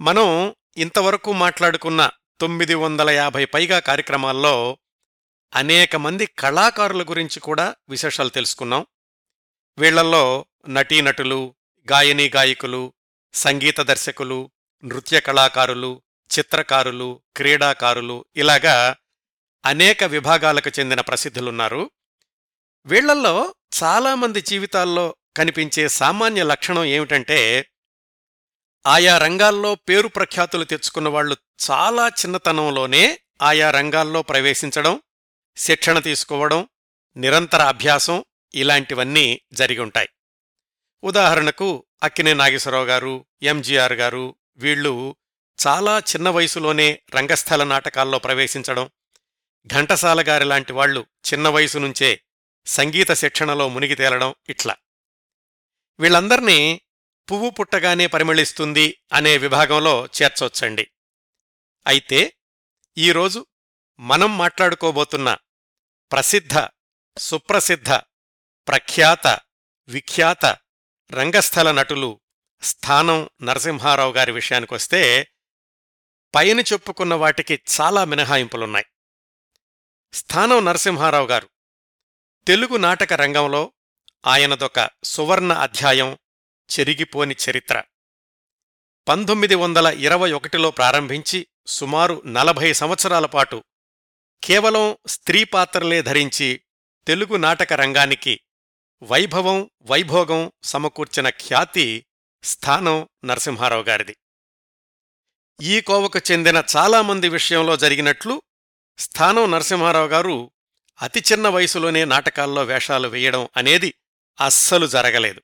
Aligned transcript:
మనం 0.00 0.54
ఇంతవరకు 0.76 1.32
మాట్లాడుకున్న 1.32 2.10
తొమ్మిది 2.40 2.74
వందల 2.74 3.10
యాభై 3.10 3.44
పైగా 3.44 3.78
కార్యక్రమాల్లో 3.78 4.78
అనేక 5.54 5.96
మంది 5.96 6.26
కళాకారుల 6.26 7.02
గురించి 7.02 7.40
కూడా 7.40 7.74
విశేషాలు 7.88 8.28
తెలుసుకున్నాం. 8.28 8.86
వీళ్ళల్లో 9.78 10.46
నటీనటులు 10.68 11.54
గాయనీ 11.90 12.30
గాయకులు 12.36 12.92
సంగీత 13.34 13.80
దర్శకులు 13.80 14.50
నృత్య 14.84 15.20
కళాకారులు 15.20 16.02
చిత్రకారులు 16.38 17.22
క్రీడాకారులు 17.36 18.24
ఇలాగా 18.36 18.96
అనేక 19.66 20.04
విభాగాలకు 20.04 20.70
చెందిన 20.78 21.00
ప్రసిద్ధులున్నారు. 21.00 21.90
వీళ్ళల్లో 22.86 23.54
చాలామంది 23.82 24.40
జీవితాల్లో 24.40 25.16
కనిపించే 25.36 25.88
సామాన్య 25.88 26.42
లక్షణం 26.42 26.84
ఏమిటంటే 26.84 27.66
ఆయా 28.86 29.18
రంగాల్లో 29.18 29.74
పేరు 29.74 30.08
ప్రఖ్యాతులు 30.08 30.64
తెచ్చుకున్న 30.64 31.08
వాళ్ళు 31.08 31.36
చాలా 31.70 32.08
చిన్నతనంలోనే 32.08 33.20
ఆయా 33.42 33.70
రంగాల్లో 33.70 34.22
ప్రవేశించడం 34.22 35.02
శిక్షణ 35.56 35.98
తీసుకోవడం 35.98 36.68
నిరంతర 37.16 37.62
అభ్యాసం 37.62 38.24
ఇలాంటివన్నీ 38.54 39.40
జరిగి 39.52 39.80
ఉంటాయి. 39.80 40.08
ఉదాహరణకు 41.04 41.84
అక్కినే 42.02 42.34
నాగేశ్వరరావు 42.34 42.84
గారు 42.84 43.26
ఎంజీఆర్ 43.42 43.92
గారు 43.92 44.34
వీళ్ళు 44.56 45.16
చాలా 45.66 45.98
చిన్న 45.98 46.28
వయసులోనే 46.28 47.02
రంగస్థల 47.14 47.64
నాటకాల్లో 47.64 48.18
ప్రవేశించడం 48.18 48.90
ఘంటసాల 49.66 50.24
గారి 50.28 50.44
లాంటి 50.44 50.72
వాళ్ళు 50.72 51.06
చిన్న 51.32 51.48
వయసు 51.48 51.78
నుంచే 51.78 52.20
సంగీత 52.66 53.12
శిక్షణలో 53.12 53.68
మునిగి 53.68 53.94
తేలడం 53.94 54.34
ఇట్లా. 54.48 54.76
వీళ్ళందర్నీ 56.00 56.80
పువ్వు 57.30 57.50
పుట్టగానే 57.50 58.06
పరిమళిస్తుంది 58.06 59.00
అనే 59.12 59.36
విభాగంలో 59.36 60.06
చేర్చొచ్చండి. 60.06 60.90
అయితే 61.86 62.36
ఈరోజు 62.98 63.46
మనం 64.00 64.38
మాట్లాడుకోబోతున్న 64.38 65.36
ప్రసిద్ధ 66.12 66.68
సుప్రసిద్ధ 67.18 67.90
ప్రఖ్యాత 68.68 69.26
విఖ్యాత 69.88 70.46
రంగస్థల 71.10 71.72
నటులు 71.72 72.20
స్థానం 72.62 73.30
నరసింహారావు 73.42 74.12
గారి 74.12 74.32
విషయానికొస్తే 74.32 75.32
పైన 76.34 76.60
చెప్పుకున్న 76.60 77.14
వాటికి 77.14 77.60
చాలా 77.80 78.04
మినహాయింపులున్నాయి. 78.04 78.86
స్థానం 80.12 80.64
నరసింహారావు 80.64 81.26
గారు 81.26 81.50
తెలుగు 82.46 82.76
నాటక 82.76 83.12
రంగంలో 83.12 83.72
ఆయనదొక 84.26 84.90
సువర్ణ 85.04 85.52
అధ్యాయం 85.52 86.18
చెరిగిపోని 86.70 87.36
చరిత్ర. 87.50 87.82
పంతొమ్మిది 89.08 89.54
వందల 89.54 89.86
ఇరవై 89.86 90.32
ఒకటిలో 90.32 90.70
ప్రారంభించి 90.70 91.46
సుమారు 91.66 92.22
నలభై 92.26 92.72
సంవత్సరాల 92.72 93.26
పాటు 93.26 93.64
కేవలం 94.44 94.98
స్త్రీ 95.06 95.44
పాత్రలే 95.44 96.02
ధరించి 96.02 96.60
తెలుగు 97.06 97.36
నాటక 97.36 97.72
రంగానికి 97.72 98.40
వైభవం 99.02 99.70
వైభోగం 99.82 100.52
సమకూర్చిన 100.62 101.28
ఖ్యాతి 101.28 102.06
స్థానం 102.42 103.08
నరసింహారావు 103.24 103.82
గారిది. 103.82 104.16
ఈ 105.62 105.80
కోవకు 105.80 106.32
చెందిన 106.32 106.62
చాలామంది 106.76 107.28
విషయంలో 107.28 107.76
జరిగినట్లు 107.76 108.42
స్థానం 108.98 109.50
నరసింహారావు 109.50 110.08
గారు 110.08 110.52
అతి 111.02 111.22
చిన్న 111.32 111.48
వయసులోనే 111.48 112.04
నాటకాల్లో 112.04 112.64
వేషాలు 112.64 113.08
వేయడం 113.08 113.48
అనేది 113.56 113.94
అస్సలు 114.40 114.86
జరగలేదు. 114.86 115.42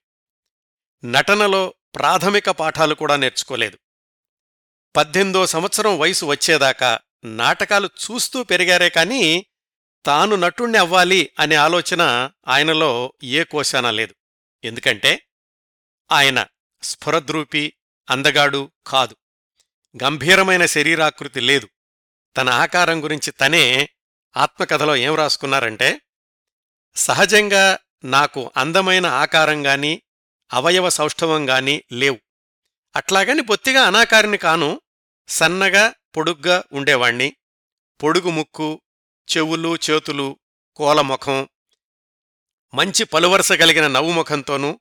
నటనలో 1.05 1.75
ప్రాథమిక 1.95 2.51
పాఠాలు 2.51 2.95
కూడా 2.95 3.17
నేర్చుకోలేదు. 3.17 3.79
పద్దెనిమిదో 4.97 5.47
సంవత్సరం 5.47 5.99
వయసు 5.99 6.27
వచ్చేదాకా 6.27 6.99
నాటకాలు 7.25 7.87
చూస్తూ 7.87 8.45
పెరిగారే 8.45 8.89
కాని 8.89 9.47
తాను 10.07 10.37
నటుణ్ణి 10.37 10.79
అవ్వాలి 10.79 11.31
అనే 11.39 11.55
ఆలోచన 11.55 12.31
ఆయనలో 12.49 13.13
ఏ 13.23 13.45
కోశానా 13.45 13.91
లేదు. 13.91 14.15
ఎందుకంటే 14.65 15.27
ఆయన 16.13 16.47
స్ఫురద్రూపి 16.83 17.75
అందగాడు 18.11 18.73
కాదు. 18.87 19.17
గంభీరమైన 20.05 20.67
శరీరాకృతి 20.67 21.41
లేదు. 21.41 21.69
తన 22.37 22.51
ఆకారం 22.51 23.05
గురించి 23.05 23.31
తనే 23.31 23.89
ఆత్మకథలో 24.37 24.97
ఏం 24.97 25.15
రాసుకున్నారంటే 25.15 26.01
సహజంగా 26.97 27.79
నాకు 28.05 28.53
అందమైన 28.57 29.07
ఆకారంగాని 29.07 30.03
అవయవ 30.53 30.89
సౌష్ఠవంగాని 30.89 31.83
లేవు. 31.93 32.19
అట్లాగని 32.97 33.43
బొత్తిగా 33.43 33.83
అనాకారిని 33.83 34.39
కాను 34.39 34.81
సన్నగా 35.29 35.95
పొడుగ్గా 36.17 36.65
ఉండేవాణ్ణి. 36.73 37.37
పొడుగు 38.03 38.31
ముక్కు 38.31 38.81
చెవులు 39.37 39.79
చేతులు 39.91 40.39
కోలముఖం 40.77 41.49
మంచి 42.75 43.05
పలువరస 43.05 43.53
కలిగిన 43.53 43.87
నవ్వుముఖంతోనూ 43.87 44.81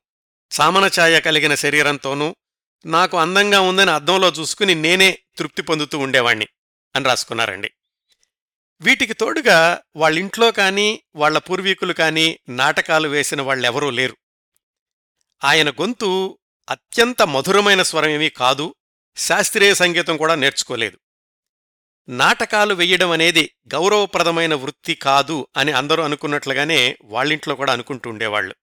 సామనఛాయ 0.50 1.20
కలిగిన 1.20 1.54
శరీరంతోనూ 1.54 2.36
నాకు 2.86 3.18
అందంగా 3.18 3.60
ఉందని 3.60 3.90
అద్దంలో 3.90 4.28
చూసుకుని 4.28 4.74
నేనే 4.74 5.18
తృప్తి 5.38 5.62
పొందుతూ 5.62 5.98
ఉండేవాణ్ణి 5.98 6.46
అని 6.96 7.04
రాసుకున్నారండి. 7.04 7.70
వీటికి 8.80 9.12
తోడుగా 9.12 9.80
వాళ్ళింట్లో 9.96 10.52
కానీ 10.52 11.02
వాళ్ళ 11.14 11.38
పూర్వీకులు 11.38 11.92
కానీ 11.92 12.40
నాటకాలు 12.48 13.08
వేసిన 13.08 13.42
వాళ్ళెవరూ 13.42 13.90
లేరు. 13.90 14.16
ఆయన 15.44 15.70
గొంతు 15.70 16.38
అత్యంత 16.70 17.22
మధురమైన 17.22 17.82
స్వరమేమీ 17.82 18.28
కాదు 18.28 18.74
శాస్త్రీయ 19.16 19.74
సంగీతం 19.74 20.16
కూడా 20.16 20.34
నేర్చుకోలేదు. 20.34 20.98
నాటకాలు 22.08 22.74
వెయ్యడం 22.74 23.10
అనేది 23.10 23.54
గౌరవప్రదమైన 23.74 24.54
వృత్తి 24.54 24.94
కాదు 24.94 25.48
అని 25.56 25.72
అందరూ 25.72 26.02
అనుకున్నట్లుగానే 26.02 26.96
వాళ్ళింట్లో 27.04 27.54
కూడా 27.54 27.72
అనుకుంటూ 27.72 28.10
ఉండేవాళ్ళు 28.10 28.54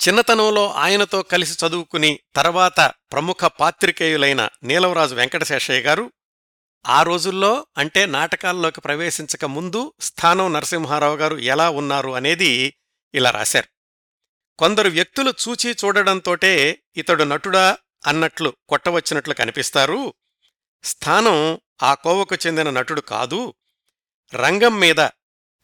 చిన్నతనంలో 0.00 0.72
ఆయనతో 0.72 1.22
కలిసి 1.22 1.66
చదువుకుని 1.66 2.20
తర్వాత 2.34 2.92
ప్రముఖ 3.12 3.44
పాత్రికేయులైన 3.44 4.48
నీలవరాజు 4.62 5.14
వెంకటశేషయ్య 5.14 5.80
గారు 5.80 6.12
ఆ 6.86 7.02
రోజుల్లో 7.02 7.66
అంటే 7.78 8.06
నాటకాల్లోకి 8.06 8.80
ప్రవేశించక 8.80 9.44
ముందు 9.44 9.92
స్థానం 10.00 10.52
నరసింహారావు 10.52 11.16
గారు 11.16 11.36
ఎలా 11.36 11.70
ఉన్నారు 11.70 12.10
అనేది 12.10 12.74
ఇలా 13.14 13.30
రాశారు. 13.30 13.77
కొందరు 14.58 14.88
వ్యక్తులు 14.88 15.30
చూచి 15.30 15.76
చూడడంతోటే 15.84 16.82
ఇతడు 16.96 17.24
నటుడా 17.24 17.78
అన్నట్లు 18.06 18.52
కొట్టవచ్చినట్లు 18.68 19.34
కనిపిస్తారు. 19.34 20.14
స్థానం 20.82 21.60
ఆ 21.82 21.94
కోవకు 21.94 22.34
చెందిన 22.34 22.70
నటుడు 22.70 23.00
కాదు. 23.00 23.54
రంగం 24.34 24.80
మీద 24.80 25.00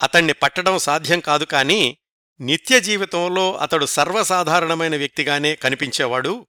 అతణ్ణి 0.03 0.33
పట్టడం 0.33 0.77
సాధ్యం 0.77 1.19
కాదు 1.19 1.43
కాని 1.43 1.97
నిత్య 2.41 2.79
జీవితంలో 2.79 3.55
అతడు 3.55 3.85
సర్వసాధారణమైన 3.85 4.95
వ్యక్తిగానే 4.95 5.55
కనిపించేవాడు. 5.55 6.47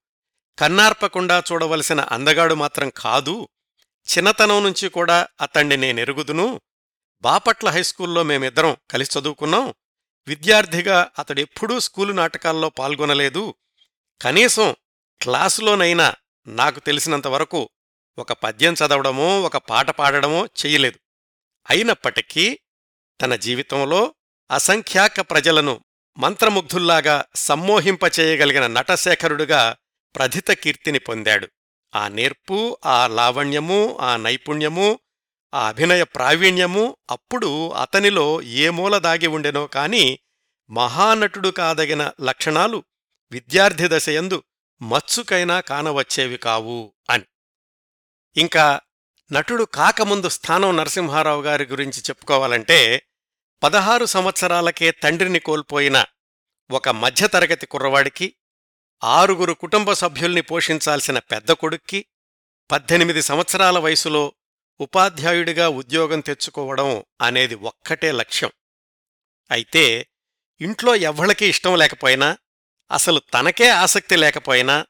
కన్నార్పకుండా 0.58 1.42
చూడవలసిన 1.52 2.00
అందగాడు 2.00 2.54
మాత్రం 2.54 2.92
కాదు. 2.96 3.48
చిన్నతనం 4.08 4.62
నుంచి 4.62 4.88
కూడా 4.88 5.28
అతణ్ణి 5.40 5.76
నేనెరుగుదును. 5.76 6.60
బాపట్ల 7.22 7.68
హైస్కూల్లో 7.68 8.22
మేమిద్దరం 8.22 8.76
కలిసి 8.90 9.18
చదువుకున్నాం. 9.18 9.74
విద్యార్థిగా 10.28 11.10
అతడెప్పుడూ 11.18 11.80
స్కూలు 11.80 12.12
నాటకాల్లో 12.12 12.68
పాల్గొనలేదు. 12.68 13.54
కనీసం 14.22 14.74
క్లాసులోనైనా 15.22 16.14
నాకు 16.46 16.80
తెలిసినంతవరకు 16.80 17.70
ఒక 18.18 18.32
పద్యం 18.32 18.72
చదవడమో 18.72 19.42
ఒక 19.42 19.56
పాట 19.56 19.90
పాడడమో 19.90 20.46
చెయ్యలేదు. 20.46 20.98
అయినప్పటికీ 21.70 22.58
తన 23.20 23.34
జీవితంలో 23.34 24.14
అసంఖ్యాక 24.50 25.20
ప్రజలను 25.20 25.80
మంత్రముగ్ధుల్లాగా 26.18 27.24
సమ్మోహింపచేయగలిగిన 27.34 28.66
నటశేఖరుడుగా 28.66 29.76
ప్రథిత 30.16 30.50
కీర్తిని 30.50 30.98
పొందాడు. 30.98 31.48
ఆ 31.96 32.08
నేర్పు 32.08 32.76
ఆ 32.86 33.06
లావణ్యము 33.06 33.98
ఆ 34.00 34.16
నైపుణ్యము 34.16 34.98
ఆ 35.54 35.68
అభినయ 35.68 36.04
ప్రావీణ్యము 36.04 36.96
అప్పుడు 37.10 37.72
అతనిలో 37.72 38.42
ఏ 38.42 38.68
మూల 38.68 38.98
దాగి 38.98 39.26
ఉండెనో 39.26 39.66
కాని 39.66 40.18
మహానటుడు 40.70 41.48
కాదగిన 41.48 42.10
లక్షణాలు 42.20 42.84
విద్యార్థి 43.30 43.88
దశయందు 43.88 44.42
మచ్చుకైనా 44.82 45.60
కానవచ్చేవి 45.60 46.36
కావు 46.36 46.94
అని. 47.10 47.24
ఇంకా 48.36 48.80
నటుడు 49.32 49.64
కాకముందు 49.64 50.28
స్థానం 50.28 50.76
నరసింహారావు 50.76 51.42
గారి 51.42 51.66
గురించి 51.66 52.00
చెప్పుకోవాలంటే 52.00 53.02
పదహారు 53.62 54.04
సంవత్సరాలకే 54.06 54.90
తండ్రిని 54.90 55.38
కోల్పోయిన 55.38 56.04
ఒక 56.70 56.88
మధ్యతరగతి 56.88 57.66
కుర్రవాడికి 57.66 58.34
ఆరుగురు 59.04 59.52
కుటుంబ 59.52 59.92
సభ్యుల్ని 59.92 60.42
పోషించాల్సిన 60.42 61.18
పెద్ద 61.18 61.52
కొడుక్కి 61.52 62.06
పద్దెనిమిది 62.70 63.22
సంవత్సరాల 63.22 63.78
వయసులో 63.78 64.32
ఉపాధ్యాయుడిగా 64.80 65.68
ఉద్యోగం 65.68 66.20
తెచ్చుకోవడం 66.20 67.04
అనేది 67.20 67.54
ఒక్కటే 67.54 68.12
లక్ష్యం. 68.12 68.50
అయితే 69.50 70.08
ఇంట్లో 70.60 70.96
ఎవ్వళ్ళకీ 70.96 71.48
ఇష్టం 71.48 71.76
లేకపోయినా 71.76 72.38
అసలు 72.90 73.18
తనకే 73.18 73.68
ఆసక్తి 73.68 74.16
లేకపోయినా 74.16 74.86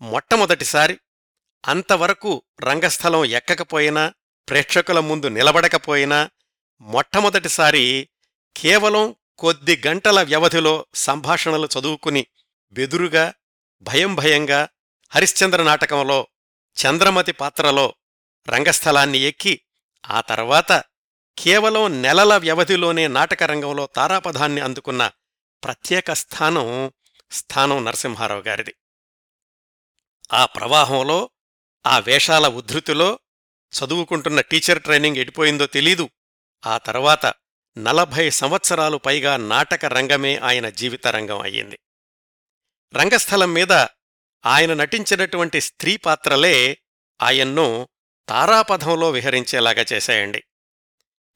మొట్టమొదటిసారి 0.00 0.98
అంతవరకు 1.64 2.42
రంగస్థలం 2.62 3.24
ఎక్కకపోయినా 3.24 4.12
ప్రేక్షకుల 4.48 5.00
ముందు 5.00 5.28
నిలబడకపోయినా 5.28 6.30
మొట్టమొదటిసారి 6.80 8.08
కేవలం 8.56 9.14
కొద్ది 9.38 9.82
గంటల 9.86 10.22
వ్యవధిలో 10.22 10.86
సంభాషణలు 10.94 11.68
చదువుకుని 11.78 12.26
బెదురుగా 12.72 13.34
భయం 13.82 14.16
భయంగా 14.16 14.68
హరిశ్చంద్ర 15.12 15.62
నాటకంలో 15.62 16.28
చంద్రమతి 16.76 17.32
పాత్రలో 17.32 17.94
రంగస్థలాన్ని 18.48 19.18
ఎక్కి 19.18 19.60
ఆ 20.10 20.20
తర్వాత 20.20 20.84
కేవలం 21.38 22.02
నెలల 22.02 22.36
వ్యవధిలోనే 22.36 23.08
నాటకరంగంలో 23.08 23.86
తారాపథాన్ని 23.86 24.60
అందుకున్న 24.60 25.10
ప్రత్యేక 25.64 26.12
స్థానం 26.12 26.92
స్థానం 27.32 27.84
నరసింహారావు 27.84 28.40
గారిది. 28.40 28.74
ఆ 30.32 30.46
ప్రవాహంలో 30.46 31.30
ఆ 31.86 31.98
వేషాల 31.98 32.48
ఉద్ధృతిలో 32.48 33.18
చదువుకుంటున్న 33.72 34.40
టీచర్ 34.40 34.82
ట్రైనింగ్ 34.82 35.16
ఎడిపోయిందో 35.16 35.66
తెలీదు. 35.66 36.10
ఆ 36.66 36.78
తర్వాత 36.78 37.34
నలభై 37.78 38.30
సంవత్సరాలు 38.30 38.96
పైగా 38.96 39.36
నాటక 39.36 39.84
రంగమే 39.84 40.36
ఆయన 40.36 40.68
జీవిత 40.68 41.06
రంగం 41.06 41.40
అయ్యింది. 41.40 41.78
రంగస్థలం 42.94 43.52
మీద 43.52 43.72
ఆయన 44.46 44.74
నటించినటువంటి 44.74 45.60
స్త్రీ 45.60 45.96
పాత్రలే 45.96 46.78
ఆయన్ను 47.22 47.88
తారాపథంలో 48.30 49.10
విహరించేలాగా 49.10 49.84
చేశాయండి 49.92 50.44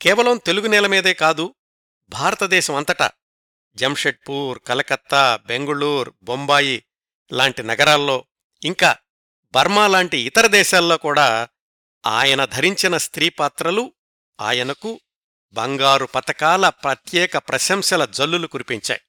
కేవలం 0.02 0.37
తెలుగు 0.37 0.67
నేల 0.67 0.87
మీదే 0.87 1.14
కాదు 1.14 1.55
భారతదేశం 2.08 2.75
అంతటా 2.75 3.11
జంషెడ్పూర్ 3.75 4.58
కలకత్తా 4.58 5.37
బెంగుళూర్ 5.37 6.11
బొంబాయి 6.23 6.85
లాంటి 7.32 7.62
నగరాల్లో 7.62 8.25
ఇంకా 8.64 8.96
బర్మా 9.55 9.87
లాంటి 9.87 10.19
ఇతర 10.19 10.46
దేశాల్లో 10.46 10.96
కూడా 10.96 11.49
ఆయన 12.06 12.44
ధరించిన 12.44 12.97
స్త్రీ 12.97 13.29
పాత్రలు 13.29 13.93
ఆయనకు 14.40 15.00
బంగారు 15.52 16.05
పతకాల 16.05 16.69
ప్రత్యేక 16.69 17.38
ప్రశంసల 17.38 18.05
జల్లులు 18.05 18.47
కురిపించాయి. 18.47 19.00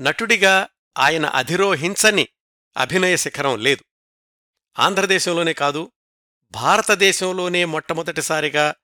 నటుడిగా 0.00 0.68
ఆయన 0.98 1.26
అధిరోహించని 1.26 2.28
అభినయ 2.76 3.16
శిఖరం 3.16 3.58
లేదు. 3.58 3.84
ఆంధ్రదేశంలోనే 4.78 5.52
కాదు 5.52 5.92
భారతదేశంలోనే 6.54 7.64
మొట్టమొదటిసారిగా 7.64 8.74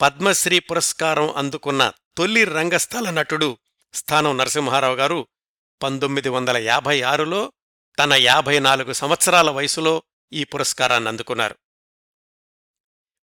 పద్మశ్రీ 0.00 0.58
పురస్కారం 0.58 1.34
అందుకున్న 1.36 1.92
తొలి 2.16 2.44
రంగస్థల 2.44 3.10
నటుడు 3.10 3.58
స్థానం 3.92 4.38
నరసింహారావు 4.38 4.96
గారు 4.96 5.26
పంతొమ్మిది 5.82 6.28
వందల 6.28 6.56
యాభై 6.56 7.02
ఆరులో 7.02 7.52
తన 7.98 8.12
యాభై 8.12 8.58
నాలుగు 8.58 8.92
సంవత్సరాల 8.92 9.50
వయసులో 9.50 10.02
ఈ 10.32 10.44
పురస్కారాన్ని 10.44 11.08
అందుకున్నారు. 11.08 11.56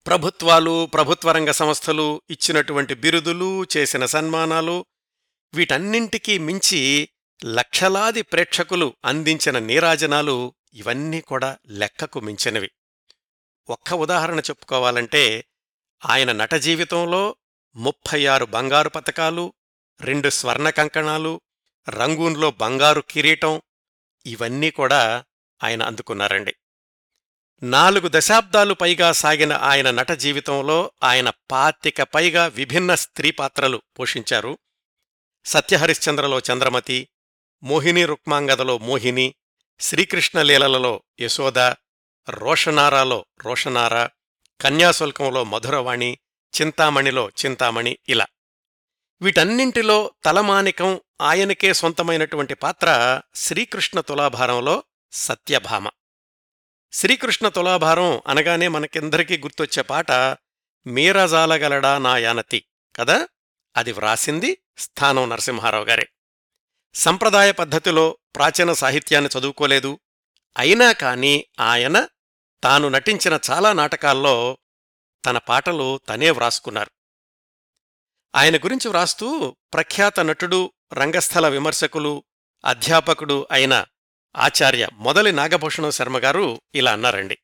ప్రభుత్వాలు 0.06 0.87
ప్రభుత్వరంగ 0.87 1.50
సంస్థలు 1.50 2.22
ఇచ్చినటువంటి 2.31 2.94
బిరుదులు 2.94 3.66
చేసిన 3.76 4.06
సన్మానాలు 4.06 4.87
వీటన్నింటికీ 5.54 6.38
మించి 6.38 7.08
లక్షలాది 7.44 8.22
ప్రేక్షకులు 8.22 8.96
అందించిన 9.04 9.58
నీరాజనాలు 9.58 10.54
ఇవన్నీ 10.75 11.20
కూడా 11.20 11.58
లెక్కకు 11.70 12.20
మించినవి. 12.20 12.70
ఒక్క 13.68 13.92
ఉదాహరణ 13.94 14.38
చెప్పుకోవాలంటే 14.38 15.44
ఆయన 16.06 16.32
నట 16.32 16.54
జీవితంలో 16.54 17.36
ముప్పై 17.76 18.26
ఆరు 18.26 18.44
బంగారు 18.44 18.88
పతకాలు 18.88 19.54
రెండు 20.00 20.28
స్వర్ణ 20.28 20.70
కంకణాలు 20.70 21.40
రంగూన్లో 21.88 22.50
బంగారు 22.50 23.00
కిరీటం 23.00 23.62
ఇవన్నీ 24.26 24.70
కూడా 24.70 25.24
ఆయన 25.64 25.82
అందుకున్నారండి. 25.82 26.54
నాలుగు 27.62 28.10
దశాబ్దాలు 28.12 28.74
పైగా 28.74 29.12
సాగిన 29.12 29.52
ఆయన 29.52 29.90
నట 29.90 30.12
జీవితంలో 30.12 30.92
ఆయన 31.02 31.32
పాతిక 31.50 32.02
పైగా 32.02 32.46
విభిన్న 32.46 32.94
స్త్రీ 32.94 33.30
పాత్రలు 33.30 33.82
పోషించారు. 33.98 34.58
సత్యహరిశ్చంద్రలో 35.44 36.38
చంద్రమతి 36.38 37.08
మోహిని 37.62 38.04
రుక్మాంగదలో 38.04 38.78
మోహిని 38.78 39.34
శ్రీకృష్ణలీలలలో 39.80 41.02
యశోద 41.20 41.58
రోషనారాలో 42.31 43.26
రోషనారా 43.44 44.11
కన్యాశుల్కంలో 44.61 45.44
మధురవాణి 45.44 46.19
చింతామణిలో 46.61 47.28
చింతామణి 47.28 47.99
ఇలా. 48.08 48.26
వీటన్నింటిలో 49.23 50.11
తలమానికం 50.25 51.00
ఆయనకే 51.20 51.75
సొంతమైనటువంటి 51.75 52.55
పాత్ర 52.55 53.20
శ్రీకృష్ణ 53.34 54.00
తులాభారంలో 54.00 54.84
సత్యభామ. 55.12 55.88
శ్రీకృష్ణ 56.93 57.49
తులాభారం 57.49 58.20
అనగానే 58.26 58.69
మనకిందరికీ 58.69 59.38
గుర్తొచ్చే 59.38 59.82
పాట 59.82 60.12
మీరజాలగలడా 60.87 61.99
నా 61.99 62.19
యానతి 62.19 62.64
కదా? 62.96 63.28
అది 63.76 63.93
వ్రాసింది 63.93 64.58
స్థానం 64.78 65.28
నరసింహారావు 65.28 65.84
గారే. 65.84 66.08
సంప్రదాయ 66.94 67.52
పద్ధతిలో 67.52 68.19
ప్రాచీన 68.37 68.73
సాహిత్యాన్ని 68.73 69.38
చదువుకోలేదు. 69.38 69.99
అయినా 70.56 70.93
కాని 70.93 71.44
ఆయన 71.61 72.08
తాను 72.62 72.88
నటించిన 72.88 73.38
చాలా 73.50 73.72
నాటకాల్లో 73.72 74.58
తన 75.24 75.38
పాటలు 75.38 76.00
తనే 76.08 76.30
వ్రాసుకున్నారు. 76.30 76.90
ఆయన 78.34 78.56
గురించి 78.56 78.88
వ్రాస్తూ 78.88 79.56
ప్రఖ్యాత 79.72 80.20
నటుడు 80.20 80.72
రంగస్థల 80.92 81.48
విమర్శకులు 81.48 82.24
అధ్యాపకుడు 82.64 83.46
అయిన 83.50 83.84
ఆచార్య 84.36 84.88
మొదలి 84.92 85.32
నాగభూషణం 85.32 85.90
శర్మగారు 85.90 86.60
ఇలా 86.74 86.92
అన్నారండి. 86.92 87.38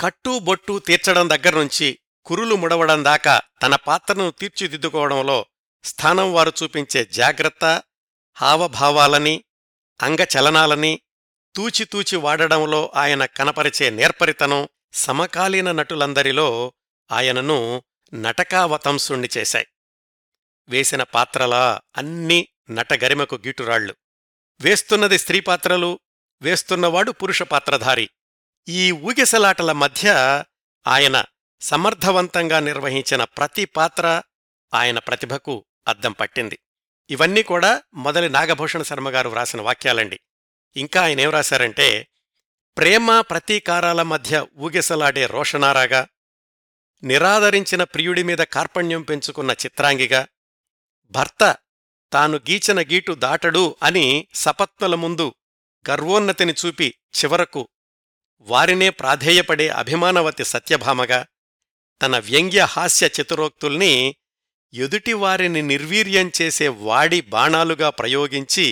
కట్టు 0.00 0.38
బొట్టు 0.38 0.78
తీర్చడం 0.78 1.30
దగ్గర్నుంచి 1.30 1.98
కురులు 2.24 2.54
ముడవడం 2.54 3.04
దాకా 3.04 3.40
తన 3.62 3.76
పాత్రను 3.76 4.30
తీర్చిదిద్దుకోవడంలో 4.30 5.46
స్థానం 5.84 6.32
వారు 6.32 6.52
చూపించే 6.62 7.04
జాగ్రత్త 7.04 7.82
హావభావాలని 8.36 9.44
అంగచలనాలని 10.02 11.00
తూచితూచి 11.56 12.16
వాడడంలో 12.16 12.92
ఆయన 12.94 13.24
కనపరిచే 13.24 13.90
నేర్పరితనం 13.90 14.68
సమకాలీన 14.92 15.72
నటులందరిలో 15.72 16.72
ఆయనను 17.12 17.82
నటకావతంసుణ్ణి 18.14 19.28
చేశాయి. 19.36 19.66
వేసిన 20.68 21.02
పాత్రలా 21.02 21.80
అన్నీ 21.96 22.48
నటగరిమకు 22.70 23.34
గీటురాళ్ళు 23.34 23.94
వేస్తున్నది 24.60 25.18
స్త్రీ 25.18 25.40
పాత్రలు 25.40 26.00
వేస్తున్నవాడు 26.42 27.10
పురుష 27.10 27.42
పాత్రధారి. 27.42 28.10
ఈ 28.68 28.92
ఊగిసలాటల 28.92 29.72
మధ్య 29.72 30.10
ఆయన 30.86 31.24
సమర్థవంతంగా 31.60 32.60
నిర్వహించిన 32.60 33.24
ప్రతి 33.24 33.64
పాత్ర 33.64 34.22
ఆయన 34.74 34.98
ప్రతిభకు 34.98 35.64
అద్దం 35.88 36.12
పట్టింది. 36.12 36.58
ఇవన్నీ 37.10 37.42
కూడా 37.42 37.82
మొదలి 37.94 38.28
నాగభూషణ 38.28 38.82
శర్మగారు 38.82 39.28
వ్రాసిన 39.28 39.60
వాక్యాలండి. 39.60 40.20
ఇంకా 40.76 41.00
ఆయనేం 41.02 41.30
రాశారంటే 41.30 41.88
ప్రేమ 42.76 43.20
ప్రతీకారాల 43.20 44.02
మధ్య 44.02 44.46
ఊగిసలాడే 44.58 45.26
రోషనారాగా 45.26 46.02
నిరాదరించిన 47.02 47.82
ప్రియుడి 47.84 48.22
మీద 48.22 48.42
కార్పణ్యం 48.52 49.02
పెంచుకున్న 49.02 49.50
చిత్రాంగిగా 49.60 50.22
భర్త 51.14 51.42
తాను 52.12 52.36
గీచిన 52.50 52.80
గీటు 52.80 53.12
దాటడు 53.14 53.64
అని 53.82 54.04
సపత్నుల 54.34 54.94
ముందు 54.94 55.26
గర్వోన్నతిని 55.84 56.52
చూపి 56.52 56.88
చివరకు 57.14 57.62
వారినే 58.46 58.88
ప్రాధేయపడే 58.90 59.68
అభిమానవతి 59.68 60.44
సత్యభామగా 60.44 61.20
తన 62.00 62.16
వ్యంగ్య 62.18 62.62
హాస్య 62.64 63.06
చతురోక్తుల్ని 63.16 63.92
ఎదుటివారిని 64.72 65.62
నిర్వీర్యం 65.62 66.30
చేసే 66.40 66.68
వాడి 66.80 67.20
బాణాలుగా 67.28 67.90
ప్రయోగించి 67.90 68.66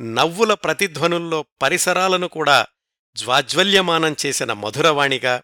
నవ్వుల 0.00 0.54
ప్రతిధ్వనుల్లో 0.54 1.44
పరిసరాలను 1.62 2.28
కూడా 2.28 2.66
జ్వాజ్వల్యమానం 3.14 4.16
చేసిన 4.26 4.52
మధురవాణిగా 4.52 5.42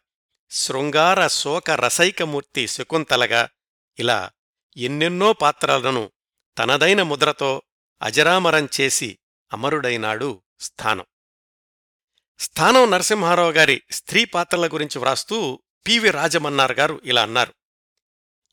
శృంగార 0.51 1.27
శోక 1.27 1.71
రసైకమూర్తి 1.71 2.67
శకుంతలగా 2.67 3.49
ఇలా 3.99 4.31
ఎన్నెన్నో 4.77 5.33
పాత్రలను 5.33 6.13
తనదైన 6.59 7.03
ముద్రతో 7.03 7.63
అజరామరం 8.03 8.69
చేసి 8.81 9.19
అమరుడైనాడు 9.53 10.43
స్థానం. 10.61 11.07
స్థానం 12.39 12.91
నరసింహారావు 12.91 13.51
గారి 13.51 13.83
స్త్రీ 13.91 14.25
పాత్రల 14.25 14.67
గురించి 14.67 14.99
వ్రాస్తూ 14.99 15.63
పివి 15.87 16.11
రాజమన్నార్ 16.11 16.73
గారు 16.73 17.01
ఇలా 17.05 17.23
అన్నారు. 17.23 17.55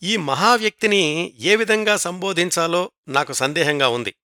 ఈ 0.03 0.17
మహావ్యక్తిని 0.17 1.33
ఏ 1.39 1.55
విధంగా 1.55 1.98
సంబోధించాలో 1.98 2.91
నాకు 3.07 3.33
సందేహంగా 3.33 3.88
ఉంది. 3.88 4.15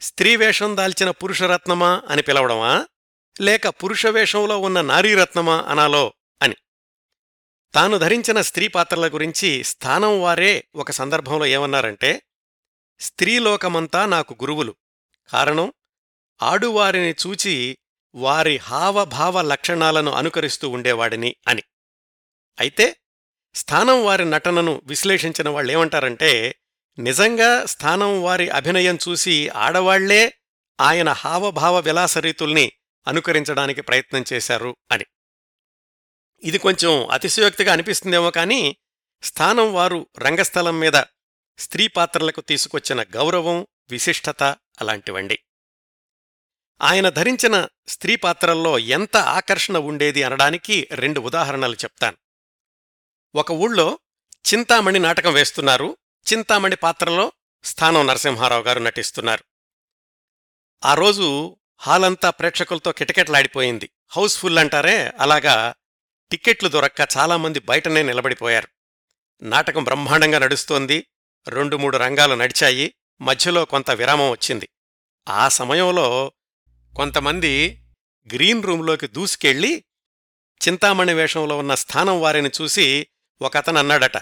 స్త్రీ 0.00 0.36
వేషం 0.36 0.76
దాల్చిన 0.76 1.10
పురుషరత్నమా 1.10 2.02
అని 2.08 2.22
పిలవడమా? 2.22 2.86
లేక 3.40 3.68
పురుషవేషంలో 3.68 4.58
ఉన్న 4.58 4.80
నారీరత్నమా 4.80 5.64
అనాలో 5.68 6.14
అని. 6.42 6.54
తాను 7.74 7.98
ధరించిన 7.98 8.40
స్త్రీ 8.40 8.68
పాత్రల 8.68 9.08
గురించి 9.08 9.64
స్థానం 9.64 10.22
వారే 10.22 10.68
ఒక 10.74 10.90
సందర్భంలో 10.90 11.46
ఏమన్నారంటే 11.46 12.22
స్త్రీలోకమంతా 13.00 14.06
నాకు 14.06 14.34
గురువులు. 14.34 14.74
కారణం 15.32 15.72
ఆడువారిని 16.42 17.14
చూచి 17.26 17.78
వారి 18.14 18.56
హావభావ 18.56 19.42
లక్షణాలను 19.42 20.10
అనుకరిస్తూ 20.10 20.68
ఉండేవాడిని 20.68 21.36
అని. 21.48 21.62
అయితే 22.58 22.96
స్థానం 23.54 24.04
వారి 24.04 24.24
నటనను 24.24 24.82
విశ్లేషించిన 24.84 25.48
వాళ్ళేమంటారంటే 25.48 26.54
నిజంగా 26.98 27.66
స్థానం 27.66 28.22
వారి 28.22 28.50
అభినయం 28.50 28.98
చూసి 29.08 29.48
ఆడవాళ్ళే 29.48 30.34
ఆయన 30.80 31.08
హావభావ 31.08 31.78
విలాసరీతుల్ని 31.78 32.72
అనుకరించడానికి 33.06 33.80
ప్రయత్నం 33.80 34.24
చేశారు 34.32 34.76
అని. 34.90 35.04
ఇది 36.42 36.58
కొంచెం 36.58 37.10
అతిశయోక్తిగా 37.10 37.72
అనిపిస్తుందేమో 37.72 38.30
కానీ 38.30 38.76
స్థానం 39.22 39.74
వారు 39.74 40.06
రంగస్థలం 40.18 40.80
మీద 40.80 40.92
స్త్రీ 41.58 41.88
పాత్రలకు 41.88 42.40
తీసుకొచ్చిన 42.40 43.02
గౌరవం 43.02 43.66
విశిష్టత 43.90 44.42
అలాంటివండి. 44.80 45.38
ఆయన 46.82 47.08
ధరించిన 47.08 47.68
స్త్రీ 47.88 48.16
పాత్రల్లో 48.16 48.78
ఎంత 48.78 49.16
ఆకర్షణ 49.16 49.78
ఉండేది 49.78 50.22
అనడానికి 50.22 50.88
రెండు 50.90 51.20
ఉదాహరణలు 51.20 51.74
చెప్తాను. 51.74 52.16
ఒక 53.34 53.50
ఊళ్ళో 53.50 53.98
చింతామణి 54.52 54.98
నాటకం 54.98 55.32
వేస్తున్నారు 55.32 55.96
చింతామణి 56.32 56.76
పాత్రలో 56.76 57.32
స్థానం 57.64 58.06
నరసింహారావు 58.06 58.62
గారు 58.62 58.80
నటిస్తున్నారు. 58.80 59.44
ఆ 60.84 60.94
రోజు 60.94 61.56
హాలంతా 61.78 62.30
ప్రేక్షకులతో 62.30 62.92
కిటకిటలాడిపోయింది. 62.92 63.90
హౌస్ఫుల్ 64.08 64.58
అంటారే 64.58 65.12
అలాగా 65.18 65.74
టిక్కెట్లు 66.30 66.68
దొరక్క 66.68 67.08
చాలామంది 67.16 67.60
బయటనే 67.60 68.02
నిలబడిపోయారు. 68.02 68.68
నాటకం 69.42 69.84
బ్రహ్మాండంగా 69.84 70.38
నడుస్తోంది. 70.38 71.06
రెండు 71.48 71.76
మూడు 71.76 71.96
రంగాలు 71.96 72.34
నడిచాయి. 72.34 72.94
మధ్యలో 73.20 73.64
కొంత 73.64 73.90
విరామం 73.90 74.30
వచ్చింది. 74.30 74.68
ఆ 75.28 75.48
సమయంలో 75.48 76.32
కొంతమంది 76.96 77.82
గ్రీన్ 78.34 78.62
రూంలోకి 78.62 79.06
దూసుకెళ్ళి 79.06 79.84
చింతామణి 80.68 81.14
వేషంలో 81.14 81.58
ఉన్న 81.58 81.74
స్థానం 81.74 82.20
వారిని 82.20 82.50
చూసి 82.60 83.06
ఒకతను 83.42 83.78
అన్నాడట 83.78 84.16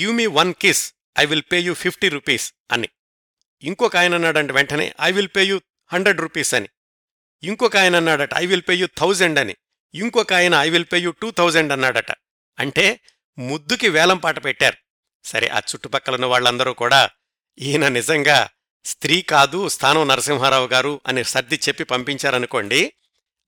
give 0.00 0.12
me 0.12 0.26
one 0.26 0.54
kiss. 0.54 0.94
I 1.18 1.26
will 1.26 1.42
pay 1.52 1.58
you 1.58 1.74
fifty 1.74 2.08
rupees 2.08 2.54
అని. 2.72 2.88
ఇంకొక 3.62 3.96
ఆయన 3.96 4.14
అన్నాడంటే 4.14 4.52
వెంటనే 4.52 4.94
I 5.00 5.12
will 5.12 5.28
pay 5.36 5.42
you 5.42 5.60
hundred 5.92 6.20
rupees 6.20 6.54
అని. 6.54 6.68
ఇంకొక 7.42 7.76
ఆయన 7.76 7.96
అన్నాడట 7.96 8.34
I 8.34 8.46
will 8.46 8.62
pay 8.68 8.74
you 8.74 8.86
thousand 8.98 9.38
అని. 9.38 9.56
ఇంకొక 9.94 10.32
ఆయన 10.32 10.54
I 10.54 10.70
will 10.70 10.84
pay 10.92 10.98
you 10.98 11.10
two 11.10 11.30
thousand 11.30 11.72
అన్నాడట. 11.72 12.12
అంటే 12.58 13.00
ముద్దుకి 13.38 13.88
వేలం 13.88 14.18
పాట 14.18 14.44
పెట్టారు. 14.44 14.76
సరే 15.24 15.48
ఆ 15.48 15.58
చుట్టుపక్కలున్న 15.58 16.26
వాళ్ళందరూ 16.26 16.72
కూడా 16.72 17.10
ఈయన 17.58 17.88
నిజంగా 17.88 18.48
స్త్రీ 18.84 19.22
కాదు 19.22 19.68
స్థానం 19.68 20.08
నరసింహారావు 20.08 20.66
గారు 20.66 21.00
అని 21.06 21.24
సర్ది 21.24 21.54
చెప్పి 21.54 21.84
పంపించారనుకోండి 21.84 22.92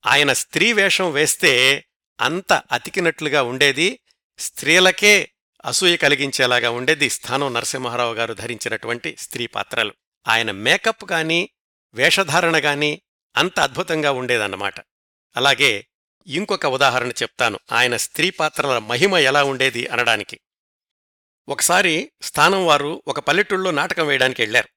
ఆయన 0.05 0.33
స్త్రీ 0.33 0.73
వేషం 0.73 1.11
వేస్తే 1.11 1.85
అంత 2.19 2.53
అతికినట్లుగా 2.53 3.43
ఉండేది 3.43 3.99
స్త్రీలకే 4.39 5.31
అసూయ 5.65 5.97
కలిగించేలాగా 5.97 6.69
ఉండేది 6.69 7.09
స్థానం 7.09 7.53
నరసింహారావు 7.53 8.13
గారు 8.13 8.33
ధరించినటువంటి 8.33 9.15
స్త్రీ 9.19 9.47
పాత్రలు. 9.47 9.93
ఆయన 10.27 10.51
మేకప్ 10.51 11.09
కానీ 11.09 11.49
వేషధారణ 11.93 12.65
గాని 12.65 13.01
అంత 13.35 13.59
అద్భుతంగా 13.59 14.11
ఉండేదన్నమాట. 14.11 14.79
అలాగే 15.35 15.87
ఇంకొక 16.27 16.65
ఉదాహరణ 16.65 17.09
చెప్తాను. 17.09 17.59
ఆయన 17.71 17.97
స్త్రీ 17.97 18.29
పాత్రల 18.29 18.77
మహిమ 18.77 19.17
ఎలా 19.17 19.43
ఉండేది 19.43 19.87
అనడానికి. 19.87 20.39
ఒకసారి 21.47 22.11
స్థానం 22.21 22.65
వారు 22.65 23.03
ఒక 23.07 23.19
పల్లెటూళ్ళలో 23.19 23.71
నాటకం 23.71 24.07
వేయడానికి 24.07 24.41
వెళ్ళారు 24.41 24.69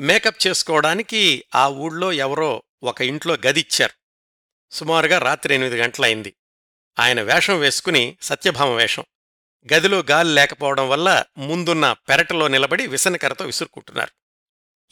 మేకప్ 0.00 0.46
చేసుకోవడానికి 0.46 1.44
ఆ 1.54 1.68
ఊళ్ళో 1.68 2.12
ఎవరో 2.12 2.62
ఒక 2.82 3.00
ఇంట్లో 3.00 3.34
గదిచ్చారు 3.34 3.92
సుమారుగా 4.70 5.18
రాత్రి 5.18 5.54
ఎనిమిది 5.54 5.76
గంటలైంది. 5.76 6.34
ఆయన 6.98 7.22
వేషం 7.22 7.58
వేసుకుని 7.58 8.16
సత్యభామ 8.22 8.68
వేషం. 8.68 9.04
గదిలో 9.72 10.04
గాలి 10.10 10.34
లేకపోవడం 10.34 10.88
వల్ల 10.88 11.24
ముందున్న 11.38 11.92
పెరటలో 11.92 12.48
నిలబడి 12.48 12.86
విసనకరతో 12.86 13.44
విసురుకుంటున్నారు. 13.44 14.12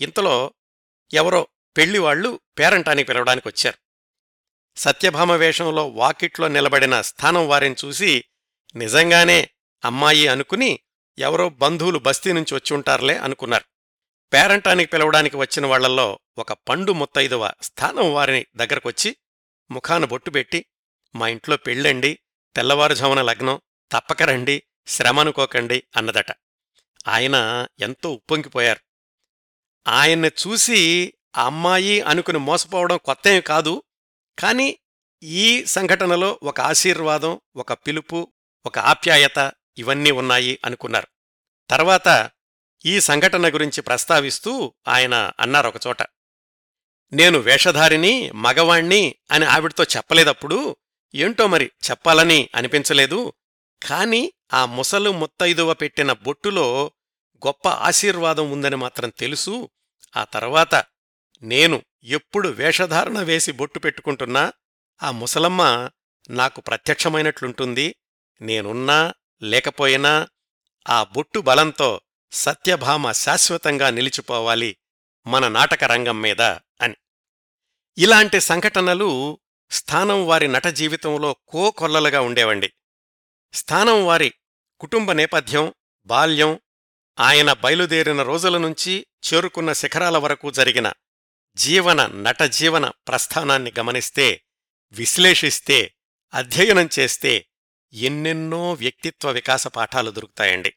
ఇంతలో 0.03 0.55
ఎవరో 1.15 1.49
పెళ్ళివాళ్ళు 1.77 2.41
పేరంటానికి 2.59 3.09
పిలవడానికి 3.09 3.49
వచ్చారు. 3.49 3.79
సత్యభామ 4.77 5.33
వేషంలో 5.33 5.89
వాకిట్లో 5.89 6.49
నిలబడిన 6.49 7.01
స్థానం 7.01 7.49
వారిని 7.49 7.77
చూసి 7.85 8.25
నిజంగానే 8.75 9.51
అమ్మాయి 9.85 10.29
అనుకుని 10.29 10.81
ఎవరో 11.19 11.49
బంధువులు 11.49 11.99
బస్తీ 11.99 12.33
నుంచి 12.33 12.55
వచ్చి 12.55 12.75
ఉంటారులే 12.75 13.17
అనుకున్నారు. 13.19 13.65
పేరంటానికి 14.33 14.91
పిలవడానికి 14.91 15.37
వచ్చిన 15.37 15.67
వాళ్ళల్లో 15.67 16.19
ఒక 16.39 16.53
పండు 16.53 16.93
ముత్తైదువ 16.93 17.53
స్థానం 17.63 18.15
వారిని 18.15 18.47
దగ్గరకొచ్చి 18.57 19.17
ముఖాన 19.71 20.05
బొట్టు 20.05 20.31
పెట్టి 20.31 20.67
మా 21.15 21.29
ఇంట్లో 21.29 21.57
పెళ్ళండి 21.57 22.19
తెల్లవారుజామున 22.57 23.23
లగ్నం 23.23 23.61
తప్పక 23.93 24.23
రండి 24.23 24.63
శ్రమనుకోకండి 24.87 25.83
అన్నదట. 25.97 26.31
ఆయన 27.09 27.67
ఎంతో 27.81 28.13
ఉప్పొంగిపోయారు. 28.13 28.81
ఆయన్ని 29.89 30.29
చూసి 30.29 31.15
ఆ 31.37 31.47
అమ్మాయి 31.47 32.01
అనుకుని 32.01 32.39
మోసపోవడం 32.39 32.99
కొత్తేం 33.05 33.41
కాదు 33.41 33.83
కాని 34.39 34.79
ఈ 35.23 35.65
సంఘటనలో 35.65 36.41
ఒక 36.43 36.61
ఆశీర్వాదం 36.61 37.41
ఒక 37.57 37.73
పిలుపు 37.73 38.33
ఒక 38.67 38.79
ఆప్యాయత 38.79 39.53
ఇవన్నీ 39.79 40.11
ఉన్నాయి 40.11 40.59
అనుకున్నారు. 40.65 41.07
తర్వాత 41.71 42.31
ఈ 42.87 43.01
సంఘటన 43.01 43.55
గురించి 43.55 43.81
ప్రస్తావిస్తూ 43.81 44.75
ఆయన 44.89 45.33
అన్నారు 45.41 45.69
ఒకచోట 45.69 46.03
నేను 47.13 47.39
వేషధారిని 47.39 48.31
మగవాణ్ణి 48.31 49.17
అని 49.31 49.45
ఆవిడతో 49.45 49.85
చెప్పలేదప్పుడు 49.85 50.77
ఏంటో 51.15 51.47
మరి 51.47 51.71
చెప్పాలని 51.91 52.49
అనిపించలేదు 52.55 53.33
కాని 53.83 54.33
ఆ 54.53 54.67
ముసలు 54.67 55.13
ముత్తైదువ 55.13 55.75
పెట్టిన 55.75 56.13
బొట్టులో 56.13 56.93
గొప్ప 57.47 57.69
ఆశీర్వాదం 57.69 58.51
ఉందని 58.51 58.77
మాత్రం 58.77 59.11
తెలుసు. 59.11 59.69
ఆ 60.17 60.25
తర్వాత 60.25 60.85
నేను 61.43 61.83
ఎప్పుడు 62.03 62.49
వేషధారణ 62.49 63.21
వేసి 63.21 63.53
బొట్టు 63.53 63.79
పెట్టుకుంటున్నా 63.79 64.53
ఆ 65.03 65.11
ముసలమ్మ 65.11 65.91
నాకు 66.31 66.61
ప్రత్యక్షమైనట్లుంటుంది. 66.61 67.97
నేనున్నా 68.41 69.15
లేకపోయినా 69.43 70.29
ఆ 70.89 71.05
బొట్టు 71.05 71.39
బలంతో 71.39 72.01
సత్యభామ 72.33 73.13
శాశ్వతంగా 73.13 73.91
నిలిచిపోవాలి 73.91 74.77
మన 75.27 75.49
నాటక 75.49 75.85
రంగం 75.85 76.21
మీద 76.21 76.41
అని. 76.81 76.95
ఇలాంటి 77.99 78.41
సంఘటనలు 78.41 79.41
స్థానం 79.71 80.27
వారి 80.27 80.49
నట 80.49 80.67
జీవితంలో 80.67 81.37
కోకొల్లలుగా 81.49 82.21
ఉండేవండి. 82.21 82.73
స్థానం 83.53 84.07
వారి 84.07 84.33
కుటుంబ 84.81 85.13
నేపథ్యం 85.13 85.75
బాల్యం 86.07 86.61
ఆయన 87.21 87.53
బయలుదేరిన 87.53 88.23
రోజుల 88.23 88.59
నుంచి 88.59 89.07
చేరుకున్న 89.35 89.73
శిఖరాల 89.73 90.19
వరకు 90.19 90.51
జరిగిన 90.51 90.93
జీవన 91.57 92.07
నట 92.07 92.43
జీవన 92.43 92.89
ప్రస్థానాన్ని 92.89 93.73
గమనిస్తే 93.79 94.43
విశ్లేషిస్తే 94.93 95.95
అధ్యయనం 96.35 96.89
చేస్తే 96.99 97.47
ఎన్నెన్నో 97.93 98.73
వ్యక్తిత్వ 98.73 99.31
వికాస 99.31 99.67
పాఠాలు 99.67 100.11
దొరుకుతాయండి. 100.11 100.75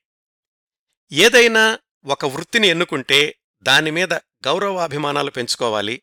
ఏదైనా 1.11 1.79
ఒక 2.05 2.25
వృత్తిని 2.25 2.67
ఎన్నుకుంటే 2.67 3.35
దానిమీద 3.61 4.13
గౌరవాభిమానాలు 4.13 5.31
పెంచుకోవాలి. 5.31 6.01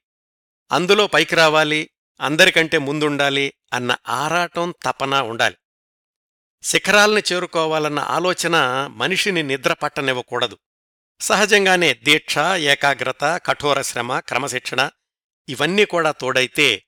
అందులో 0.73 1.07
పైకి 1.07 1.35
రావాలి 1.35 1.91
అందరికంటే 2.21 2.79
ముందుండాలి 2.79 3.55
అన్న 3.73 3.97
ఆరాటం 4.09 4.75
తపన 4.85 5.15
ఉండాలి. 5.15 5.57
శిఖరాల్ని 6.67 7.23
చేరుకోవాలన్న 7.33 7.99
ఆలోచన 7.99 8.87
మనిషిని 8.91 9.43
నిద్ర 9.43 9.73
పట్టనివ్వకూడదు. 9.73 10.59
సహజంగానే 11.21 11.95
దీక్ష 11.95 12.39
ఏకాగ్రత 12.57 13.25
కఠోర 13.25 13.83
శ్రమ 13.83 14.19
క్రమశిక్షణ 14.19 14.91
ఇవన్నీ 15.49 15.85
కూడా 15.85 16.11
తోడైతే 16.11 16.85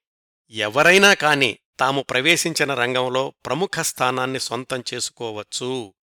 ఎవరైనా 0.50 1.14
కాని 1.14 1.58
తాము 1.80 2.02
ప్రవేశించిన 2.02 2.74
రంగంలో 2.74 3.34
ప్రముఖ 3.46 3.70
స్థానాన్ని 3.80 4.40
సొంతం 4.40 4.84
చేసుకోవచ్చు 4.94 5.94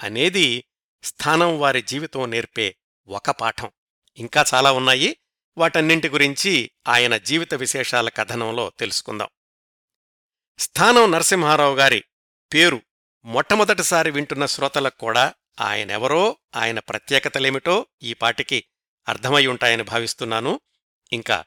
అనేది 0.00 0.64
స్థానం 1.02 1.60
వారి 1.60 1.82
జీవితం 1.82 2.30
నేర్పే 2.30 2.76
ఒక 3.08 3.30
పాఠం. 3.30 3.70
ఇంకా 4.16 4.44
చాలా 4.54 4.72
ఉన్నాయి. 4.72 5.16
వాటన్నింటి 5.58 6.08
గురించి 6.08 6.70
ఆయన 6.88 7.16
జీవిత 7.16 7.54
విశేషాల 7.54 8.08
కథనంలో 8.08 8.72
తెలుసుకుందాం. 8.78 9.28
స్థానం 10.58 11.10
నరసింహారావు 11.10 11.76
గారి 11.76 12.04
పేరు 12.54 12.82
మొట్టమొదటిసారి 13.24 14.10
వింటున్న 14.10 14.46
శ్రోతలకు 14.46 14.98
కూడా 14.98 15.34
ఆయనెవరో 15.60 16.36
ఆయన 16.56 16.78
ప్రత్యేకతలేమిటో 16.78 17.86
ఈ 18.02 18.14
పాటికి 18.14 18.64
అర్థమై 19.08 19.46
ఉంటాయని 19.46 19.82
భావిస్తున్నాను. 19.82 20.60
ఇంకా 21.12 21.44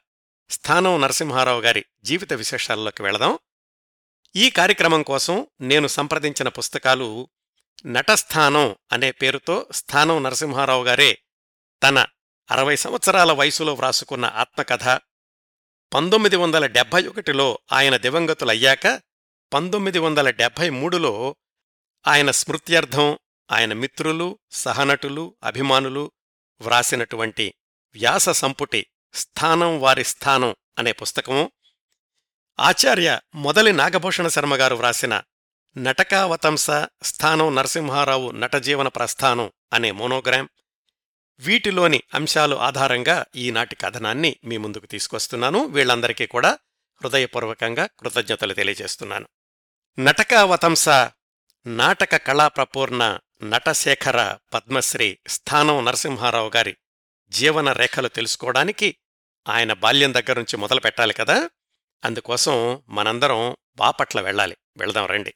స్థానం 0.50 1.00
నరసింహారావు 1.00 1.60
గారి 1.60 1.84
జీవిత 2.04 2.32
విశేషాల్లోకి 2.32 3.02
వెళదాం. 3.02 3.38
ఈ 4.36 4.50
కార్యక్రమం 4.50 5.02
కోసం 5.02 5.46
నేను 5.60 5.88
సంప్రదించిన 5.88 6.48
పుస్తకాలు 6.48 7.28
నటస్థానం 7.86 8.76
అనే 8.92 9.10
పేరుతో 9.10 9.66
స్థానం 9.72 10.22
నరసింహారావు 10.22 10.84
గారే 10.84 11.18
తన 11.82 12.06
అరవై 12.50 12.76
సంవత్సరాల 12.76 13.32
వయసులో 13.32 13.74
వ్రాసుకున్న 13.74 14.24
ఆత్మకథ 14.24 14.84
పంతొమ్మిది 15.94 16.36
వందల 16.36 16.66
డెబ్భై 16.66 17.06
ఒకటిలో 17.06 17.58
ఆయన 17.72 17.96
దివంగతులయ్యాక 17.96 19.02
పంతొమ్మిది 19.52 19.98
వందల 19.98 20.30
డెబ్భై 20.30 20.70
మూడులో 20.70 21.36
ఆయన 22.06 22.30
స్మృత్యర్థం 22.30 23.18
ఆయన 23.52 23.72
మిత్రులు 23.72 24.38
సహనటులు 24.50 25.36
అభిమానులు 25.44 26.12
వ్రాసినటువంటి 26.60 27.54
వ్యాస 27.92 28.28
సంపుటి 28.28 28.86
స్థానం 29.14 29.80
వారి 29.80 30.04
స్థానం 30.04 30.54
అనే 30.78 30.92
పుస్తకము. 30.92 31.52
ఆచార్య 32.60 33.20
మొదలి 33.34 33.72
నాగభూషణ 33.72 34.28
శర్మగారు 34.28 34.74
వ్రాసిన 34.74 35.22
నటకావతంస 35.76 36.66
స్థానం 37.02 37.54
నరసింహారావు 37.54 38.30
నటజీవన 38.30 38.88
ప్రస్థానం 38.88 39.52
అనే 39.72 39.90
మోనోగ్రామ్. 39.90 40.48
వీటిలోని 41.38 42.02
అంశాలు 42.14 42.56
ఆధారంగా 42.56 43.24
ఈనాటి 43.36 43.76
కథనాన్ని 43.76 44.36
మీ 44.44 44.56
ముందుకు 44.56 44.86
తీసుకొస్తున్నాను. 44.86 45.64
వీళ్ళందరికీ 45.64 46.26
కూడా 46.26 46.58
హృదయపూర్వకంగా 47.02 47.86
కృతజ్ఞతలు 47.86 48.54
తెలియజేస్తున్నాను. 48.54 49.28
నటకావతంస 49.98 50.88
నాటక 51.66 52.16
కళాప్రపూర్ణ 52.16 53.18
నటశేఖర 53.42 54.36
పద్మశ్రీ 54.54 55.18
స్థానం 55.28 55.84
నరసింహారావు 55.84 56.50
గారి 56.56 56.76
జీవన 57.28 57.72
రేఖలు 57.72 58.08
తెలుసుకోవడానికి 58.08 58.96
ఆయన 59.48 59.72
బాల్యం 59.72 60.14
దగ్గరుంచి 60.14 60.56
మొదలు 60.56 60.80
పెట్టాలి 60.80 61.14
కదా. 61.14 61.50
అందుకోసం 62.04 62.82
మనందరం 62.88 63.56
బాపట్ల 63.76 64.20
వెళ్ళాలి. 64.20 64.56
వెళదాం 64.76 65.06
రండి. 65.06 65.34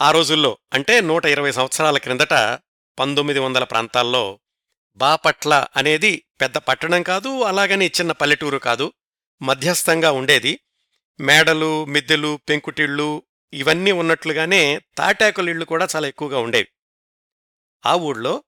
ఆ 0.00 0.10
రోజుల్లో 0.10 0.58
అంటే 0.72 1.00
నూట 1.00 1.24
ఇరవై 1.24 1.52
సంవత్సరాల 1.52 1.98
క్రిందట 1.98 2.34
పంతొమ్మిది 2.98 3.38
వందల 3.38 3.64
ప్రాంతాల్లో 3.64 4.40
బాపట్ల 4.96 5.66
అనేది 5.76 6.24
పెద్ద 6.40 6.56
పట్టణం 6.56 7.02
కాదు 7.02 7.42
అలాగని 7.42 7.86
చిన్న 7.86 8.12
పల్లెటూరు 8.12 8.58
కాదు. 8.58 8.92
మధ్యస్థంగా 9.42 10.12
ఉండేది. 10.12 10.60
మేడలు 11.20 11.84
మిద్దెలు 11.84 12.40
పెంకుటిళ్ళు 12.48 13.22
ఇవన్నీ 13.54 13.92
ఉన్నట్లుగానే 13.92 14.80
తాటాకులిళ్ళు 14.98 15.64
కూడా 15.64 15.88
చాలా 15.96 16.08
ఎక్కువగా 16.08 16.38
ఉండేవి. 16.38 16.68
ఆ 17.86 17.94
ఊళ్ళో 17.94 18.44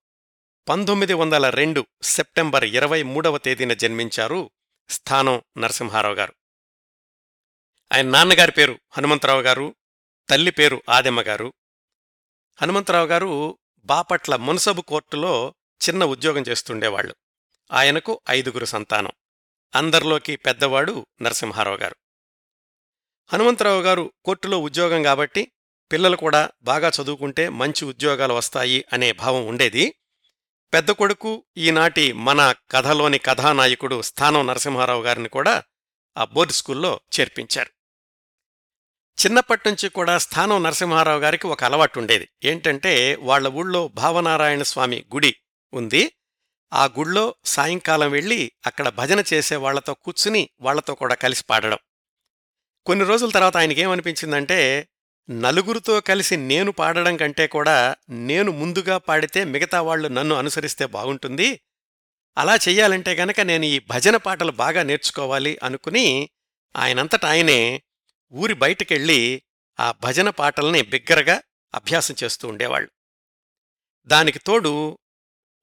పంతొమ్మిది 0.68 1.14
వందల 1.14 1.50
రెండు 1.50 1.87
సెప్టెంబర్ 2.02 2.64
ఇరవై 2.64 3.02
మూడవ 3.02 3.38
తేదీన 3.38 3.73
జన్మించారు 3.73 4.50
స్థానం 4.88 5.42
నరసింహారావు 5.58 6.14
గారు. 6.14 6.34
ఆయన 7.92 8.11
నాన్నగారి 8.11 8.52
పేరు 8.52 8.80
హనుమంతరావు 8.90 9.42
గారు 9.42 9.75
తల్లి 10.28 10.50
పేరు 10.50 10.82
ఆదెమ్మ 10.88 11.23
గారు. 11.23 11.52
హనుమంతరావు 12.62 13.06
గారు 13.06 13.58
బాపట్ల 13.78 14.37
మున్సబు 14.37 14.80
కోర్టులో 14.80 15.54
చిన్న 15.88 16.04
ఉద్యోగం 16.04 16.42
చేస్తుండేవాళ్ళు 16.49 17.14
ఆయనకు 17.73 18.20
ఐదుగురు 18.30 18.64
సంతానం. 18.64 19.11
అందరిలోకి 19.75 20.37
పెద్దవాడు 20.37 21.06
నరసింహారావు 21.23 21.76
గారు. 21.76 21.96
హనుమంతరావు 23.33 23.83
గారు 23.83 24.12
కోర్టులో 24.25 24.59
ఉద్యోగం 24.59 25.02
కాబట్టి 25.02 25.52
పిల్లలు 25.93 26.16
కూడా 26.16 26.50
బాగా 26.62 26.88
చదువుకుంటే 26.88 27.49
మంచి 27.49 27.85
ఉద్యోగాలు 27.85 28.35
వస్తాయి 28.35 28.85
అనే 28.93 29.12
భావం 29.12 29.47
ఉండేది. 29.47 29.95
పెద్ద 30.75 30.90
కొడుకు 30.90 31.45
ఈనాటి 31.57 32.12
మన 32.12 32.54
కథలోని 32.71 33.19
కథానాయకుడు 33.19 34.02
స్థానం 34.02 34.47
నరసింహారావు 34.47 35.02
గారిని 35.02 35.28
కూడా 35.28 35.62
ఆ 36.16 36.25
బోర్డు 36.25 36.52
స్కూల్లో 36.52 37.00
చేర్పించారు. 37.21 37.71
చిన్నప్పటినుంచి 39.26 39.88
కూడా 39.88 40.19
స్థానం 40.19 40.62
నరసింహారావు 40.62 41.21
గారికి 41.21 41.47
ఒక 41.47 41.64
అలవాటు 41.64 41.99
ఉండేది. 41.99 42.28
ఏంటంటే 42.45 43.14
వాళ్ళ 43.14 43.49
ఊళ్ళో 43.49 43.88
భావనారాయణ 43.88 44.62
స్వామి 44.62 45.04
గుడి 45.14 45.37
ఉంది. 45.73 46.12
ఆ 46.73 46.85
గుళ్ళో 46.85 47.35
సాయంకాలం 47.45 48.11
వెళ్ళి 48.11 48.52
అక్కడ 48.66 48.88
భజన 48.88 49.25
చేసే 49.33 49.57
వాళ్ళతో 49.57 49.95
కూర్చుని 49.95 50.50
వాళ్ళతో 50.61 50.95
కూడా 50.95 51.14
కలిసి 51.14 51.45
పాడడం. 51.50 51.78
కొన్ని 52.87 53.05
రోజుల 53.05 53.31
తర్వాత 53.31 53.57
ఆయనకేమనిపించిందంటే 53.57 54.88
నలుగురితో 55.31 56.00
కలిసి 56.00 56.37
నేను 56.37 56.73
పాడడం 56.73 57.17
కంటే 57.17 57.47
కూడా 57.47 57.97
నేను 58.11 58.53
ముందుగా 58.53 58.99
పాడితే 58.99 59.45
మిగతా 59.45 59.83
వాళ్ళు 59.83 60.09
నన్ను 60.09 60.35
అనుసరిస్తే 60.35 60.87
బాగుంటుంది. 60.87 61.61
అలా 62.38 62.57
చెయ్యాలంటే 62.57 63.14
గనక 63.14 63.40
నేను 63.40 63.64
ఈ 63.64 63.79
భజన 63.79 64.16
పాటలు 64.16 64.53
బాగా 64.53 64.83
నేర్చుకోవాలి 64.83 65.59
అనుకుని 65.62 66.31
ఆయనంతట 66.77 67.25
ఆయనే 67.25 67.83
ఊరి 68.33 68.55
బయటికెళ్ళి 68.55 69.42
ఆ 69.81 69.92
భజన 69.92 70.31
పాటల్ని 70.31 70.83
బిగ్గరగా 70.83 71.42
అభ్యాసం 71.75 72.14
చేస్తూ 72.25 72.49
ఉండేవాళ్ళు. 72.49 72.90
దానికి 74.07 74.38
తోడు 74.38 74.99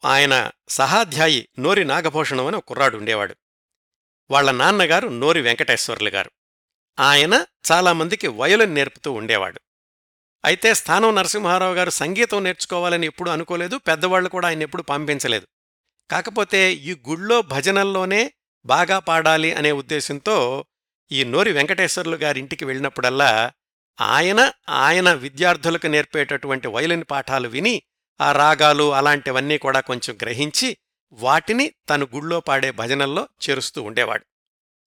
ఆయన 0.06 0.52
సహాధ్యాయి 0.70 1.50
నోరి 1.60 1.86
నాగభూషణం 1.86 2.46
అని 2.46 2.56
ఒక 2.56 2.66
కుర్రాడు 2.66 2.98
ఉండేవాడు. 2.98 3.36
వాళ్ళ 4.32 4.52
నాన్నగారు 4.52 5.08
నోరి 5.08 5.42
వెంకటేశ్వర్లు 5.42 6.10
గారు. 6.10 6.32
ఆయన 7.00 7.46
చాలామందికి 7.72 8.28
వయలిన్ 8.28 8.76
నేర్పుతూ 8.76 9.12
ఉండేవాడు. 9.12 9.60
అయితే 10.46 10.74
స్థానం 10.74 11.16
నరసింహారావు 11.16 11.74
గారు 11.74 11.90
సంగీతం 11.90 12.44
నేర్చుకోవాలని 12.44 13.06
ఎప్పుడూ 13.06 13.32
అనుకోలేదు 13.32 13.78
పెద్దవాళ్ళు 13.78 14.30
కూడా 14.30 14.48
ఆయన 14.48 14.62
ఎప్పుడు 14.62 14.82
పంపించలేదు. 14.82 15.48
కాకపోతే 16.12 16.74
ఈ 16.74 16.96
గుళ్ళో 17.10 17.42
భజనల్లోనే 17.42 18.32
బాగా 18.66 19.00
పాడాలి 19.00 19.54
అనే 19.54 19.72
ఉద్దేశంతో 19.72 20.66
ఈ 21.12 21.24
నోరి 21.24 21.52
వెంకటేశ్వర్లు 21.52 22.16
గారింటికి 22.16 22.66
వెళ్ళినప్పుడల్లా 22.66 23.52
ఆయన 24.02 24.52
ఆయన 24.70 25.14
విద్యార్థులకు 25.14 25.88
నేర్పేటటువంటి 25.88 26.68
వయలిన్ 26.68 27.04
పాఠాలు 27.12 27.48
విని 27.48 27.82
ఆ 28.22 28.32
రాగాలు 28.32 28.94
అలాంటివన్నీ 28.94 29.58
కూడా 29.58 29.80
కొంచెం 29.80 30.18
గ్రహించి 30.22 30.78
వాటిని 31.12 31.74
తను 31.90 32.08
గుళ్ళో 32.16 32.40
పాడే 32.40 32.72
భజనల్లో 32.72 33.30
చేరుస్తూ 33.50 33.84
ఉండేవాడు. 33.84 34.26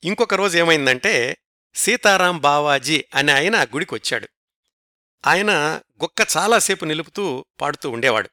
ఇంకొక 0.05 0.35
రోజు 0.35 0.59
ఏమైందంటే 0.59 1.37
సీతారాం 1.77 2.39
బావాజీ 2.39 3.05
అనే 3.15 3.33
ఆయన 3.33 3.65
గుడికొచ్చాడు 3.65 4.29
ఆయన 5.27 5.81
గుక్క 6.03 6.27
చాలాసేపు 6.37 6.85
నిలుపుతూ 6.85 7.45
పాడుతూ 7.61 7.91
ఉండేవాడు. 7.91 8.31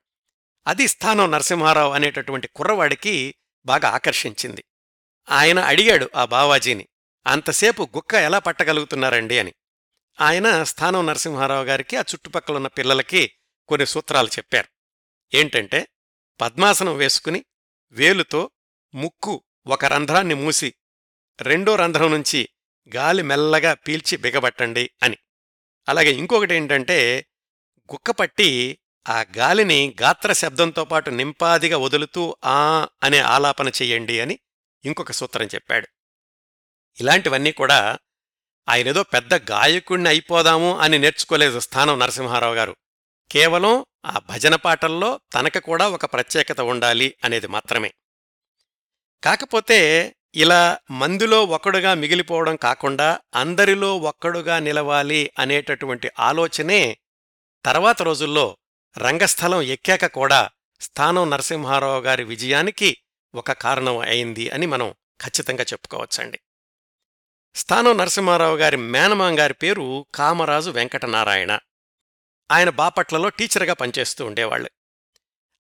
అది 0.67 0.87
స్థానం 0.87 1.31
నరసింహారావు 1.31 1.93
అనేటటువంటి 1.93 2.47
కుర్రవాడికి 2.47 3.35
బాగా 3.65 3.89
ఆకర్షించింది. 3.89 4.65
ఆయన 5.29 5.59
అడిగాడు 5.59 6.09
ఆ 6.15 6.25
బావాజీని 6.25 6.87
అంతసేపు 7.27 7.89
గుక్క 7.95 8.13
ఎలా 8.13 8.39
పట్టగలుగుతున్నారండి? 8.39 9.39
అని. 9.39 9.53
ఆయన 10.21 10.63
స్థానం 10.63 11.05
నరసింహారావు 11.05 11.65
గారికి 11.65 11.95
ఆ 11.95 11.99
చుట్టుపక్కలున్న 11.99 12.67
పిల్లలకి 12.67 13.31
కొన్ని 13.67 13.87
సూత్రాలు 13.87 14.27
చెప్పారు. 14.27 14.67
ఏంటంటే 15.33 15.87
పద్మాసనం 16.41 16.95
వేసుకుని 16.95 17.45
వేలుతో 17.91 18.49
ముక్కు 18.95 19.43
ఒక 19.67 19.85
రంధ్రాన్ని 19.85 20.33
మూసి 20.33 20.73
రెండో 21.41 21.75
రంధ్రం 21.75 22.11
నుంచి 22.11 22.49
గాలి 22.95 23.23
మెల్లగా 23.23 23.73
పీల్చి 23.73 24.17
బిగబట్టండి 24.17 24.91
అని. 25.03 25.17
అలాగే 25.89 26.11
ఇంకొకటి 26.11 26.55
ఏంటంటే 26.55 27.25
గుక్కపట్టి 27.93 28.79
ఆ 29.09 29.25
గాలిని 29.37 29.95
గాత్ర 30.01 30.33
శబ్దంతో 30.33 30.85
పాటు 30.85 31.09
నింపాదిగా 31.09 31.77
వదులుతూ 31.77 32.37
ఆ 32.45 32.87
అనే 33.03 33.19
ఆలాపన 33.19 33.67
చెయ్యండి 33.67 34.19
అని 34.19 34.39
ఇంకొక 34.85 35.11
సూత్రం 35.11 35.45
చెప్పాడు. 35.45 35.87
ఇలాంటివన్నీ 36.99 37.51
కూడా 37.51 37.99
ఆయనేదో 38.69 39.03
పెద్ద 39.03 39.33
గాయకుణ్ణి 39.51 40.09
అయిపోదాము 40.09 40.77
అని 40.77 40.97
నేర్చుకోలేదు 40.97 41.59
స్థానం 41.59 41.99
నరసింహారావు 41.99 42.55
గారు. 42.55 42.75
కేవలం 43.31 43.85
ఆ 44.05 44.21
భజన 44.29 44.55
పాటల్లో 44.55 45.19
తనకు 45.33 45.59
కూడా 45.59 45.89
ఒక 45.89 46.05
ప్రత్యేకత 46.05 46.61
ఉండాలి 46.61 47.15
అనేది 47.23 47.47
మాత్రమే. 47.47 47.93
కాకపోతే 49.23 50.15
ఇలా 50.35 50.77
మందిలో 50.91 51.45
ఒక్కడుగా 51.45 51.93
మిగిలిపోవడం 51.93 52.55
కాకుండా 52.55 53.19
అందరిలో 53.35 53.97
ఒక్కడుగా 53.97 54.59
నిలవాలి 54.59 55.31
అనేటటువంటి 55.39 56.11
ఆలోచనే 56.19 56.97
తర్వాత 57.65 58.01
రోజుల్లో 58.01 58.57
రంగస్థలం 58.97 59.61
ఎక్కాక 59.61 60.05
కూడా 60.05 60.49
స్థానం 60.81 61.29
నరసింహారావు 61.29 62.01
గారి 62.01 62.23
విజయానికి 62.23 62.97
ఒక 63.35 63.51
కారణం 63.51 63.97
అయింది 63.97 64.49
అని 64.49 64.65
మనం 64.65 64.95
ఖచ్చితంగా 65.21 65.63
చెప్పుకోవచ్చండి. 65.63 66.39
స్థానం 67.55 67.97
నరసింహారావు 67.97 68.57
గారి 68.57 68.77
మేనమాం 68.77 69.39
గారి 69.39 69.53
పేరు 69.53 70.05
కామరాజు 70.15 70.69
వెంకటనారాయణ. 70.69 71.59
ఆయన 72.51 72.69
బాపట్లలో 72.69 73.29
టీచర్గా 73.29 73.73
పనిచేస్తూ 73.73 74.25
ఉండేవాళ్ళు. 74.25 74.69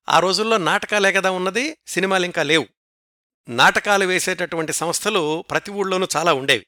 ఆ 0.09 0.19
రోజుల్లో 0.19 0.57
నాటకాలే 0.57 1.11
కదా 1.11 1.31
ఉన్నది 1.31 1.77
సినిమాలింకా 1.87 2.43
లేవు. 2.43 2.67
నాటకాలు 3.49 4.05
వేసేటటువంటి 4.05 4.73
సంస్థలు 4.73 5.45
ప్రతి 5.49 5.71
ఊళ్ళోనూ 5.71 6.07
చాలా 6.15 6.33
ఉండేవి. 6.33 6.65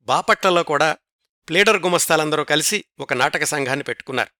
బాపట్లలో 0.00 0.62
కూడా 0.62 0.96
ప్లేడర్ 1.48 1.82
గుమస్తాలందరూ 1.82 2.44
కలిసి 2.44 2.84
ఒక 2.98 3.12
నాటక 3.12 3.44
సంఘాన్ని 3.44 3.82
పెట్టుకున్నారు. 3.82 4.30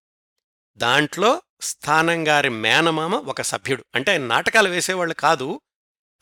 దాంట్లో 0.76 1.42
స్థానంగారి 1.60 2.48
మేనమామ 2.48 3.14
ఒక 3.14 3.42
సభ్యుడు. 3.42 3.84
అంటే 3.94 4.10
ఆయన 4.10 4.26
నాటకాలు 4.26 4.68
వేసేవాళ్ళు 4.68 5.14
కాదు 5.14 5.60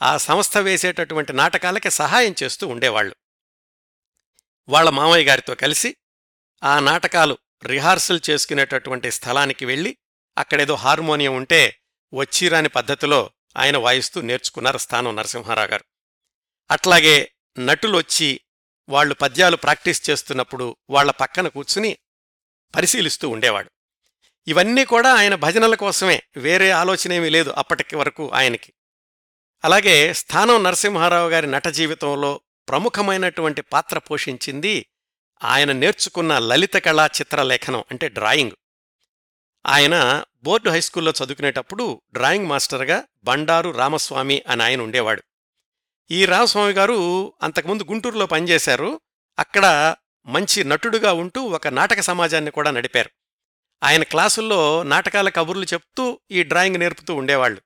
ఆ 0.03 0.17
సంస్థ 0.17 0.59
వేసేటటువంటి 0.59 1.33
నాటకాలకి 1.33 1.91
సహాయం 1.91 2.35
చేస్తూ 2.43 2.67
ఉండేవాళ్ళు. 2.67 3.17
వాళ్ళ 4.69 4.91
మామయ్య 4.91 5.25
గారితో 5.25 5.55
కలిసి 5.55 5.97
ఆ 6.63 6.81
నాటకాలు 6.81 7.39
రిహార్సల్ 7.65 8.21
చేసుకునేటటువంటి 8.31 9.11
స్థలానికి 9.11 9.65
వెళ్ళి 9.65 9.97
అక్కడేదో 10.39 10.75
హార్మోనియం 10.75 11.37
ఉంటే 11.37 11.81
వచ్చిరాని 12.15 12.69
పద్ధతిలో 12.69 13.31
ఆయన 13.57 13.77
వాయిస్తూ 13.77 14.21
నేర్చుకున్నారు 14.21 14.79
స్థానం 14.79 15.17
నరసింహారావు 15.17 15.69
గారు 15.69 15.85
అట్లాగే 16.71 17.33
నటులొచ్చి 17.59 18.41
వాళ్ళు 18.89 19.15
పద్యాలు 19.15 19.57
ప్రాక్టీస్ 19.57 20.11
చేస్తున్నప్పుడు 20.11 20.77
వాళ్ళ 20.91 21.11
పక్కన 21.11 21.49
కూర్చుని 21.49 21.99
పరిశీలిస్తూ 22.75 23.29
ఉండేవాడు. 23.29 23.71
ఇవన్నీ 24.47 24.85
కూడా 24.85 25.15
ఆయన 25.15 25.35
భజనల 25.35 25.75
కోసమే 25.75 26.23
వేరే 26.37 26.71
ఆలోచనేమీ 26.71 27.29
లేదు 27.29 27.51
అప్పటికి 27.51 27.97
వరకు 27.97 28.31
ఆయనకి. 28.31 28.73
అలాగే 29.65 30.13
స్థానం 30.13 30.63
నరసింహారావు 30.63 31.31
గారి 31.31 31.47
నట 31.47 31.69
జీవితంలో 31.69 32.41
ప్రముఖమైనటువంటి 32.69 33.63
పాత్ర 33.63 33.99
పోషించింది 33.99 34.87
ఆయన 35.45 35.73
నేర్చుకున్న 35.73 36.39
లలిత 36.39 36.75
కళా 36.75 37.07
చిత్రలేఖనం 37.07 37.85
అంటే 37.91 38.09
డ్రాయింగ్. 38.09 38.53
ఆయన 39.67 40.25
బోర్డు 40.45 40.71
హైస్కూల్లో 40.71 41.13
చదువుకునేటప్పుడు 41.13 42.03
డ్రాయింగ్ 42.13 42.47
మాస్టర్గా 42.47 43.05
బండారు 43.25 43.71
రామస్వామి 43.71 44.43
అని 44.49 44.63
ఆయన 44.63 44.81
ఉండేవాడు. 44.81 45.23
ఈ 46.11 46.25
రామస్వామి 46.25 46.73
గారు 46.73 47.33
అంతకుముందు 47.43 47.83
గుంటూరులో 47.83 48.27
పనిచేశారు. 48.27 49.01
అక్కడ 49.39 49.97
మంచి 50.27 50.65
నటుడుగా 50.65 51.13
ఉంటూ 51.13 51.43
ఒక 51.43 51.69
నాటక 51.69 52.01
సమాజాన్ని 52.01 52.51
కూడా 52.51 52.71
నడిపారు. 52.71 53.11
ఆయన 53.83 54.03
క్లాసుల్లో 54.03 54.83
నాటకాల 54.83 55.29
కబుర్లు 55.29 55.65
చెప్తూ 55.65 56.21
ఈ 56.31 56.43
డ్రాయింగ్ 56.43 56.77
నేర్పుతూ 56.77 57.15
ఉండేవాళ్ళు. 57.15 57.61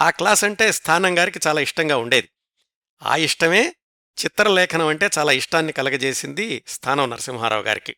ఆ 0.00 0.10
క్లాస్ 0.10 0.44
అంటే 0.44 0.72
స్థానం 0.72 1.18
గారికి 1.18 1.40
చాలా 1.46 1.60
ఇష్టంగా 1.60 1.96
ఉండేది. 1.96 2.28
ఆ 3.02 3.16
ఇష్టమే 3.16 3.74
చిత్రలేఖనం 4.24 4.86
అంటే 4.86 5.10
చాలా 5.18 5.32
ఇష్టాన్ని 5.32 5.72
కలగజేసింది 5.72 6.64
స్థానం 6.66 7.10
నరసింహారావు 7.10 7.62
గారికి. 7.62 7.96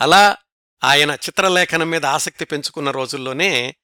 అలా 0.00 0.36
ఆయన 0.84 1.10
చిత్రలేఖనం 1.10 1.90
మీద 1.90 2.06
ఆసక్తి 2.06 2.44
పెంచుకున్న 2.44 2.90
రోజుల్లోనే 2.90 3.76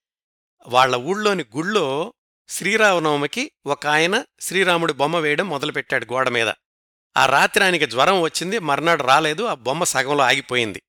వాళ్ళ 0.66 0.96
ఊళ్ళోని 0.96 1.44
గుళ్ళో 1.56 2.14
శ్రీరామనవమికి 2.48 3.52
ఒక 3.66 3.86
ఆయన 3.86 4.24
శ్రీరాముడి 4.40 4.92
బొమ్మ 4.92 5.18
వేయడం 5.18 5.48
మొదలుపెట్టాడు 5.48 6.04
గోడ 6.04 6.28
మీద. 6.28 6.52
ఆ 7.16 7.26
రాత్రి 7.26 7.64
ఆయనకి 7.64 7.86
జ్వరం 7.86 8.20
వచ్చింది 8.20 8.58
మర్నాడు 8.58 9.02
రాలేదు 9.02 9.42
ఆ 9.42 9.54
బొమ్మ 9.54 9.84
సగంలో 9.84 10.24
ఆగిపోయింది. 10.24 10.82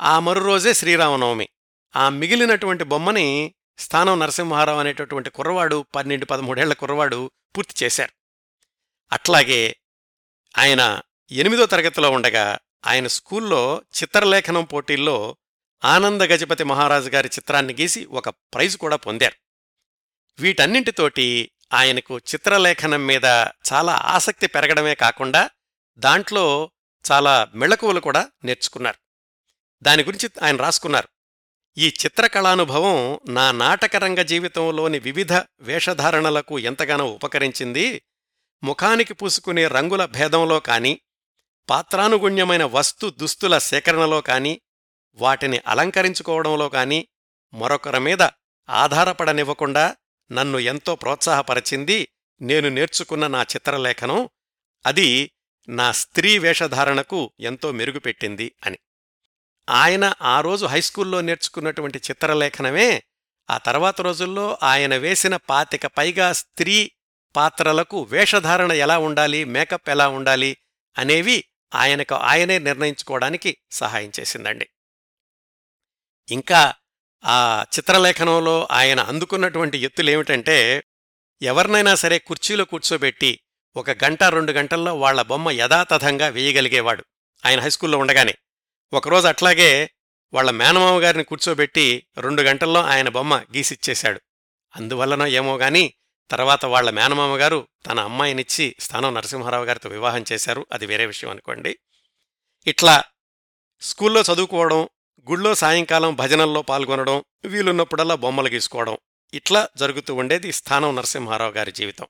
ఆ 0.00 0.18
మరు 0.18 0.40
రోజే 0.40 0.74
శ్రీరామనవమి. 0.74 1.48
ఆ 1.96 2.08
మిగిలినటువంటి 2.08 2.84
బొమ్మని 2.84 3.54
స్థానం 3.78 4.18
నరసింహారావు 4.18 4.78
అనేటటువంటి 4.78 5.30
కుర్రవాడు 5.30 5.86
పన్నెండు 5.94 6.24
పదమూడేళ్ళ 6.24 6.72
కుర్రవాడు 6.72 7.30
పూర్తి 7.56 7.84
చేశారు. 7.84 8.12
అట్లాగే 9.12 9.76
ఆయన 10.58 11.00
ఎనిమిదో 11.30 11.66
తరగతిలో 11.66 12.10
ఉండగా 12.10 12.58
ఆయన 12.86 13.06
స్కూల్లో 13.06 13.82
చిత్రలేఖనం 14.02 14.64
పోటీల్లో 14.64 15.36
ఆనంద 15.84 16.22
గజపతి 16.22 16.64
మహారాజు 16.64 17.10
గారి 17.10 17.28
చిత్రాన్ని 17.28 17.74
గీసి 17.80 18.04
ఒక 18.04 18.28
ప్రైజ్ 18.28 18.76
కూడా 18.76 18.96
పొందారు. 18.96 19.34
వీటన్నింటితోటి 20.42 21.50
ఆయనకు 21.72 22.18
చిత్రలేఖనం 22.18 23.06
మీద 23.06 23.24
చాలా 23.72 23.92
ఆసక్తి 23.92 24.46
పెరగడమే 24.46 24.94
కాకుండా 24.94 25.50
దాంట్లో 25.98 26.70
చాలా 27.12 27.48
మెళకువలు 27.54 28.00
కూడా 28.00 28.28
నేర్చుకున్నారు. 28.44 28.98
దాని 29.82 30.04
గురించి 30.04 30.30
ఆయన 30.42 30.56
రాసుకున్నారు. 30.56 31.08
ఈ 31.78 31.88
చిత్రకళానుభవం 31.88 33.20
నా 33.28 33.52
నాటకరంగ 33.52 34.22
జీవితంలోని 34.22 34.98
వివిధ 34.98 35.32
వేషధారణలకు 35.60 36.58
ఎంతగానో 36.58 37.06
ఉపకరించింది. 37.06 38.02
ముఖానికి 38.64 39.14
పూసుకునే 39.14 39.66
రంగుల 39.66 40.04
భేదంలో 40.04 40.60
కాని 40.60 41.00
పాత్రానుగుణ్యమైన 41.68 42.64
వస్తు 42.64 43.10
దుస్తుల 43.10 43.58
సేకరణలో 43.58 44.20
కాని 44.20 44.60
వాటిని 45.14 45.60
అలంకరించుకోవడంలో 45.66 46.68
కాని 46.68 47.08
మరొకరి 47.54 48.00
మీద 48.00 48.22
ఆధారపడనివ్వకుండా 48.70 49.96
నన్ను 50.32 50.58
ఎంతో 50.58 50.94
ప్రోత్సాహపరచింది 50.94 52.08
నేను 52.40 52.68
నేర్చుకున్న 52.68 53.26
నా 53.26 53.42
చిత్రలేఖనం. 53.42 54.28
అది 54.86 55.30
నా 55.68 55.92
స్త్రీ 55.92 56.38
వేషధారణకు 56.38 57.32
ఎంతో 57.40 57.72
మెరుగుపెట్టింది 57.72 58.52
అని. 58.66 58.78
ఆయన 59.70 60.14
ఆ 60.22 60.40
రోజు 60.40 60.66
హైస్కూల్లో 60.66 61.20
నేర్చుకున్నటువంటి 61.20 61.98
చిత్రలేఖనమే 61.98 63.02
ఆ 63.50 63.58
తర్వాత 63.58 64.00
రోజుల్లో 64.00 64.58
ఆయన 64.62 64.96
వేసిన 64.96 65.36
పాతిక 65.36 65.86
పైగా 65.86 66.32
స్త్రీ 66.32 66.90
పాత్రలకు 67.36 68.02
వేషధారణ 68.02 68.72
ఎలా 68.72 68.98
ఉండాలి 68.98 69.44
మేకప్ 69.44 69.90
ఎలా 69.90 70.08
ఉండాలి 70.08 70.56
అనేవి 70.98 71.44
ఆయనకు 71.74 72.14
ఆయనే 72.14 72.58
నిర్ణయించుకోవడానికి 72.58 73.56
సహాయం 73.70 74.12
చేసిందండి. 74.20 74.68
ఇంకా 76.30 76.74
ఆ 77.24 77.64
చిత్రలేఖనంలో 77.78 78.68
ఆయన 78.70 79.00
అందుకున్నటువంటి 79.00 79.78
ఎత్తులేమిటంటే 79.78 80.84
ఎవరినైనా 81.42 81.94
సరే 81.94 82.18
కుర్చీలో 82.18 82.64
కూర్చోబెట్టి 82.64 83.40
ఒక 83.76 83.90
గంట 83.90 84.22
రెండు 84.24 84.52
గంటల్లో 84.52 84.94
వాళ్ళ 84.94 85.22
బొమ్మ 85.22 85.50
యథాతథంగా 85.50 86.28
వేయగలిగేవాడు. 86.28 87.04
ఆయన 87.46 87.60
హైస్కూల్లో 87.60 87.98
ఉండగానే. 87.98 88.34
ఒకరోజు 88.92 89.26
అట్లాగే 89.26 89.90
వాళ్ళ 90.32 90.50
మేనమామ 90.50 91.02
గారిని 91.02 91.24
కూర్చోబెట్టి 91.24 92.06
రెండు 92.18 92.42
గంటల్లో 92.42 92.82
ఆయన 92.82 93.08
బొమ్మ 93.08 93.36
గీసిచ్చేశాడు. 93.56 94.20
అందువల్లనో 94.76 95.26
ఏమో 95.26 95.56
గాని 95.56 95.94
తర్వాత 96.30 96.64
వాళ్ళ 96.64 96.90
మేనమామ 96.90 97.40
గారు 97.40 97.68
తన 97.86 98.00
అమ్మాయినిచ్చి 98.00 98.76
స్థానం 98.80 99.14
నరసింహారావు 99.14 99.64
గారితో 99.64 99.88
వివాహం 99.88 100.24
చేశారు. 100.32 100.66
అది 100.72 100.86
వేరే 100.86 101.06
విషయం 101.06 101.30
అనుకోండి. 101.30 101.78
ఇట్లా 102.66 103.04
స్కూల్లో 103.80 104.20
చదువుకోవడం 104.20 104.88
గుళ్ళో 105.30 105.54
సాయంకాలం 105.54 106.14
భజనల్లో 106.14 106.62
పాల్గొనడం 106.62 107.24
వీలున్నప్పుడల్లా 107.44 108.14
బొమ్మలు 108.14 108.48
గీసుకోవడం 108.48 108.96
ఇట్లా 109.34 109.68
జరుగుతూ 109.76 110.14
ఉండేది 110.14 110.52
స్థానం 110.52 110.96
నరసింహారావు 110.96 111.52
గారి 111.52 111.72
జీవితం. 111.72 112.06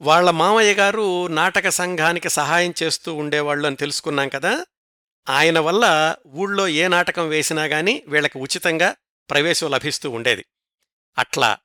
వాళ్ళ 0.00 0.30
మామయ్య 0.30 0.74
గారు 0.74 1.26
నాటక 1.26 1.68
సంఘానికి 1.68 2.28
సహాయం 2.28 2.74
చేస్తూ 2.82 3.14
ఉండేవాళ్ళు 3.14 3.66
అని 3.66 3.76
తెలుసుకున్నాం 3.76 4.28
కదా. 4.28 4.66
ఆయన 5.28 5.58
వల్ల 5.58 6.16
ఊళ్ళో 6.26 6.68
ఏ 6.68 6.88
నాటకం 6.88 7.28
వేసినా 7.28 7.64
గాని 7.64 8.02
వీళ్ళకి 8.08 8.38
ఉచితంగా 8.38 8.96
ప్రవేశం 9.30 9.70
లభిస్తూ 9.70 10.10
ఉండేది. 10.10 10.44
అట్లా 11.18 11.58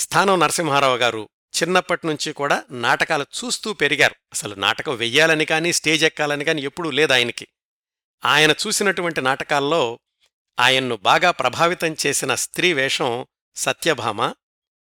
స్థానం 0.00 0.40
నరసింహారావు 0.40 0.96
గారు 0.96 1.28
చిన్నప్పటినుంచి 1.62 2.32
కూడా 2.32 2.62
నాటకాలు 2.70 3.22
చూస్తూ 3.22 3.72
పెరిగారు. 3.72 4.14
అసలు 4.32 4.54
నాటకం 4.54 4.96
వెయ్యాలని 4.96 5.44
కానీ 5.44 5.72
స్టేజ్ 5.72 6.04
ఎక్కాలని 6.04 6.44
కానీ 6.44 6.62
ఎప్పుడూ 6.62 6.90
లేదు 6.90 7.12
ఆయనకి. 7.12 7.48
ఆయన 8.24 8.50
చూసినటువంటి 8.50 9.20
నాటకాల్లో 9.20 10.00
ఆయన్ను 10.60 10.96
బాగా 10.96 11.30
ప్రభావితం 11.30 11.96
చేసిన 12.06 12.34
స్త్రీ 12.34 12.72
వేషం 12.72 13.26
సత్యభామ 13.54 14.22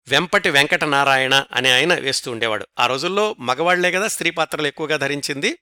వెంపటి 0.08 0.50
వెంకటనారాయణ 0.50 1.44
అనే 1.52 1.74
ఆయన 1.74 1.94
వేస్తూ 1.94 2.30
ఉండేవాడు. 2.30 2.66
ఆ 2.78 2.86
రోజుల్లో 2.86 3.36
మగవాళ్ళే 3.38 3.92
కదా 3.92 4.08
స్త్రీ 4.08 4.30
పాత్రలు 4.30 4.66
ఎక్కువగా 4.66 4.96
ధరించింది. 4.96 5.58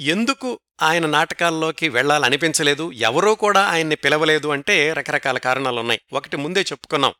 ఎందుకు 0.00 0.60
ఆయన 0.82 1.06
నాటకాల్లోకి 1.06 1.88
వెళ్ళాలనిపించలేదు? 1.88 2.92
ఎవరూ 2.92 3.34
కూడా 3.34 3.66
ఆయన్ని 3.66 3.96
పిలవలేదు 3.96 4.48
అంటే 4.48 4.92
రకరకాల 4.92 5.38
కారణాలున్నాయి. 5.38 6.00
ఒకటి 6.12 6.36
ముందే 6.36 6.60
చెప్పుకున్నాం. 6.60 7.14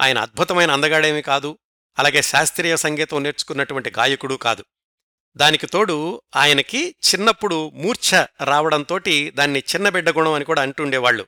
ఆయన 0.00 0.18
అద్భుతమైన 0.18 0.70
అందగాడేమీ 0.70 1.22
కాదు 1.22 1.58
అలాగే 1.98 2.22
శాస్త్రీయ 2.22 2.76
సంగీతం 2.76 3.22
నేర్చుకున్నటువంటి 3.22 3.92
గాయకుడు 3.98 4.34
కాదు. 4.34 4.64
దానికి 5.36 5.66
తోడు 5.66 6.22
ఆయనకి 6.36 6.88
చిన్నప్పుడు 6.90 7.70
మూర్ఛ 7.74 8.26
రావడంతోటి 8.44 9.30
దాన్ని 9.30 9.58
చిన్నబిడ్డ 9.58 10.10
గుణం 10.10 10.32
అని 10.32 10.44
కూడా 10.44 10.62
అంటుండేవాళ్ళు 10.62 11.26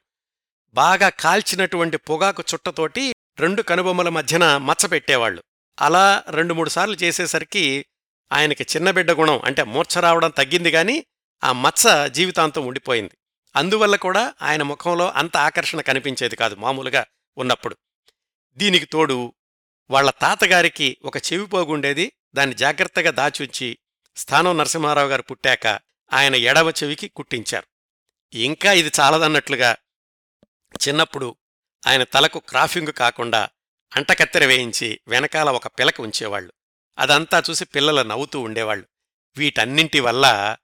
బాగా 0.74 1.08
కాల్చినటువంటి 1.08 1.96
పొగాకు 1.96 2.42
చుట్టతోటి 2.54 3.14
రెండు 3.38 3.62
కనుబొమ్మల 3.62 4.08
మధ్యన 4.08 4.56
మచ్చపెట్టేవాళ్ళు 4.56 5.42
అలా 5.80 6.24
రెండు 6.30 6.54
మూడు 6.54 6.68
సార్లు 6.68 6.96
చేసేసరికి 7.02 7.86
ఆయనకి 8.32 8.66
చిన్నబిడ్డ 8.76 9.10
గుణం 9.10 9.40
అంటే 9.44 9.62
మూర్ఛ 9.62 10.00
రావడం 10.00 10.30
తగ్గింది 10.30 10.70
గాని 10.70 11.04
ఆ 11.44 11.52
మచ్చ 11.52 12.08
జీవితాంతం 12.08 12.66
ఉండిపోయింది. 12.66 13.16
అందువల్ల 13.56 13.96
కూడా 13.96 14.34
ఆయన 14.42 14.62
ముఖంలో 14.62 15.10
అంత 15.10 15.36
ఆకర్షణ 15.36 15.80
కనిపించేది 15.80 16.36
కాదు 16.36 16.54
మామూలుగా 16.54 17.06
ఉన్నప్పుడు. 17.36 17.76
దీనికి 18.60 18.84
తోడు 18.84 19.34
వాళ్ళ 19.90 20.10
తాతగారికి 20.10 20.96
ఒక 21.04 21.16
చెవిపోగుండేది 21.16 22.12
దాన్ని 22.34 22.56
జాగ్రత్తగా 22.56 23.10
దాచుంచి 23.10 23.78
స్థానం 24.16 24.58
నరసింహారావు 24.58 25.08
గారు 25.08 25.22
పుట్టాక 25.22 25.66
ఆయన 26.12 26.34
ఎడవ 26.34 26.70
చెవికి 26.70 27.08
కుట్టించారు. 27.08 27.66
ఇంకా 28.36 28.72
ఇది 28.72 28.90
చాలదన్నట్లుగా 29.00 29.76
చిన్నప్పుడు 30.88 31.36
ఆయన 31.86 32.02
తలకు 32.02 32.38
క్రాఫింగ్ 32.38 32.92
కాకుండా 32.92 33.48
అంటకత్తెర 33.96 34.44
వేయించి 34.44 35.00
వెనకాల 35.08 35.50
ఒక 35.50 35.66
పిలక 35.66 36.00
ఉంచేవాళ్ళు 36.00 36.52
అదంతా 36.98 37.42
చూసి 37.50 37.64
పిల్లలు 37.64 38.08
నవ్వుతూ 38.08 38.40
ఉండేవాళ్ళు 38.40 38.86
వీటన్నింటి 39.36 40.00
వల్ల 40.00 40.56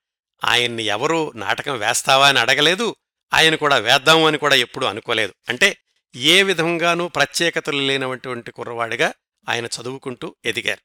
ఆయన్ని 0.45 0.83
ఎవరూ 0.83 1.33
నాటకం 1.33 1.79
వేస్తావా 1.79 2.29
అని 2.29 2.39
అడగలేదు. 2.39 2.97
ఆయన 3.35 3.55
కూడా 3.55 3.77
వేద్దాము 3.77 4.27
అని 4.27 4.39
కూడా 4.39 4.55
ఎప్పుడూ 4.55 4.87
అనుకోలేదు. 4.87 5.35
అంటే 5.49 5.77
ఏ 6.19 6.43
విధంగానూ 6.43 7.09
ప్రత్యేకతలు 7.09 7.81
లేనటువంటి 7.81 8.51
కుర్రవాడిగా 8.51 9.13
ఆయన 9.49 9.67
చదువుకుంటూ 9.67 10.37
ఎదిగారు. 10.45 10.81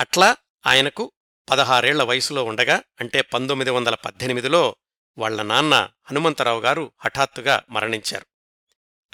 అట్లా 0.00 0.36
ఆయనకు 0.66 1.12
పదహారేళ్ళ 1.50 2.02
వయసులో 2.02 2.44
ఉండగా 2.44 2.82
అంటే 3.00 3.20
పంతొమ్మిది 3.20 3.70
వందల 3.70 3.94
పద్దెనిమిదిలో 3.94 4.76
వాళ్ళ 5.18 5.42
నాన్న 5.42 5.88
హనుమంతరావు 6.04 6.60
గారు 6.60 6.92
హఠాత్తుగా 6.98 7.62
మరణించారు. 7.70 8.26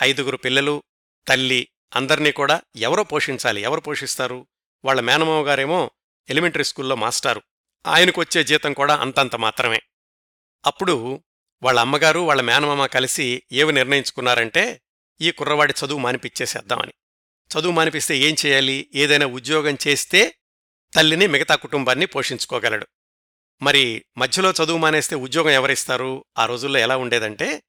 ఐదుగురు 0.03 0.37
పిల్లలు 0.37 0.83
తల్లి 1.29 1.69
అందర్నీ 1.97 2.33
కూడా 2.33 2.63
ఎవరో 2.77 3.05
పోషించాలి 3.05 3.61
ఎవరు 3.61 3.81
పోషిస్తారు? 3.81 4.47
వాళ్ళ 4.85 5.01
మేనమావ 5.01 5.45
గారేమో 5.45 5.91
ఎలిమెంటరీ 6.29 6.65
స్కూల్లో 6.65 6.97
మాస్టారు. 6.97 7.43
ఆయనకొచ్చే 7.87 8.45
జీతం 8.45 8.73
కూడా 8.73 8.97
అంతంత 8.97 9.37
మాత్రమే. 9.37 9.83
అప్పుడు 10.67 11.23
వాళ్ళ 11.63 11.81
అమ్మగారు 11.81 12.21
వాళ్ళ 12.21 12.43
మేనమామ 12.43 12.87
కలిసి 12.87 13.43
ఏవి 13.53 13.73
నిర్ణయించుకున్నారంటే 13.73 14.81
ఈ 15.21 15.31
కుర్రవాడి 15.31 15.75
చదువు 15.85 15.99
మానిపిచ్చేసేద్దామని 15.99 16.93
చదువు 17.59 17.73
మానిపిస్తే 17.73 18.19
ఏం 18.19 18.37
చేయాలి? 18.47 18.91
ఏదైనా 18.95 19.27
ఉద్యోగం 19.27 19.79
చేస్తే 19.89 20.35
తల్లిని 20.95 21.27
మిగతా 21.27 21.55
కుటుంబాన్ని 21.55 22.07
పోషించుకోగలడు. 22.07 22.87
మరి 23.63 24.05
మధ్యలో 24.19 24.51
చదువు 24.51 24.79
మానేస్తే 24.79 25.17
ఉద్యోగం 25.17 25.51
ఎవరిస్తారు? 25.51 26.25
ఆ 26.39 26.47
రోజుల్లో 26.47 26.79
ఎలా 26.79 26.97
ఉండేదంటే 26.97 27.63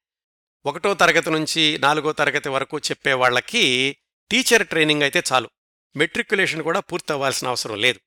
ఒకటో 0.66 0.94
తరగతి 0.94 1.30
నుంచి 1.30 1.78
నాలుగో 1.78 2.12
తరగతి 2.12 2.48
వరకు 2.48 2.78
చెప్పేవాళ్ళకి 2.78 3.96
టీచర్ 4.30 4.66
ట్రైనింగ్ 4.66 5.02
అయితే 5.02 5.22
చాలు. 5.32 5.50
మెట్రిక్యులేషన్ 5.96 6.62
కూడా 6.62 6.80
పూర్తవ్వాల్సిన 6.80 7.48
అవసరం 7.48 7.80
లేదు. 7.80 8.00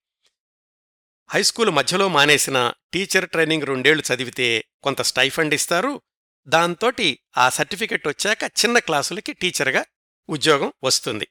హైస్కూల్ 1.31 1.69
మధ్యలో 1.69 2.07
మానేసిన 2.07 2.73
టీచర్ 2.93 3.29
ట్రైనింగ్ 3.29 3.63
రెండేళ్ళు 3.63 4.13
చదివితే 4.13 4.65
కొంత 4.83 5.01
స్టైఫండ్ 5.01 5.53
ఇస్తారు 5.53 6.01
దాంతోటి 6.49 7.19
ఆ 7.37 7.49
సర్టిఫికెట్ 7.49 8.07
వచ్చాక 8.07 8.43
చిన్న 8.43 8.79
క్లాసులకి 8.79 9.33
టీచర్గా 9.33 9.85
ఉద్యోగం 10.29 10.73
వస్తుంది. 10.83 11.27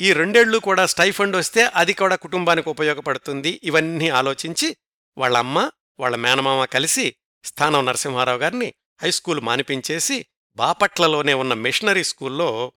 ఈ 0.00 0.12
రెండేళ్ళు 0.12 0.58
కూడా 0.58 0.86
స్టైఫండ్ 0.86 1.36
వస్తే 1.36 1.64
అది 1.64 1.92
కూడా 1.92 2.16
కుటుంబానికి 2.16 2.68
ఉపయోగపడుతుంది 2.68 3.60
ఇవన్నీ 3.64 4.08
ఆలోచించి 4.08 4.76
వాళ్ళ 5.18 5.36
అమ్మ 5.36 5.70
వాళ్ళ 6.00 6.16
మేనమామ 6.16 6.64
కలిసి 6.64 7.14
స్థానం 7.44 7.86
నరసింహారావు 7.86 8.38
గారిని 8.38 8.74
హైస్కూల్ 9.02 9.40
మానిపించేసి 9.40 10.26
బాపట్లలోనే 10.56 11.34
ఉన్న 11.34 11.54
మిషనరీ 11.54 12.04
స్కూల్లో 12.04 12.72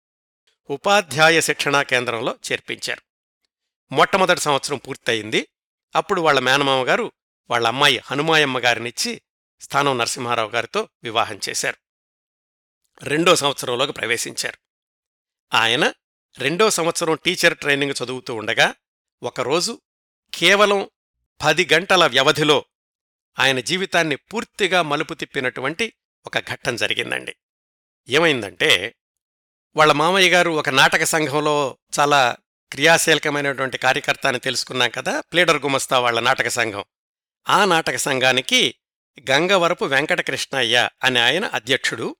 ఉపాధ్యాయ 0.70 1.42
శిక్షణా 1.42 1.84
కేంద్రంలో 1.84 2.38
చేర్పించారు. 2.52 3.02
మొట్టమొదటి 3.92 4.40
సంవత్సరం 4.40 4.78
పూర్తయింది. 4.78 5.48
అప్పుడు 5.96 6.22
వాళ్ళ 6.22 6.40
మేనమామ 6.40 6.88
గారు 6.88 7.12
వాళ్ళ 7.50 7.68
అమ్మాయి 7.68 8.02
హనుమాయమ్మ 8.06 8.60
గారినిచ్చి 8.60 9.22
స్థానం 9.60 9.98
నరసింహారావు 9.98 10.50
గారితో 10.50 10.90
వివాహం 11.04 11.40
చేశారు. 11.50 11.78
రెండో 13.04 13.36
సంవత్సరంలోకి 13.36 13.92
ప్రవేశించారు. 13.92 14.58
ఆయన 15.56 15.94
రెండో 16.38 16.70
సంవత్సరం 16.70 17.16
టీచర్ 17.26 17.58
ట్రైనింగ్ 17.58 17.94
చదువుతూ 18.04 18.36
ఉండగా 18.36 18.76
ఒకరోజు 19.24 19.82
కేవలం 20.34 20.90
పది 21.44 21.68
గంటల 21.74 22.06
వ్యవధిలో 22.06 22.66
ఆయన 23.40 23.60
జీవితాన్ని 23.60 24.16
పూర్తిగా 24.16 24.82
మలుపు 24.82 25.14
తిప్పినటువంటి 25.14 25.94
ఒక 26.26 26.40
ఘట్టం 26.40 26.76
జరిగిందండి. 26.76 27.36
ఏమైందంటే 28.10 28.96
వాళ్ళ 29.76 29.94
మామయ్య 29.94 30.30
గారు 30.30 30.50
ఒక 30.50 30.70
నాటక 30.70 31.04
సంఘంలో 31.04 31.78
చాలా 32.00 32.38
క్రియాశీలకమైనటువంటి 32.72 33.78
కార్యకర్త 33.78 34.28
అని 34.28 34.40
తెలుసుకున్నాం 34.40 34.90
కదా 34.90 35.22
ప్లేడర్ 35.22 35.58
గుమస్తా 35.58 36.00
వాళ్ళ 36.00 36.20
నాటక 36.20 36.48
సంఘం. 36.48 36.84
ఆ 37.50 37.66
నాటక 37.66 37.96
సంఘానికి 37.96 38.76
గంగవరపు 39.30 39.86
వెంకటకృష్ణయ్య 39.86 40.90
అనే 41.04 41.22
ఆయన 41.22 41.46
అధ్యక్షుడు. 41.46 42.16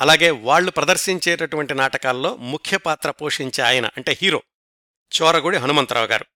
అలాగే 0.00 0.30
వాళ్ళు 0.30 0.70
ప్రదర్శించేటటువంటి 0.70 1.74
నాటకాల్లో 1.74 2.36
ముఖ్య 2.36 2.76
పాత్ర 2.76 3.10
పోషించే 3.10 3.64
ఆయన 3.64 3.86
అంటే 3.86 4.18
హీరో 4.22 4.42
చోరగుడి 5.22 5.56
హనుమంతరావు 5.56 6.06
గారు. 6.06 6.26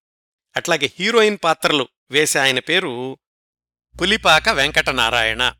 అట్లాగే 0.56 0.90
హీరోయిన్ 0.98 1.38
పాత్రలు 1.44 1.88
వేసే 2.10 2.38
ఆయన 2.38 2.58
పేరు 2.58 3.18
పులిపాక 4.00 4.48
వెంకటనారాయణ. 4.48 5.52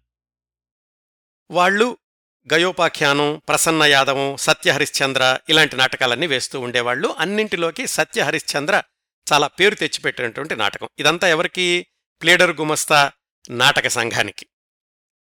వాళ్ళు 1.51 1.99
గయోపాఖ్యానం 2.53 3.43
ప్రసన్న 3.49 3.83
యాదవం 3.83 4.37
సత్యహరిశ్చంద్ర 4.37 5.39
ఇలాంటి 5.49 5.77
నాటకాలన్నీ 5.77 6.27
వేస్తూ 6.27 6.61
ఉండేవాళ్ళు 6.61 7.15
అన్నింటిలోకి 7.19 7.87
సత్యహరిశ్చంద్ర 7.87 8.83
చాలా 9.33 9.47
పేరు 9.47 9.75
తెచ్చిపెట్టినటువంటి 9.75 10.57
నాటకం. 10.57 10.89
ఇదంతా 10.99 11.29
ఎవరికి? 11.29 11.87
ప్లేడర్ 12.23 12.57
గుమస్తా 12.57 13.13
నాటక 13.51 13.89
సంఘానికి. 13.89 14.47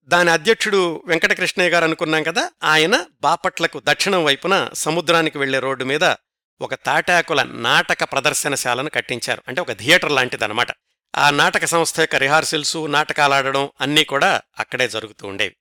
దాని 0.04 0.30
అధ్యక్షుడు 0.30 1.02
వెంకటకృష్ణయ్య 1.06 1.70
గారు 1.70 1.84
అనుకున్నాం 1.84 2.22
కదా 2.22 2.50
ఆయన 2.62 3.06
బాపట్లకు 3.20 3.82
దక్షిణం 3.84 4.24
వైపున 4.24 4.68
సముద్రానికి 4.74 5.38
వెళ్ళే 5.38 5.58
రోడ్డు 5.58 5.84
మీద 5.84 6.14
ఒక 6.60 6.74
తాటాకుల 6.74 7.42
నాటక 7.42 8.04
ప్రదర్శనశాలను 8.04 8.90
కట్టించారు. 8.90 9.42
అంటే 9.48 9.60
ఒక 9.60 9.72
థియేటర్ 9.72 10.12
లాంటిదన్నమాట. 10.12 10.68
ఆ 11.16 11.30
నాటక 11.30 11.64
సంస్థ 11.64 12.00
యొక్క 12.00 12.16
రిహార్సల్సు 12.16 12.86
నాటకాలాడడం 12.86 13.70
అన్నీ 13.80 14.04
కూడా 14.04 14.42
అక్కడే 14.58 14.88
జరుగుతూ 14.88 15.28
ఉండేవి. 15.28 15.56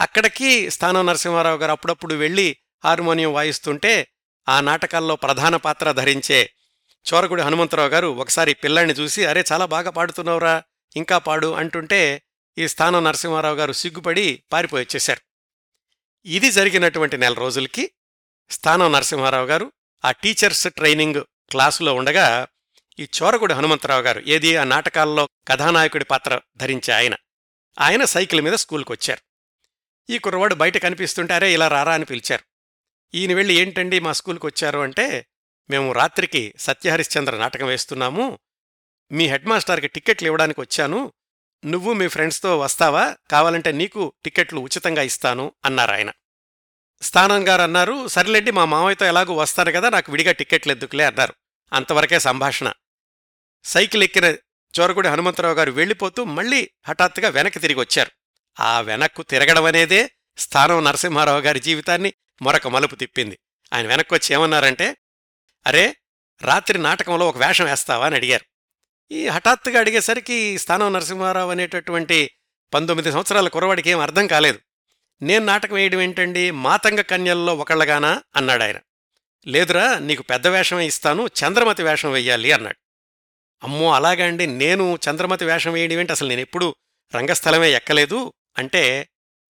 అక్కడికి 0.00 0.70
స్థానం 0.70 1.06
నరసింహారావు 1.06 1.58
గారు 1.58 1.70
అప్పుడప్పుడు 1.70 2.14
వెళ్ళి 2.14 2.56
హార్మోనియం 2.84 3.32
వాయిస్తుంటే 3.32 4.06
ఆ 4.48 4.60
నాటకాల్లో 4.60 5.16
ప్రధాన 5.16 5.56
పాత్ర 5.56 5.92
ధరించే 5.92 6.50
చోరగుడి 7.14 7.42
హనుమంతరావు 7.42 7.88
గారు 7.88 8.06
ఒకసారి 8.06 8.54
పిల్లాన్ని 8.54 8.94
చూసి 8.94 9.26
అరే 9.26 9.44
చాలా 9.52 9.66
బాగా 9.66 9.90
పాడుతున్నావురా 9.90 10.62
ఇంకా 10.96 11.18
పాడు 11.18 11.52
అంటుంటే 11.52 12.22
ఈ 12.58 12.68
స్థానం 12.68 13.04
నరసింహారావు 13.04 13.56
గారు 13.56 13.72
సిగ్గుపడి 13.72 14.42
పారిపోయి 14.52 14.84
వచ్చేశారు. 14.84 15.20
ఇది 16.26 16.50
జరిగినటువంటి 16.50 17.16
నెల 17.16 17.32
రోజులకి 17.32 17.90
స్థానం 18.50 18.92
నరసింహారావు 18.92 19.46
గారు 19.46 19.72
ఆ 20.04 20.10
టీచర్స్ 20.10 20.68
ట్రైనింగ్ 20.70 21.24
క్లాసులో 21.50 21.94
ఉండగా 21.94 22.46
ఈ 22.98 23.08
చోరగుడి 23.22 23.54
హనుమంతరావు 23.54 24.02
గారు 24.02 24.22
ఏది 24.26 24.56
ఆ 24.56 24.64
నాటకాల్లో 24.64 25.28
కథానాయకుడి 25.48 26.04
పాత్ర 26.04 26.40
ధరించే 26.56 26.94
ఆయన 26.94 27.14
ఆయన 27.80 28.04
సైకిల్ 28.04 28.40
మీద 28.40 28.52
స్కూల్కి 28.52 28.92
వచ్చారు. 28.92 29.20
ఈ 30.12 30.18
కుర్రవాడు 30.18 30.54
బయట 30.54 30.76
కనిపిస్తుంటే 30.76 31.34
అరే 31.34 31.54
ఇలా 31.54 31.68
రారా? 31.68 31.94
అని 31.94 32.04
పిలిచారు. 32.04 32.44
ఈయన 33.16 33.34
వెళ్ళి 33.34 33.54
ఏంటండి 33.54 34.00
మా 34.00 34.12
స్కూల్కి 34.12 34.46
వచ్చారు? 34.46 34.78
అంటే 34.78 35.26
మేము 35.70 35.92
రాత్రికి 35.92 36.54
సత్యహరిశ్చంద్ర 36.58 37.36
నాటకం 37.36 37.66
వేస్తున్నాము 37.66 38.38
మీ 39.12 39.26
హెడ్ 39.26 39.46
మాస్టర్కి 39.46 39.88
టిక్కెట్లు 39.88 40.26
ఇవ్వడానికి 40.26 40.60
వచ్చాను. 40.60 41.12
నువ్వు 41.64 41.92
మీ 41.92 42.08
ఫ్రెండ్స్తో 42.08 42.58
వస్తావా? 42.58 43.16
కావాలంటే 43.30 43.72
నీకు 43.72 44.12
టిక్కెట్లు 44.24 44.60
ఉచితంగా 44.60 45.02
ఇస్తాను 45.02 45.52
అన్నారు 45.64 45.90
ఆయన. 45.90 46.12
స్థానం 47.02 47.48
గారు 47.48 47.62
అన్నారు 47.62 48.08
సర్లేండి 48.08 48.50
మా 48.50 48.64
మామయ్యతో 48.64 49.06
ఎలాగూ 49.06 49.34
వస్తారు 49.34 49.70
కదా 49.70 49.88
నాకు 49.88 50.12
విడిగా 50.12 50.32
టిక్కెట్లు 50.32 50.72
ఎందుకులే 50.72 51.04
అన్నారు. 51.04 51.34
అంతవరకే 51.72 52.18
సంభాషణ. 52.18 52.72
సైకిల్ 53.64 54.02
ఎక్కిన 54.02 54.24
చోరగుడి 54.80 55.08
హనుమంతరావు 55.08 55.54
గారు 55.54 55.70
వెళ్ళిపోతూ 55.70 56.24
మళ్ళీ 56.24 56.70
హఠాత్తుగా 56.84 57.28
వెనక్కి 57.28 57.60
తిరిగి 57.60 57.80
వచ్చారు. 57.80 58.10
ఆ 58.60 58.80
వెనక్కు 58.80 59.22
తిరగడం 59.22 59.64
అనేదే 59.64 60.10
స్థానం 60.38 60.84
నరసింహారావు 60.84 61.40
గారి 61.40 61.60
జీవితాన్ని 61.60 62.12
మరొక 62.42 62.68
మలుపు 62.68 62.94
తిప్పింది. 62.94 63.38
ఆయన 63.72 63.86
వెనక్కి 63.86 64.14
వచ్చి 64.14 64.34
ఏమన్నారంటే 64.34 64.96
అరే 65.66 65.96
రాత్రి 66.42 66.78
నాటకంలో 66.78 67.28
ఒక 67.28 67.46
వేషం 67.46 67.64
వేస్తావా? 67.64 68.06
అని 68.06 68.16
అడిగారు. 68.16 68.55
ఈ 69.12 69.26
హఠాత్తుగా 69.26 69.80
అడిగేసరికి 69.80 70.58
స్థానం 70.58 70.92
నరసింహారావు 70.92 71.50
అనేటటువంటి 71.50 72.30
పంతొమ్మిది 72.74 73.12
సంవత్సరాల 73.12 73.48
కురవాడికి 73.48 73.90
ఏం 73.90 74.00
అర్థం 74.00 74.26
కాలేదు. 74.26 74.58
నేను 75.22 75.44
నాటకం 75.44 75.74
వేయడం 75.74 76.00
ఏంటండి? 76.00 76.50
మాతంగ 76.50 77.00
కన్యల్లో 77.00 77.54
ఒకళ్ళగానా? 77.54 78.22
అన్నాడు 78.36 78.62
ఆయన. 78.62 78.76
లేదురా 79.46 79.98
నీకు 79.98 80.22
పెద్ద 80.22 80.46
వేషమే 80.46 80.86
ఇస్తాను 80.86 81.26
చంద్రమతి 81.26 81.82
వేషం 81.82 82.12
వెయ్యాలి 82.12 82.52
అన్నాడు. 82.52 82.76
అమ్మో 83.62 83.92
అలాగా 83.92 84.26
అండి. 84.26 84.46
నేను 84.46 84.98
చంద్రమతి 85.10 85.44
వేషం 85.44 85.72
వేయడం 85.72 85.98
ఏంటి? 85.98 86.12
అసలు 86.12 86.28
నేను 86.28 86.40
ఎప్పుడూ 86.40 86.74
రంగస్థలమే 87.16 87.72
ఎక్కలేదు. 87.72 88.32
అంటే 88.58 89.08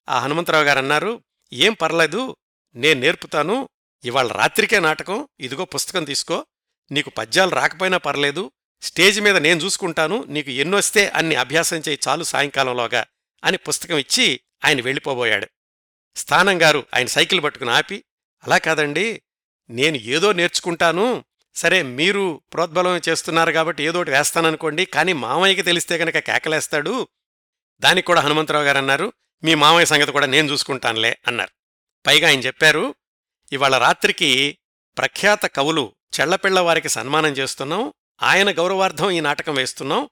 ఆ 0.08 0.18
హనుమంతరావు 0.18 0.64
గారు 0.64 0.78
అన్నారు 0.78 1.24
ఏం 1.52 1.72
పర్లేదు 1.72 2.36
నేను 2.74 3.00
నేర్పుతాను. 3.00 3.68
ఇవాళ 4.04 4.28
రాత్రికే 4.28 4.80
నాటకం 4.80 5.28
ఇదిగో 5.40 5.64
పుస్తకం 5.64 6.04
తీసుకో. 6.04 6.46
నీకు 6.90 7.10
పద్యాలు 7.10 7.50
రాకపోయినా 7.50 7.98
పర్లేదు 7.98 8.50
స్టేజ్ 8.82 9.20
మీద 9.20 9.36
నేను 9.36 9.60
చూసుకుంటాను 9.60 10.24
నీకు 10.24 10.50
ఎన్నొస్తే 10.50 11.08
అన్ని 11.08 11.34
అభ్యాసం 11.34 11.76
చేయి 11.76 11.98
చాలు 12.08 12.24
సాయంకాలంలోగా 12.24 13.06
అని 13.44 13.56
పుస్తకం 13.56 13.98
ఇచ్చి 13.98 14.40
ఆయన 14.64 14.80
వెళ్ళిపోబోయాడు. 14.80 15.46
స్థానం 16.16 16.62
గారు 16.62 16.86
ఆయన 16.94 17.06
సైకిల్ 17.06 17.44
పట్టుకుని 17.44 17.70
ఆపి 17.70 18.04
అలా 18.44 18.58
కాదండి 18.58 19.22
నేను 19.70 19.96
ఏదో 19.96 20.32
నేర్చుకుంటాను 20.32 21.24
సరే 21.54 21.82
మీరు 21.82 22.42
ప్రోద్బలం 22.52 23.00
చేస్తున్నారు 23.08 23.52
కాబట్టి 23.52 23.82
ఏదోటి 23.82 24.10
వేస్తాననుకోండి 24.10 24.84
కానీ 24.84 25.12
మామయ్యకి 25.12 25.62
తెలిస్తే 25.62 25.96
గనక 25.96 26.18
కేకలేస్తాడు 26.18 27.08
దానికి 27.80 28.06
కూడా 28.06 28.20
హనుమంతరావు 28.20 28.64
గారు 28.64 28.78
అన్నారు 28.78 29.12
మీ 29.44 29.54
మామయ్య 29.54 29.86
సంగతి 29.86 30.12
కూడా 30.12 30.26
నేను 30.26 30.52
చూసుకుంటానులే 30.52 31.16
అన్నారు. 31.26 31.50
పైగా 32.06 32.28
ఆయన 32.28 32.40
చెప్పారు 32.40 32.94
ఇవాళ 33.52 33.78
రాత్రికి 33.78 34.58
ప్రఖ్యాత 34.96 35.46
కవులు 35.46 35.94
చెళ్ళపిళ్ళ 36.20 36.60
వారికి 36.60 36.88
సన్మానం 36.88 37.32
చేస్తున్నాం 37.32 37.92
ఆయన 38.22 38.50
గౌరవార్థం 38.50 39.10
ఈ 39.10 39.20
నాటకం 39.20 39.54
వేస్తున్నాం. 39.54 40.08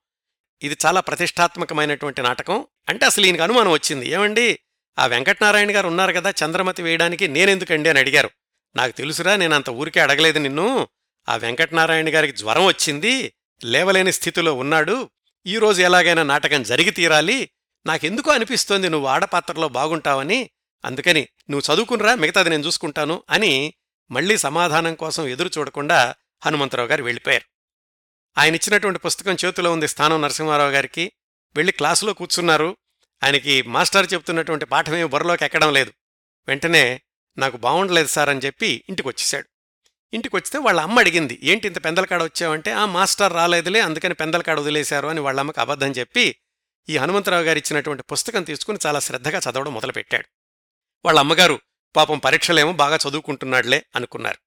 ఇది 0.62 0.76
చాలా 0.86 1.00
ప్రతిష్టాత్మకమైనటువంటి 1.00 2.22
నాటకం. 2.22 2.66
అంటే 2.88 3.06
అసలు 3.06 3.26
ఈయనకు 3.26 3.42
అనుమానం 3.42 3.70
వచ్చింది. 3.70 4.08
ఏమండి? 4.08 4.58
ఆ 4.98 5.06
వెంకటనారాయణ 5.06 5.76
గారు 5.76 5.88
ఉన్నారు 5.88 6.12
కదా 6.12 6.30
చంద్రమతి 6.30 6.82
వేయడానికి 6.82 7.28
నేనెందుకండి 7.28 7.88
అని 7.88 7.98
అడిగారు. 7.98 8.30
నాకు 8.76 8.92
తెలుసురా 8.92 9.36
నేను 9.36 9.54
అంత 9.54 9.70
ఊరికే 9.70 10.00
అడగలేదు 10.00 10.38
నిన్ను. 10.38 10.88
ఆ 11.28 11.36
వెంకటనారాయణ 11.36 12.14
గారికి 12.14 12.38
జ్వరం 12.38 12.66
వచ్చింది 12.66 13.32
లేవలేని 13.64 14.12
స్థితిలో 14.12 14.54
ఉన్నాడు. 14.54 15.10
ఈరోజు 15.46 15.82
ఎలాగైనా 15.82 16.22
నాటకం 16.22 16.62
జరిగి 16.62 16.90
తీరాలి. 16.90 17.50
నాకెందుకో 17.86 18.32
అనిపిస్తోంది 18.32 18.88
నువ్వు 18.88 19.08
ఆడపాత్రలో 19.08 19.68
బాగుంటావని. 19.68 20.50
అందుకని 20.84 21.28
నువ్వు 21.50 21.74
చదువుకునిరా 21.74 22.14
మిగతాది 22.14 22.50
నేను 22.50 22.66
చూసుకుంటాను 22.66 23.22
అని 23.30 23.74
మళ్ళీ 24.10 24.36
సమాధానం 24.36 24.94
కోసం 24.94 25.26
ఎదురు 25.26 25.50
చూడకుండా 25.58 26.14
హనుమంతరావు 26.44 26.88
గారు 26.88 27.02
వెళ్ళిపోయారు. 27.02 27.53
ఆయన 28.38 28.54
ఇచ్చినటువంటి 28.54 28.98
పుస్తకం 28.98 29.36
చేతిలో 29.44 29.72
ఉంది 29.72 29.88
స్థానం 29.88 30.22
నరసింహారావు 30.22 30.70
గారికి. 30.70 31.12
వెళ్ళి 31.56 31.72
క్లాసులో 31.72 32.12
కూర్చున్నారు. 32.12 32.76
ఆయనకి 33.24 33.62
మాస్టర్ 33.62 34.12
చెప్తున్నటువంటి 34.12 34.64
పాఠమేమి 34.64 35.08
బుర్రలోకి 35.08 35.44
ఎక్కడం 35.44 35.72
లేదు. 35.72 35.92
వెంటనే 36.48 37.02
నాకు 37.38 37.56
బాగుండలేదు 37.56 38.08
సార్ 38.08 38.28
అని 38.28 38.38
చెప్పి 38.38 38.84
ఇంటికి 38.88 39.08
వచ్చేశాడు 39.08 39.48
ఇంటికి 40.14 40.36
వచ్చితే 40.36 40.58
వాళ్ళ 40.58 40.80
అమ్మ 40.80 40.98
అడిగింది 40.98 41.38
ఏంటి 41.42 41.66
ఇంత 41.66 41.84
పెందలకాడ 41.84 42.22
వచ్చావంటే? 42.22 42.70
ఆ 42.70 42.86
మాస్టర్ 42.86 43.32
రాలేదులే 43.32 43.80
అందుకని 43.80 44.14
పెందలకాడ 44.14 44.60
వదిలేశారు 44.60 45.08
అని 45.08 45.20
వాళ్ళ 45.20 45.40
అమ్మకి 45.40 45.60
అబద్ధం 45.60 45.90
చెప్పి 45.90 46.36
ఈ 46.88 46.96
హనుమంతరావు 46.96 47.42
గారు 47.42 47.58
ఇచ్చినటువంటి 47.58 48.02
పుస్తకం 48.02 48.42
తీసుకుని 48.42 48.78
చాలా 48.86 49.00
శ్రద్ధగా 49.00 49.38
చదవడం 49.38 49.74
మొదలుపెట్టాడు. 49.74 50.28
వాళ్ళ 51.04 51.20
అమ్మగారు 51.20 51.60
పాపం 51.96 52.18
పరీక్షలేమో 52.18 52.72
బాగా 52.72 52.98
చదువుకుంటున్నాడులే 53.08 53.84
అనుకున్నారు. 53.96 54.38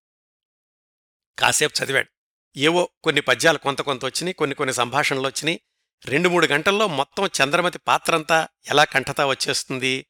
కాసేపు 1.39 1.83
చదివాడు. 1.83 2.16
ఏవో 2.57 2.89
కొన్ని 3.03 3.21
పద్యాలు 3.21 3.57
కొంత 3.57 3.81
కొంత 3.81 4.05
వచ్చినాయి 4.05 4.33
కొన్ని 4.33 4.55
కొన్ని 4.55 4.73
సంభాషణలు 4.73 5.27
వచ్చినాయి. 5.27 5.61
రెండు 6.05 6.29
మూడు 6.29 6.47
గంటల్లో 6.47 6.87
మొత్తం 6.87 7.27
చంద్రమతి 7.27 7.79
పాత్రంతా 7.79 8.47
ఎలా 8.67 8.83
కంఠతా 8.83 9.25
వచ్చేస్తుంది? 9.25 10.05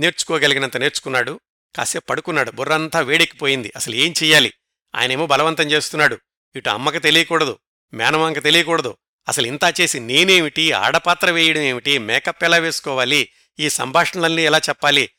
నేర్చుకోగలిగినంత 0.00 0.76
నేర్చుకున్నాడు. 0.76 1.40
కాసేపు 1.76 2.04
పడుకున్నాడు. 2.04 2.50
బుర్రంతా 2.50 3.00
వేడెక్కిపోయింది. 3.00 3.72
అసలు 3.76 3.94
ఏం 3.94 4.12
చెయ్యాలి? 4.22 4.52
ఆయనేమో 4.94 5.26
బలవంతం 5.26 5.70
చేస్తున్నాడు. 5.70 6.18
ఇటు 6.56 6.70
అమ్మకి 6.70 6.98
తెలియకూడదు 6.98 7.58
మేనమాంక 7.92 8.42
తెలియకూడదు. 8.42 8.96
అసలు 9.28 9.46
ఇంతా 9.46 9.72
చేసి 9.80 10.00
నేనేమిటి? 10.00 10.72
ఆడపాత్ర 10.72 11.30
వేయడం 11.30 11.60
ఏమిటి? 11.60 11.98
మేకప్ 11.98 12.44
ఎలా 12.44 12.56
వేసుకోవాలి? 12.56 13.32
ఈ 13.58 13.68
సంభాషణలన్నీ 13.68 14.42
ఎలా 14.42 14.58
చెప్పాలి? 14.58 15.10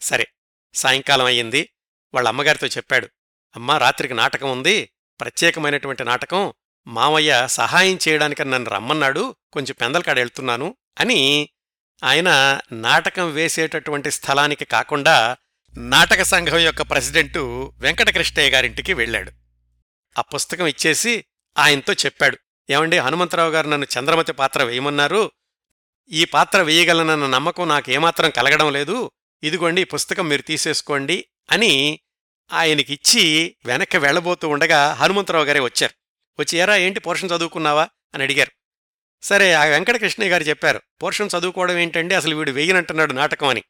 సరే 0.00 0.26
సాయంకాలం 0.74 1.26
అయ్యింది. 1.26 1.68
వాళ్ళ 2.14 2.28
అమ్మగారితో 2.28 2.66
చెప్పాడు. 2.66 3.08
అమ్మా 3.56 3.78
రాత్రికి 3.78 4.14
నాటకం 4.14 4.52
ఉంది. 4.52 4.90
ప్రత్యేకమైనటువంటి 5.20 6.04
నాటకం 6.04 6.52
మావయ్య 6.86 7.46
సహాయం 7.46 7.98
చేయడానికి 8.08 8.44
నన్ను 8.44 8.70
రమ్మన్నాడు 8.70 9.36
కొంచెం 9.52 9.74
పెందలకాడ 9.80 10.18
వెళ్తున్నాను 10.18 10.76
అని 11.00 11.48
ఆయన 12.04 12.60
నాటకం 12.72 13.32
వేసేటటువంటి 13.32 14.10
స్థలానికి 14.10 14.64
కాకుండా 14.64 15.36
నాటక 15.76 16.22
సంఘం 16.22 16.58
యొక్క 16.58 16.82
ప్రెసిడెంటు 16.82 17.72
వెంకటకృష్ణయ్య 17.78 18.50
గారింటికి 18.50 18.94
వెళ్ళాడు. 18.94 19.32
ఆ 20.18 20.20
పుస్తకం 20.20 20.66
ఇచ్చేసి 20.66 21.24
ఆయనతో 21.58 21.92
చెప్పాడు. 21.92 22.38
ఏమండి 22.70 22.98
హనుమంతరావు 22.98 23.50
గారు 23.50 23.68
నన్ను 23.68 23.86
చంద్రమతి 23.98 24.32
పాత్ర 24.32 24.62
వేయమన్నారు. 24.62 25.30
ఈ 26.10 26.24
పాత్ర 26.24 26.62
వేయగలనన్న 26.62 27.26
నమ్మకం 27.26 27.68
నాకేమాత్రం 27.68 28.30
కలగడం 28.30 28.72
లేదు. 28.72 29.10
ఇదిగోండి 29.42 29.80
ఈ 29.80 29.84
పుస్తకం 29.84 30.28
మీరు 30.28 30.42
తీసేసుకోండి 30.42 31.24
అని 31.50 32.00
ఆయనకిచ్చి 32.52 33.56
వెనక్కి 33.66 33.98
వెళ్ళబోతూ 33.98 34.48
ఉండగా 34.48 34.92
హనుమంతరావు 34.92 35.44
గారే 35.44 35.60
వచ్చారు. 35.60 35.94
వచ్చి 36.40 36.58
ఎరా 36.58 36.76
ఏంటి 36.76 37.00
పోర్షన్ 37.00 37.30
చదువుకున్నావా? 37.30 37.88
అని 38.14 38.22
అడిగారు. 38.22 38.50
సరే 39.22 39.52
ఆ 39.52 39.64
వెంకటకృష్ణయ్య 39.64 40.32
గారు 40.32 40.42
చెప్పారు 40.42 40.82
పోర్షన్ 41.02 41.30
చదువుకోవడం 41.38 41.78
ఏంటండి? 41.78 42.14
అసలు 42.14 42.36
వీడు 42.36 42.50
వేయనంటున్నాడు 42.50 43.12
నాటకం 43.12 43.46
అని. 43.46 43.64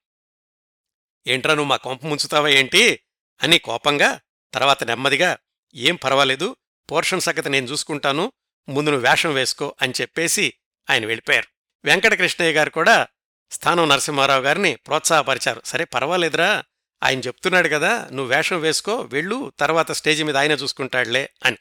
ఏంట్రా 1.27 1.55
నువ్వు 1.55 1.69
మా 1.69 1.77
కొంప 1.77 2.07
ముంచుతావా 2.07 2.49
ఏంటి? 2.49 3.01
అని 3.43 3.59
కోపంగా 3.59 4.21
తర్వాత 4.55 4.85
నెమ్మదిగా 4.85 5.37
ఏం 5.75 5.95
పర్వాలేదు 5.95 6.57
పోర్షన్ 6.91 7.21
సంగతి 7.21 7.49
నేను 7.49 7.67
చూసుకుంటాను 7.67 8.33
ముందు 8.69 8.91
నువ్వు 8.91 9.11
వేషం 9.11 9.35
వేసుకో 9.35 9.75
అని 9.83 9.93
చెప్పేసి 10.01 10.55
ఆయన 10.91 11.07
వెళ్ళిపోయారు. 11.07 11.47
వెంకటకృష్ణయ్య 11.85 12.53
గారు 12.53 12.71
కూడా 12.71 13.07
స్థానం 13.51 13.89
నరసింహారావు 13.89 14.43
గారిని 14.43 14.77
ప్రోత్సాహపరిచారు. 14.77 15.63
సరే 15.65 15.85
పర్వాలేదురా 15.85 16.65
ఆయన 17.03 17.21
చెప్తున్నాడు 17.21 17.69
కదా 17.69 18.09
నువ్వు 18.13 18.37
వేషం 18.37 18.61
వేసుకో 18.61 19.01
వెళ్ళు 19.01 19.53
తర్వాత 19.61 19.93
స్టేజ్ 19.93 20.25
మీద 20.25 20.37
ఆయన 20.37 20.53
చూసుకుంటాడులే 20.53 21.31
అని. 21.45 21.57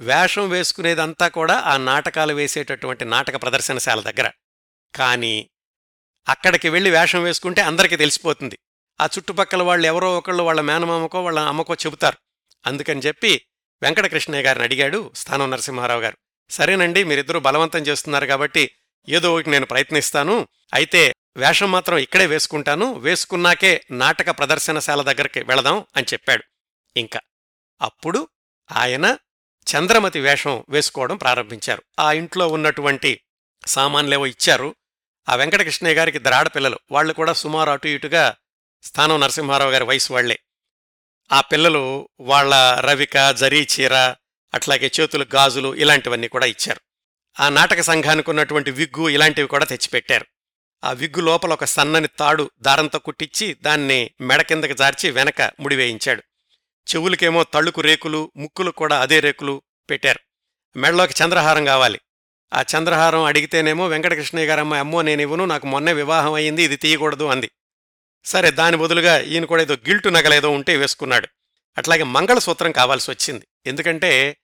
వేషం 0.00 0.48
వేసుకునేదంతా 0.48 1.28
కూడా 1.28 1.54
ఆ 1.54 1.76
నాటకాలు 1.76 2.34
వేసేటటువంటి 2.34 3.04
నాటక 3.04 3.42
ప్రదర్శనశాల 3.42 4.00
దగ్గర. 4.00 4.30
కానీ 4.94 5.50
అక్కడికి 6.28 6.68
వెళ్ళి 6.68 6.90
వేషం 6.90 7.22
వేసుకుంటే 7.22 7.60
అందరికీ 7.60 7.96
తెలిసిపోతుంది. 7.96 8.58
ఆ 9.00 9.06
చుట్టుపక్కల 9.06 9.62
వాళ్ళు 9.62 9.86
ఎవరో 9.86 10.18
ఒకళ్ళు 10.18 10.42
వాళ్ళ 10.42 10.60
మేనమామకో 10.60 11.24
వాళ్ళ 11.24 11.38
అమ్మకో 11.38 11.74
చెబుతారు. 11.74 12.16
అందుకని 12.66 13.00
చెప్పి 13.00 13.46
వెంకటకృష్ణయ్య 13.82 14.42
గారిని 14.42 14.64
అడిగాడు 14.64 15.12
స్థానం 15.14 15.50
నరసింహారావు 15.50 16.00
గారు. 16.00 16.16
సరేనండి 16.50 17.04
మీరిద్దరూ 17.04 17.40
బలవంతం 17.40 17.78
చేస్తున్నారు 17.78 18.26
కాబట్టి 18.26 18.70
ఏదో 19.08 19.34
ఒకటి 19.34 19.50
నేను 19.50 19.66
ప్రయత్నిస్తాను. 19.66 20.48
అయితే 20.74 21.13
వేషం 21.36 21.70
మాత్రం 21.70 21.98
ఇక్కడే 21.98 22.26
వేసుకుంటాను. 22.26 22.94
వేసుకున్నాకే 22.94 23.84
నాటక 23.90 24.30
ప్రదర్శనశాల 24.30 25.02
దగ్గరికి 25.02 25.40
వెళదాం 25.40 25.86
అని 25.96 26.06
చెప్పాడు. 26.12 26.44
ఇంకా 26.96 27.20
అప్పుడు 27.80 28.28
ఆయన 28.72 29.16
చంద్రమతి 29.76 30.20
వేషం 30.20 30.64
వేసుకోవడం 30.68 31.16
ప్రారంభించారు. 31.16 31.82
ఆ 32.00 32.12
ఇంట్లో 32.12 32.48
ఉన్నటువంటి 32.48 33.20
సామాన్లేవో 33.66 34.26
ఇచ్చారు. 34.26 34.74
ఆ 35.28 35.34
వెంకటకృష్ణయ్య 35.34 35.96
గారికి 35.96 36.18
ఇద్దరు 36.18 36.48
పిల్లలు. 36.48 36.78
వాళ్ళు 36.90 37.12
కూడా 37.12 37.32
సుమారు 37.32 37.70
అటు 37.70 37.88
ఇటుగా 37.88 38.34
స్థానం 38.82 39.20
నరసింహారావు 39.20 39.70
గారి 39.70 39.84
వయసు 39.84 40.12
వాళ్ళే 40.12 40.38
ఆ 41.32 41.40
పిల్లలు 41.40 42.08
వాళ్ళ 42.20 42.80
రవిక 42.80 43.30
జరీ 43.30 43.66
చీర 43.80 43.94
అట్లాగే 44.54 44.90
చేతులు 45.00 45.26
గాజులు 45.34 45.74
ఇలాంటివన్నీ 45.74 46.28
కూడా 46.28 46.46
ఇచ్చారు. 46.46 46.80
ఆ 47.40 47.48
నాటక 47.48 47.80
సంఘానికి 47.80 48.30
ఉన్నటువంటి 48.30 48.70
విగ్గు 48.70 49.08
ఇలాంటివి 49.08 49.48
కూడా 49.48 49.64
తెచ్చిపెట్టారు. 49.64 50.26
ఆ 50.84 50.92
విగ్గు 50.92 51.20
లోపల 51.20 51.52
ఒక 51.52 51.64
సన్నని 51.64 52.08
తాడు 52.08 52.50
దారంతో 52.60 52.98
కుట్టించి 52.98 53.56
దాన్ని 53.62 54.10
మెడ 54.20 54.42
కిందకి 54.42 54.74
జార్చి 54.74 55.10
వెనక 55.10 55.42
ముడివేయించాడు 55.60 56.22
చెవులకేమో 56.94 57.44
తళ్ళుకు 57.44 57.80
రేకులు 57.80 58.32
ముక్కులు 58.36 58.70
కూడా 58.70 59.00
అదే 59.00 59.20
రేకులు 59.20 59.62
పెట్టారు. 59.90 60.20
మెడలోకి 60.78 61.14
చంద్రహారం 61.24 61.64
కావాలి. 61.64 62.00
ఆ 62.54 62.62
చంద్రహారం 62.62 63.22
అడిగితేనేమో 63.22 63.86
వెంకటకృష్ణయ్య 63.88 64.46
గారమ్మ 64.46 64.74
అమ్మో 64.74 65.02
నేనివ్వను 65.02 65.44
నాకు 65.44 65.66
మొన్నే 65.66 65.92
వివాహం 65.92 66.32
అయింది 66.32 66.62
ఇది 66.62 66.76
తీయకూడదు 66.76 67.24
అంది. 67.24 67.50
సరే 68.24 68.50
దాని 68.50 68.76
బదులుగా 68.76 69.18
ఈయన 69.18 69.44
కూడా 69.44 69.62
ఏదో 69.62 69.74
గిల్టు 69.74 70.08
నగలేదో 70.08 70.50
ఉంటే 70.50 70.76
వేసుకున్నాడు. 70.76 71.28
అట్లాగే 71.78 72.02
మంగళసూత్రం 72.02 72.72
కావాల్సి 72.72 73.10
వచ్చింది. 73.10 73.46
ఎందుకంటే 73.66 74.36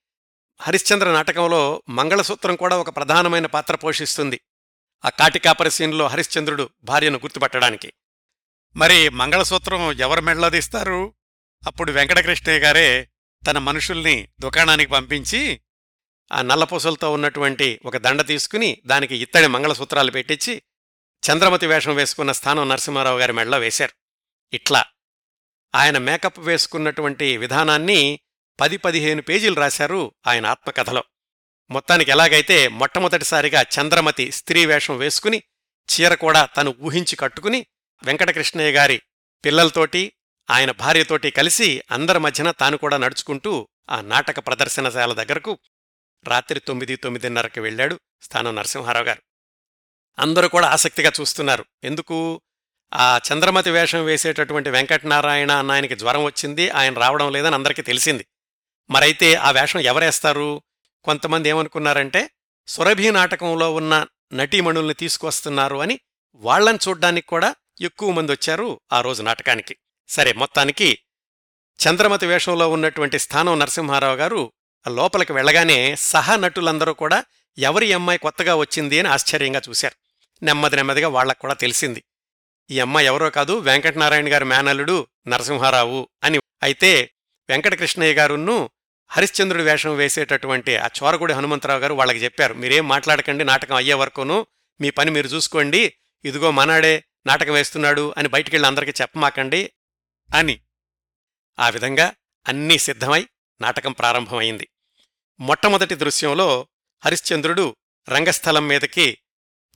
హరిశ్చంద్ర 0.61 1.11
నాటకంలో 1.11 1.83
మంగళసూత్రం 1.89 2.55
కూడా 2.55 2.77
ఒక 2.77 2.95
ప్రధానమైన 2.95 3.45
పాత్ర 3.45 3.75
పోషిస్తుంది. 3.75 4.41
ఆ 5.05 5.09
కాటికాపర 5.09 5.67
సీన్లో 5.67 6.07
హరిశ్చంద్రుడు 6.07 6.69
భార్యను 6.83 7.17
గుర్తుపట్టడానికి. 7.17 7.93
మరి 8.75 9.09
మంగళసూత్రం 9.09 9.91
ఎవరి 9.91 10.21
మెడలో 10.21 10.49
తీస్తారు? 10.49 11.13
అప్పుడు 11.67 11.91
వెంకటకృష్ణయ్య 11.91 12.59
గారే 12.59 13.09
తన 13.47 13.57
మనుషుల్ని 13.57 14.27
దుకాణానికి 14.39 14.91
పంపించి 14.91 15.61
ఆ 16.31 16.41
నల్లపూసలతో 16.41 17.13
ఉన్నటువంటి 17.13 17.79
ఒక 17.85 17.97
దండ 17.97 18.25
తీసుకుని 18.25 18.81
దానికి 18.85 19.15
ఇత్తడి 19.15 19.47
మంగళసూత్రాలు 19.47 20.11
పెట్టించి 20.11 20.61
చంద్రమతి 21.31 21.67
వేషం 21.67 21.95
వేసుకున్న 21.95 22.31
స్థానం 22.31 22.69
నరసింహారావు 22.69 23.19
గారి 23.19 23.33
మెడలో 23.33 23.59
వేశారు. 23.59 23.91
ఇట్లా 24.55 24.85
ఆయన 25.75 25.97
మేకప్ 25.97 26.39
వేసుకున్నటువంటి 26.39 27.37
విధానాన్ని 27.37 28.19
పది 28.59 28.77
పదిహేను 28.77 29.21
పేజీలు 29.21 29.55
రాశారు 29.55 30.13
ఆయన 30.27 30.45
ఆత్మకథలో. 30.45 31.03
మొత్తానికి 31.71 32.11
ఎలాగైతే 32.11 32.67
మొట్టమొదటిసారిగా 32.67 33.61
చంద్రమతి 33.61 34.31
స్త్రీ 34.31 34.65
వేషం 34.65 34.97
వేసుకుని 34.97 35.43
చీర 35.89 36.13
కూడా 36.13 36.45
తను 36.45 36.75
ఊహించి 36.81 37.15
కట్టుకుని 37.15 37.65
వెంకటకృష్ణయ్య 38.03 38.71
గారి 38.71 39.01
పిల్లలతోటి 39.45 40.13
ఆయన 40.51 40.71
భార్యతోటి 40.71 41.31
కలిసి 41.31 41.81
అందరి 41.91 42.19
మధ్యన 42.19 42.51
తాను 42.51 42.77
కూడా 42.77 42.97
నడుచుకుంటూ 42.97 43.67
ఆ 43.89 44.01
నాటక 44.01 44.39
ప్రదర్శనశాల 44.39 45.13
దగ్గరకు 45.13 45.59
రాత్రి 46.27 46.59
తొమ్మిది 46.59 46.95
తొమ్మిదిన్నరకు 46.95 47.61
వెళ్ళాడు 47.61 47.99
స్థానం 48.21 48.55
నరసింహారావు 48.55 49.05
గారు. 49.05 49.21
అందరూ 50.19 50.47
కూడా 50.47 50.67
ఆసక్తిగా 50.67 51.11
చూస్తున్నారు. 51.21 51.65
ఎందుకు? 51.83 52.41
ఆ 52.93 53.19
చంద్రమతి 53.33 53.71
వేషం 53.71 54.05
వేసేటటువంటి 54.05 54.69
వెంకటనారాయణ 54.69 55.51
అన్న 55.51 55.71
ఆయనకి 55.71 55.95
జ్వరం 55.95 56.23
వచ్చింది 56.23 56.69
ఆయన 56.69 56.93
రావడం 56.93 57.31
లేదని 57.31 57.55
అందరికీ 57.55 57.81
తెలిసింది. 57.81 58.25
మరైతే 58.89 59.35
ఆ 59.35 59.51
వేషం 59.51 59.79
ఎవరేస్తారు? 59.79 60.61
కొంతమంది 61.03 61.49
ఏమనుకున్నారంటే 61.49 62.29
సురభి 62.67 63.11
నాటకంలో 63.11 63.73
ఉన్న 63.73 64.07
నటీమణుల్ని 64.33 64.93
తీసుకొస్తున్నారు 64.93 65.77
అని 65.77 65.99
వాళ్ళను 66.33 66.79
చూడ్డానికి 66.87 67.27
కూడా 67.27 67.55
ఎక్కువ 67.81 68.11
మంది 68.11 68.31
వచ్చారు 68.31 68.81
ఆ 68.93 69.01
రోజు 69.01 69.23
నాటకానికి. 69.23 69.75
సరే 70.09 70.33
మొత్తానికి 70.33 70.99
చంద్రమతి 71.87 72.25
వేషంలో 72.25 72.69
ఉన్నటువంటి 72.69 73.19
స్థానం 73.19 73.59
నరసింహారావు 73.59 74.15
గారు 74.15 74.53
లోపలికి 74.87 75.33
వెళ్ళగానే 75.33 75.95
సహా 75.95 76.35
నటులందరూ 76.35 76.93
కూడా 76.93 77.23
ఎవరి 77.57 77.93
అమ్మాయి 77.93 78.19
కొత్తగా 78.19 78.55
వచ్చింది 78.55 78.99
అని 78.99 79.07
ఆశ్చర్యంగా 79.07 79.61
చూశారు. 79.69 79.95
నెమ్మది 80.45 80.75
నెమ్మదిగా 80.75 81.07
వాళ్ళకు 81.07 81.39
కూడా 81.39 81.53
తెలిసింది. 81.53 82.03
ఈ 82.71 82.79
అమ్మాయి 82.79 83.07
ఎవరో 83.07 83.29
కాదు 83.29 83.57
వెంకటనారాయణ 83.57 84.33
గారి 84.33 84.45
మేనల్లుడు 84.45 85.07
నరసింహారావు 85.27 86.09
అని. 86.23 86.39
అయితే 86.63 87.11
వెంకటకృష్ణయ్య 87.49 88.13
గారును 88.13 88.69
హరిశ్చంద్రుడి 89.11 89.63
వేషం 89.63 89.95
వేసేటటువంటి 89.95 90.77
ఆ 90.77 90.87
చోరగుడి 90.87 91.33
హనుమంతరావు 91.33 91.79
గారు 91.79 91.93
వాళ్ళకి 91.93 92.19
చెప్పారు 92.19 92.53
మీరేం 92.53 92.87
మాట్లాడకండి 92.87 93.43
నాటకం 93.43 93.75
అయ్యే 93.75 93.93
వరకును 93.93 94.47
మీ 94.81 94.89
పని 94.89 95.11
మీరు 95.11 95.27
చూసుకోండి 95.27 95.93
ఇదిగో 96.25 96.51
మనాడే 96.51 97.03
నాటకం 97.25 97.53
వేస్తున్నాడు 97.53 98.13
అని 98.17 98.27
బయటికి 98.27 98.55
వెళ్ళి 98.55 98.67
అందరికీ 98.67 98.93
చెప్పమాకండి 99.01 99.71
అని. 100.35 100.59
ఆ 101.59 101.69
విధంగా 101.69 102.13
అన్నీ 102.47 102.77
సిద్ధమై 102.77 103.27
నాటకం 103.61 103.91
ప్రారంభమైంది. 103.91 104.67
మొట్టమొదటి 105.39 105.95
దృశ్యంలో 105.95 106.67
హరిశ్చంద్రుడు 107.05 107.75
రంగస్థలం 108.09 108.67
మీదకి 108.67 109.17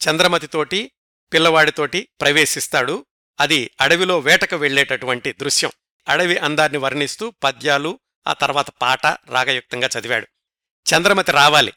చంద్రమతితోటి 0.09 0.91
పిల్లవాడితోటి 1.33 2.07
ప్రవేశిస్తాడు. 2.21 3.05
అది 3.39 3.71
అడవిలో 3.81 4.19
వేటకు 4.19 4.55
వెళ్ళేటటువంటి 4.55 5.33
దృశ్యం. 5.33 5.71
అడవి 6.07 6.38
అందాన్ని 6.38 6.77
వర్ణిస్తూ 6.77 7.33
పద్యాలు 7.43 7.99
ఆ 8.28 8.34
తర్వాత 8.34 8.69
పాట 8.69 9.05
రాగయుక్తంగా 9.05 9.89
చదివాడు. 9.99 10.28
చంద్రమతి 10.93 11.32
రావాలి. 11.32 11.73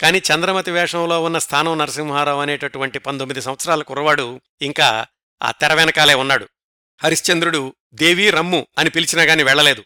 కాని 0.00 0.18
చంద్రమతి 0.18 0.70
వేషంలో 0.70 1.22
ఉన్న 1.22 1.38
స్థానం 1.38 1.78
నరసింహారావు 1.78 2.40
అనేటటువంటి 2.40 2.98
పంతొమ్మిది 2.98 3.42
సంవత్సరాల 3.42 3.82
కుర్రవాడు 3.82 4.40
ఇంకా 4.62 5.06
ఆ 5.42 5.50
తెర 5.50 5.74
వెనకాలే 5.74 6.14
ఉన్నాడు. 6.14 6.48
హరిశ్చంద్రుడు 7.02 7.74
దేవి 7.94 8.30
రమ్ము 8.30 8.66
అని 8.78 8.90
పిలిచినా 8.90 9.22
గాని 9.22 9.42
వెళ్ళలేదు 9.42 9.84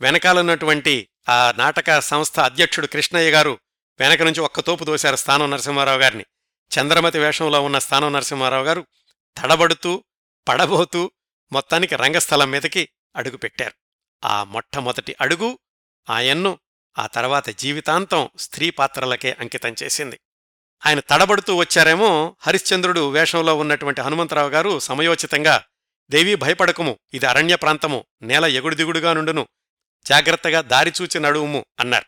వెనకాలన్నటువంటి 0.00 1.08
ఆ 1.28 1.54
నాటక 1.58 2.00
సంస్థ 2.00 2.40
అధ్యక్షుడు 2.40 2.86
కృష్ణయ్య 2.86 3.30
గారు 3.30 3.58
వెనక 4.00 4.22
నుంచి 4.22 4.40
ఒక్క 4.40 4.60
తోపు 4.60 4.84
దోశారు 4.84 5.16
స్థానం 5.16 5.50
నరసింహారావు 5.50 5.98
గారిని. 5.98 6.24
చంద్రమతి 6.78 7.18
వేషంలో 7.18 7.62
ఉన్న 7.62 7.78
స్థానం 7.78 8.12
నరసింహారావు 8.12 8.64
గారు 8.64 8.86
తడబడుతూ 9.38 10.04
పడబోతూ 10.48 11.10
మొత్తానికి 11.52 11.96
రంగస్థలం 11.96 12.50
మీదకి 12.50 12.88
అడుగుపెట్టారు. 13.16 13.87
ఆ 14.24 14.44
మొట్టమొదటి 14.44 15.16
అడుగు 15.20 15.58
ఆయన్ను 16.10 16.58
ఆ 16.98 17.06
తర్వాత 17.06 17.48
జీవితాంతం 17.48 18.28
స్త్రీ 18.38 18.70
పాత్రలకే 18.70 19.36
అంకితం 19.40 19.74
చేసింది. 19.82 20.20
ఆయన 20.86 21.00
తడబడుతూ 21.00 21.56
వచ్చారేమో 21.56 22.36
హరిశ్చంద్రుడు 22.40 23.10
వేషంలో 23.10 23.56
ఉన్నటువంటి 23.56 24.00
హనుమంతరావు 24.00 24.48
గారు 24.48 24.78
సమయోచితంగా 24.78 25.64
దేవీ 26.10 26.34
భయపడకుము 26.34 26.98
ఇది 27.14 27.26
అరణ్య 27.26 27.56
ప్రాంతము 27.56 28.04
నేల 28.22 28.44
ఎగుడుదిగుడుగా 28.44 29.12
నుండును 29.12 29.48
జాగ్రత్తగా 30.06 30.60
దారిచూచి 30.60 31.20
నడువుము 31.20 31.66
అన్నారు. 31.80 32.06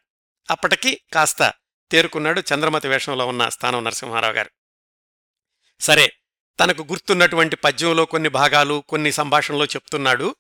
అప్పటికి 0.50 1.00
కాస్త 1.12 1.54
తేరుకున్నాడు 1.90 2.42
చంద్రమతి 2.54 2.88
వేషంలో 2.88 3.26
ఉన్న 3.26 3.48
స్థానం 3.48 3.84
నరసింహారావు 3.84 4.32
గారు. 4.32 4.50
సరే 5.80 6.12
తనకు 6.60 6.82
గుర్తున్నటువంటి 6.82 7.56
పద్యంలో 7.56 8.04
కొన్ని 8.04 8.28
భాగాలు 8.28 8.84
కొన్ని 8.88 9.12
సంభాషణలో 9.12 9.64
చెప్తున్నాడు. 9.64 10.36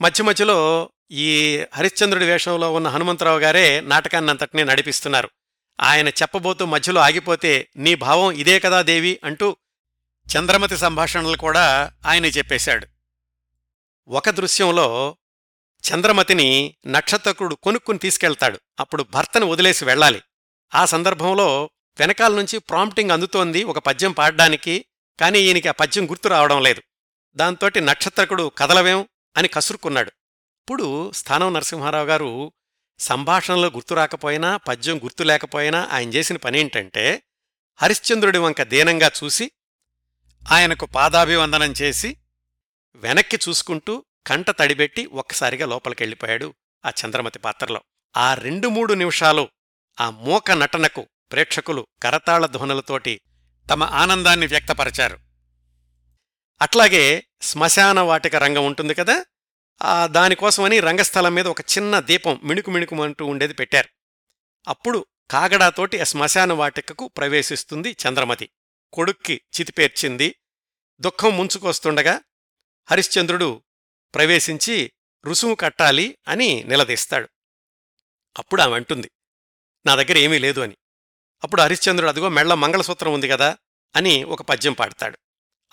మధ్య 0.00 0.24
మధ్యలో 0.24 0.90
ఈ 1.10 1.58
హరిశ్చంద్రుడి 1.74 2.26
వేషంలో 2.26 2.72
ఉన్న 2.72 2.88
హనుమంతరావు 2.88 3.38
గారే 3.38 3.80
నాటకాన్ని 3.80 4.30
అంతటినీ 4.30 4.64
నడిపిస్తున్నారు. 4.64 5.30
ఆయన 5.80 6.08
చెప్పబోతూ 6.08 6.64
మధ్యలో 6.64 7.00
ఆగిపోతే 7.00 7.68
నీ 7.76 7.94
భావం 7.94 8.32
ఇదే 8.32 8.60
కదా 8.60 8.82
దేవి 8.82 9.20
అంటూ 9.24 9.56
చంద్రమతి 10.36 10.76
సంభాషణలు 10.76 11.36
కూడా 11.36 11.92
ఆయన 12.06 12.26
చెప్పేశాడు. 12.26 12.86
ఒక 14.08 14.30
దృశ్యంలో 14.30 15.16
చంద్రమతిని 15.84 16.74
నక్షత్రకుడు 16.86 17.54
కొనుక్కుని 17.54 17.98
తీసుకెళ్తాడు. 17.98 18.60
అప్పుడు 18.80 19.06
భర్తను 19.14 19.46
వదిలేసి 19.46 19.84
వెళ్ళాలి. 19.84 20.22
ఆ 20.74 20.84
సందర్భంలో 20.84 21.70
వెనకాల 22.00 22.34
నుంచి 22.34 22.58
ప్రాంప్టింగ్ 22.58 23.10
అందుతోంది 23.10 23.64
ఒక 23.64 23.78
పద్యం 23.78 24.12
పాడడానికి 24.12 24.84
కాని 25.20 25.38
ఈయనకి 25.38 25.68
ఆ 25.68 25.72
పద్యం 25.72 26.10
గుర్తు 26.10 26.28
రావడం 26.28 26.62
లేదు. 26.62 26.82
దాంతోటి 27.36 27.80
నక్షత్రకుడు 27.80 28.52
కదలవేం 28.58 29.08
అని 29.36 29.48
కసురుకున్నాడు. 29.48 30.08
ఇప్పుడు 30.62 31.12
స్థానం 31.12 31.52
నరసింహారావు 31.52 32.06
గారు 32.06 32.52
సంభాషణలో 32.98 33.68
గుర్తు 33.68 33.94
రాకపోయినా 33.94 34.56
పద్యం 34.56 34.98
గుర్తు 34.98 35.22
లేకపోయినా 35.22 35.88
ఆయన 35.92 36.08
చేసిన 36.08 36.36
పనేంటంటే 36.36 37.22
హరిశ్చంద్రుడి 37.82 38.38
వంక 38.38 38.62
దీనంగా 38.62 39.10
చూసి 39.24 39.50
ఆయనకు 40.50 40.86
పాదాభివందనం 40.86 41.72
చేసి 41.72 42.16
వెనక్కి 42.94 43.38
చూసుకుంటూ 43.48 44.04
కంట 44.26 44.50
తడిబెట్టి 44.50 45.06
ఒక్కసారిగా 45.06 45.66
లోపలికెళ్ళిపోయాడు 45.66 46.54
ఆ 46.84 46.90
చంద్రమతి 46.90 47.38
పాత్రలో. 47.38 47.82
ఆ 48.16 48.34
రెండు 48.34 48.68
మూడు 48.68 48.94
నిమిషాలు 48.94 49.48
ఆ 50.00 50.10
మూక 50.10 50.50
నటనకు 50.50 51.08
ప్రేక్షకులు 51.32 51.86
కరతాళ 52.02 52.46
ధ్వనులతోటి 52.46 53.20
తమ 53.70 53.82
ఆనందాన్ని 53.82 54.46
వ్యక్తపరచారు. 54.46 55.18
అట్లాగే 56.62 57.26
శ్మశాన 57.42 58.00
వాటిక 58.00 58.36
రంగం 58.36 58.66
ఉంటుంది 58.66 58.94
కదా? 58.94 59.24
ఆ 59.82 60.06
దానికోసమని 60.06 60.80
రంగస్థలం 60.80 61.34
మీద 61.34 61.46
ఒక 61.46 61.60
చిన్న 61.60 62.00
దీపం 62.00 62.40
మిణుకు 62.44 62.70
మిణుకుమంటూ 62.70 63.26
ఉండేది 63.26 63.54
పెట్టారు. 63.54 63.88
అప్పుడు 64.68 65.06
కాగడాతోటి 65.30 66.00
ఆ 66.00 66.04
శ్మశాన 66.04 66.52
వాటికకు 66.52 67.08
ప్రవేశిస్తుంది 67.08 67.96
చంద్రమతి. 68.08 68.50
కొడుక్కి 68.92 69.40
చితిపేర్చింది 69.60 70.34
దుఃఖం 71.00 71.36
ముంచుకొస్తుండగా 71.36 72.20
హరిశ్చంద్రుడు 72.90 73.62
ప్రవేశించి 74.14 74.92
రుసుము 75.24 75.54
కట్టాలి 75.54 76.18
అని 76.28 76.64
నిలదీస్తాడు. 76.64 77.28
అప్పుడు 78.38 78.62
ఆమె 78.62 78.76
అంటుంది 78.76 79.10
నా 79.86 79.94
దగ్గర 79.94 80.16
ఏమీ 80.16 80.38
లేదు 80.38 80.60
అని. 80.60 80.76
అప్పుడు 81.44 81.62
హరిశ్చంద్రుడు 81.62 82.08
అదిగో 82.10 82.28
మెళ్ళ 82.28 82.54
మంగళసూత్రం 82.54 83.12
ఉంది 83.12 83.28
కదా 83.28 83.56
అని 83.96 84.24
ఒక 84.24 84.42
పద్యం 84.42 84.72
పాడతాడు. 84.72 85.18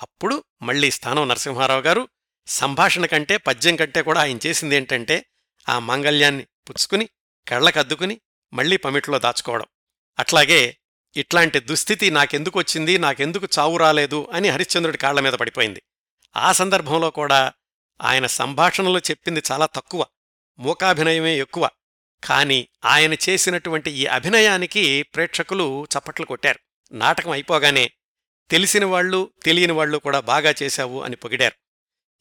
అప్పుడు 0.02 0.44
మళ్ళీ 0.62 0.92
స్థానం 0.92 1.28
నరసింహారావు 1.28 1.82
గారు 1.82 2.08
సంభాషణ 2.48 3.06
కంటే 3.06 3.38
పద్యం 3.38 3.76
కంటే 3.76 4.02
కూడా 4.02 4.22
ఆయన 4.22 4.40
చేసిందేంటంటే 4.48 5.26
ఆ 5.70 5.80
మాంగల్యాన్ని 5.80 6.44
పుచ్చుకుని 6.44 7.10
కళ్ళకద్దుకుని 7.48 8.22
మళ్ళీ 8.54 8.78
పమిట్లో 8.78 9.20
దాచుకోవడం. 9.20 9.66
అట్లాగే 10.20 10.78
ఇట్లాంటి 11.16 11.60
దుస్థితి 11.60 12.12
నాకెందుకు 12.12 12.60
వచ్చింది 12.60 12.98
నాకెందుకు 12.98 13.48
చావు 13.60 13.78
రాలేదు 13.78 14.30
అని 14.34 14.50
హరిశ్చంద్రుడి 14.50 14.98
కాళ్ళ 14.98 15.20
మీద 15.20 15.34
పడిపోయింది. 15.34 15.84
ఆ 16.36 16.52
సందర్భంలో 16.52 17.10
కూడా 17.10 17.54
ఆయన 18.02 18.26
సంభాషణలో 18.26 19.00
చెప్పింది 19.00 19.42
చాలా 19.52 19.66
తక్కువ 19.66 20.06
మూకాభినయమే 20.60 21.38
ఎక్కువ. 21.38 21.70
కాని 22.24 22.68
ఆయన 22.86 23.14
చేసినటువంటి 23.14 23.92
ఈ 23.92 24.06
అభినయానికి 24.06 25.04
ప్రేక్షకులు 25.04 25.88
చప్పట్లు 25.98 26.26
కొట్టారు. 26.26 26.60
నాటకం 26.92 27.32
అయిపోగానే 27.32 27.92
తెలిసిన 28.52 28.86
వాళ్ళు 28.86 29.30
తెలియని 29.44 29.74
వాళ్ళు 29.74 29.98
కూడా 29.98 30.20
బాగా 30.20 30.54
చేశావు 30.64 31.02
అని 31.02 31.16
పొగిడారు. 31.16 31.56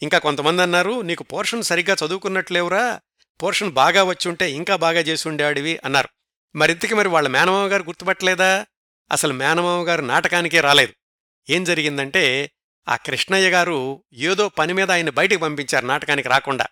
ఇంకా 0.02 0.18
కొంతమంది 0.18 0.62
అన్నారు 0.62 1.00
నీకు 1.00 1.24
పోర్షన్ 1.24 1.62
సరిగ్గా 1.62 1.96
చదువుకున్నట్లేవురా 2.06 3.00
పోర్షన్ 3.42 3.70
బాగా 3.70 4.02
వచ్చుంటే 4.02 4.50
ఇంకా 4.50 4.76
బాగా 4.76 5.00
చేసుండేవాడివి 5.00 5.80
అన్నారు. 5.84 6.08
మరింతకి 6.56 6.94
మరి 6.94 7.08
వాళ్ళ 7.08 7.28
మేనమామ 7.28 7.72
గారు 7.72 7.82
గుర్తుపట్టలేదా? 7.82 8.66
అసలు 9.12 9.32
మేనమామ 9.32 9.88
గారు 9.88 10.02
నాటకానికే 10.02 10.60
రాలేదు. 10.60 10.92
ఏం 11.50 11.64
జరిగిందంటే 11.64 12.50
ఆ 12.88 12.96
కృష్ణయ్య 12.96 13.50
గారు 13.50 14.04
ఏదో 14.12 14.48
పని 14.48 14.72
మీద 14.72 14.90
ఆయన 14.90 15.10
బయటికి 15.10 15.40
పంపించారు 15.40 15.86
నాటకానికి 15.86 16.28
రాకుండా. 16.28 16.66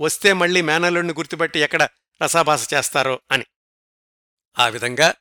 వస్తే 0.00 0.32
మళ్ళీ 0.32 0.60
మేనల్లుడిని 0.60 1.12
గుర్తుపట్టి 1.12 1.60
ఎక్కడ 1.60 1.88
రసాభాస 2.22 2.74
చేస్తారో 2.74 3.20
అని. 3.30 3.44
ఆ 4.58 4.68
విధంగా 4.68 5.14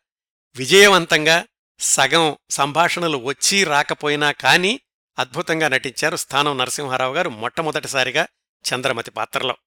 విజయవంతంగా 0.55 1.45
సగం 1.81 2.37
సంభాషణలు 2.49 3.17
వచ్చి 3.17 3.63
రాకపోయినా 3.63 4.31
కాని 4.31 4.79
అద్భుతంగా 5.19 5.67
నటించారు 5.67 6.15
స్థానం 6.15 6.57
నరసింహారావు 6.57 7.15
గారు 7.15 7.29
మొట్టమొదటిసారిగా 7.29 8.27
చంద్రమతి 8.73 9.11
పాత్రలో. 9.11 9.57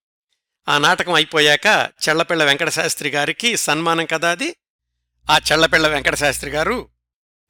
ఆ 0.68 0.78
నాటకం 0.78 1.12
అయిపోయాక 1.12 1.90
చెళ్ళపిళ్ళ 2.08 2.44
వెంకటశాస్త్రి 2.44 3.08
గారికి 3.08 3.56
సన్మానం 3.56 4.06
కదా 4.06 4.30
అది? 4.30 4.56
ఆ 5.30 5.38
చెళ్ళపిళ్ళ 5.52 5.88
వెంకటశాస్త్రి 5.88 6.50
గారు 6.50 6.88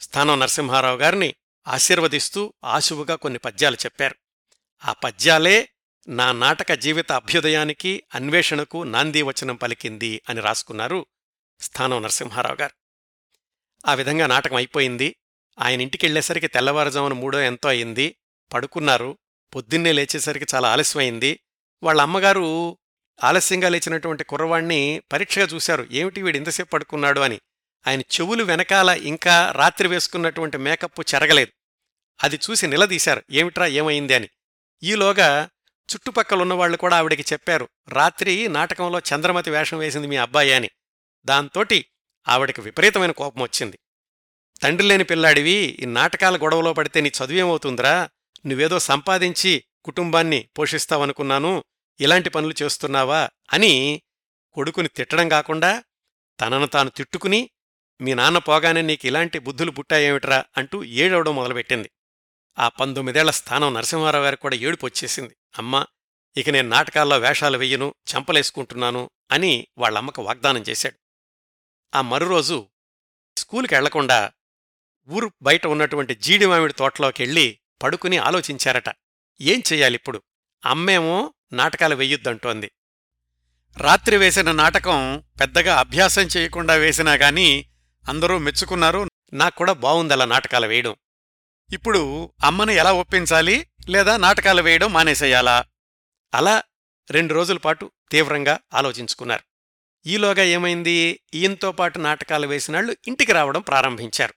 స్థానం 0.01 0.41
నరసింహారావు 0.41 0.97
గారిని 0.97 1.35
ఆశీర్వదిస్తూ 1.69 2.55
ఆశువుగా 2.65 3.15
కొన్ని 3.15 3.39
పద్యాలు 3.39 3.77
చెప్పారు. 3.77 4.15
ఆ 4.85 4.93
పద్యాలే 4.93 5.69
నా 6.09 6.33
నాటక 6.33 6.73
జీవిత 6.73 7.13
అభ్యుదయానికి 7.13 8.03
అన్వేషణకు 8.15 8.83
నాంది 8.83 9.23
వచనం 9.23 9.57
పలికింది 9.57 10.23
అని 10.29 10.41
రాసుకున్నారు 10.41 11.07
స్థానం 11.61 12.03
నరసింహారావు 12.03 12.57
గారు. 12.61 12.84
ఆ 13.87 13.95
విధంగా 13.95 14.27
నాటకం 14.27 14.57
అయిపోయింది. 14.57 15.17
ఆయన 15.61 15.81
ఇంటికెళ్ళేసరికి 15.81 16.47
తెల్లవారుజామున 16.47 17.13
మూడో 17.13 17.41
ఎంతో 17.41 17.69
అయింది. 17.69 18.17
పడుకున్నారు. 18.53 19.19
పొద్దున్నే 19.55 19.93
లేచేసరికి 19.93 20.47
చాలా 20.55 20.73
ఆలస్యమైంది. 20.73 21.41
వాళ్ళ 21.83 22.01
అమ్మగారు 22.01 22.79
ఆలస్యంగా 23.25 23.69
లేచినటువంటి 23.69 24.25
కుర్రవాణ్ణి 24.25 25.03
పరీక్షగా 25.13 25.45
చూశారు. 25.45 25.87
ఏమిటి 25.91 26.23
వీడు 26.23 26.37
ఇంతసేపు 26.37 26.69
పడుకున్నాడు? 26.69 27.21
అని. 27.21 27.41
ఆయన 27.87 28.01
చెవులు 28.01 28.45
వెనకాల 28.45 28.89
ఇంకా 28.89 29.53
రాత్రి 29.53 29.89
వేసుకున్నటువంటి 29.89 30.59
మేకప్ 30.59 31.15
చెరగలేదు. 31.15 31.53
అది 32.23 32.39
చూసి 32.51 32.67
నిలదీశారు. 32.67 33.23
ఏమిట్రా? 33.31 33.67
ఏమైంది? 33.67 34.15
అని. 34.15 34.29
ఈలోగా 34.83 35.49
చుట్టుపక్కలున్నవాళ్ళు 35.93 36.77
కూడా 36.77 36.97
ఆవిడికి 36.97 37.25
చెప్పారు. 37.33 37.69
రాత్రి 37.89 38.49
నాటకంలో 38.49 38.99
చంద్రమతి 38.99 39.51
వేషం 39.51 39.79
వేసింది 39.79 40.07
మీ 40.07 40.17
అబ్బాయి 40.17 40.53
అని. 40.53 40.71
దాంతోటి 41.25 41.87
ఆవిడకి 42.29 42.61
విపరీతమైన 42.61 43.11
కోపం 43.11 43.43
వచ్చింది. 43.43 43.79
తండ్రి 44.63 44.89
లేని 44.89 45.05
పిల్లాడివి 45.05 45.79
ఈ 45.81 45.85
నాటకాల 45.85 46.37
గొడవలో 46.37 46.73
పడితే 46.73 47.01
నీ 47.01 47.09
చదువేమవుతుందిరా 47.09 48.11
నువ్వేదో 48.47 48.79
సంపాదించి 48.79 49.65
కుటుంబాన్ని 49.85 50.49
పోషిస్తావనుకున్నాను 50.59 51.65
ఇలాంటి 52.01 52.31
పనులు 52.31 52.55
చేస్తున్నావా? 52.63 53.31
అని 53.53 54.03
కొడుకుని 54.53 54.89
తిట్టడం 54.89 55.29
కాకుండా 55.29 55.85
తనను 56.41 56.67
తాను 56.67 56.91
తిట్టుకుని 56.91 57.51
మీ 58.01 58.15
నాన్న 58.15 58.39
పోగానే 58.39 58.83
నీకు 58.83 59.07
ఇలాంటి 59.07 59.39
బుద్ధులు 59.39 59.71
పుట్టాయేమిట్రా? 59.71 60.45
అంటూ 60.57 60.85
ఏడవడం 60.85 61.37
మొదలుపెట్టింది. 61.37 61.91
ఆ 62.59 62.69
పంతొమ్మిదేళ్ళ 62.69 63.31
స్థానం 63.31 63.75
నరసింహారావు 63.75 64.25
గారికి 64.25 64.43
కూడా 64.43 64.57
ఏడుపు 64.57 64.87
వచ్చేసింది. 64.87 65.37
అమ్మా 65.59 65.87
ఇక 66.37 66.51
నేను 66.51 66.69
నాటకాల్లో 66.69 67.19
వేషాలు 67.19 67.59
వెయ్యను 67.59 67.95
చంపలేసుకుంటున్నాను 68.15 69.11
అని 69.31 69.67
వాళ్ళమ్మకు 69.79 70.23
వాగ్దానం 70.23 70.61
చేశాడు. 70.61 71.04
ఆ 71.95 72.01
మరురోజు 72.01 72.69
స్కూల్కి 73.39 73.75
వెళ్ళకుండా 73.75 74.33
ఊరు 75.09 75.33
బయట 75.43 75.67
ఉన్నటువంటి 75.67 76.15
జీడి 76.15 76.47
మామిడి 76.47 76.73
తోటలోకి 76.73 77.23
వెళ్ళి 77.23 77.59
పడుకుని 77.83 78.19
ఆలోచించారట. 78.19 78.97
ఏం 79.41 79.63
చెయ్యాలిప్పుడు 79.73 80.23
అమ్మేమో 80.65 81.35
నాటకాలు 81.53 81.95
వెయ్యొద్దంటోంది. 81.95 82.73
రాత్రి 83.77 84.17
వేసిన 84.17 84.53
నాటకం 84.53 85.25
పెద్దగా 85.41 85.77
అభ్యాసం 85.79 86.23
చేయకుండా 86.23 86.75
వేసినా 86.75 87.15
గాని 87.15 87.67
అందరూ 88.09 88.39
మెచ్చుకున్నారు 88.39 89.09
నాక్కూడా 89.33 89.73
బావుందలా 89.73 90.25
నాటకాలు 90.25 90.67
వేయడం. 90.67 90.97
ఇప్పుడు 91.73 92.33
అమ్మని 92.45 92.75
ఎలా 92.75 92.93
ఒప్పించాలి? 92.93 93.69
లేదా 93.89 94.17
నాటకాలు 94.17 94.63
వేయడం 94.63 94.93
మానేసేయాలా? 94.93 95.65
అలా 96.35 96.63
రెండు 97.11 97.35
రోజుల 97.35 97.57
పాటు 97.57 97.91
తీవ్రంగా 98.11 98.61
ఆలోచించుకున్నారు. 98.75 99.54
ఈలోగా 100.07 100.43
ఏమైంది? 100.43 101.21
ఈయంతో 101.35 101.73
పాటు 101.73 101.99
నాటకాలు 101.99 102.47
వేసినాళ్ళు 102.47 102.97
ఇంటికి 103.09 103.33
రావడం 103.33 103.61
ప్రారంభించారు. 103.61 104.35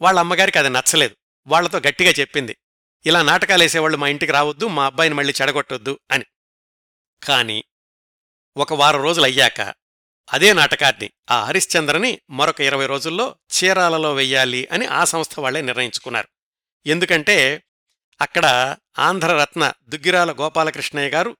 వాళ్ళ 0.00 0.18
అమ్మగారికి 0.18 0.58
అది 0.58 0.68
నచ్చలేదు. 0.68 1.16
వాళ్ళతో 1.46 1.78
గట్టిగా 1.78 2.10
చెప్పింది. 2.10 2.56
ఇలా 3.06 3.22
నాటకాలేసేవాళ్ళు 3.22 3.98
మా 3.98 4.08
ఇంటికి 4.08 4.32
రావద్దు 4.32 4.66
మా 4.66 4.86
అబ్బాయిని 4.86 5.14
మళ్ళీ 5.14 5.34
చెడగొట్టొద్దు 5.42 5.98
అని. 6.10 6.24
కాని 7.22 7.64
ఒక 8.56 8.72
వారం 8.72 9.02
రోజులయ్యాక 9.02 9.60
అదే 10.32 10.52
నాటకాన్ని 10.52 11.10
ఆ 11.30 11.44
హరిశ్చంద్రని 11.44 12.20
మరొక 12.30 12.60
ఇరవై 12.60 12.86
రోజుల్లో 12.86 13.36
చీరాలలో 13.54 14.14
వెయ్యాలి 14.14 14.68
అని 14.72 14.86
ఆ 14.86 15.04
సంస్థ 15.04 15.40
వాళ్ళే 15.40 15.62
నిర్ణయించుకున్నారు. 15.62 16.28
ఎందుకంటే 16.86 17.62
అక్కడ 18.20 18.76
ఆంధ్రరత్న 18.98 19.72
దుగ్గిరాల 19.82 20.32
గోపాలకృష్ణయ్య 20.32 21.10
గారు 21.10 21.36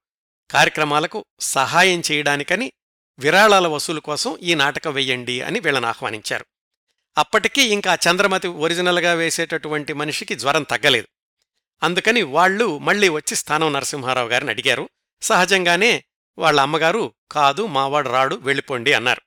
కార్యక్రమాలకు 0.51 1.25
సహాయం 1.41 2.03
చేయడానికని 2.13 2.73
విరాళాల 3.19 3.67
వసూలు 3.67 4.01
కోసం 4.01 4.39
ఈ 4.43 4.55
నాటకం 4.55 4.93
వెయ్యండి 4.93 5.41
అని 5.41 5.61
వీళ్ళని 5.61 5.87
ఆహ్వానించారు. 5.87 6.47
అప్పటికీ 7.19 7.63
ఇంకా 7.63 7.95
చంద్రమతి 7.95 8.49
ఒరిజినల్గా 8.49 9.13
వేసేటటువంటి 9.13 9.93
మనిషికి 9.93 10.35
జ్వరం 10.35 10.63
తగ్గలేదు. 10.63 11.09
అందుకని 11.83 12.23
వాళ్ళు 12.23 12.79
మళ్ళీ 12.79 13.09
వచ్చి 13.09 13.37
స్థానం 13.37 13.73
నరసింహారావు 13.73 14.29
గారిని 14.29 14.51
అడిగారు. 14.51 14.89
సహజంగానే 15.23 16.05
వాళ్ళ 16.39 16.61
అమ్మగారు 16.61 17.15
కాదు 17.31 17.67
మావాడు 17.67 18.09
రాడు 18.09 18.37
వెళ్ళిపోండి 18.37 18.93
అన్నారు. 18.93 19.23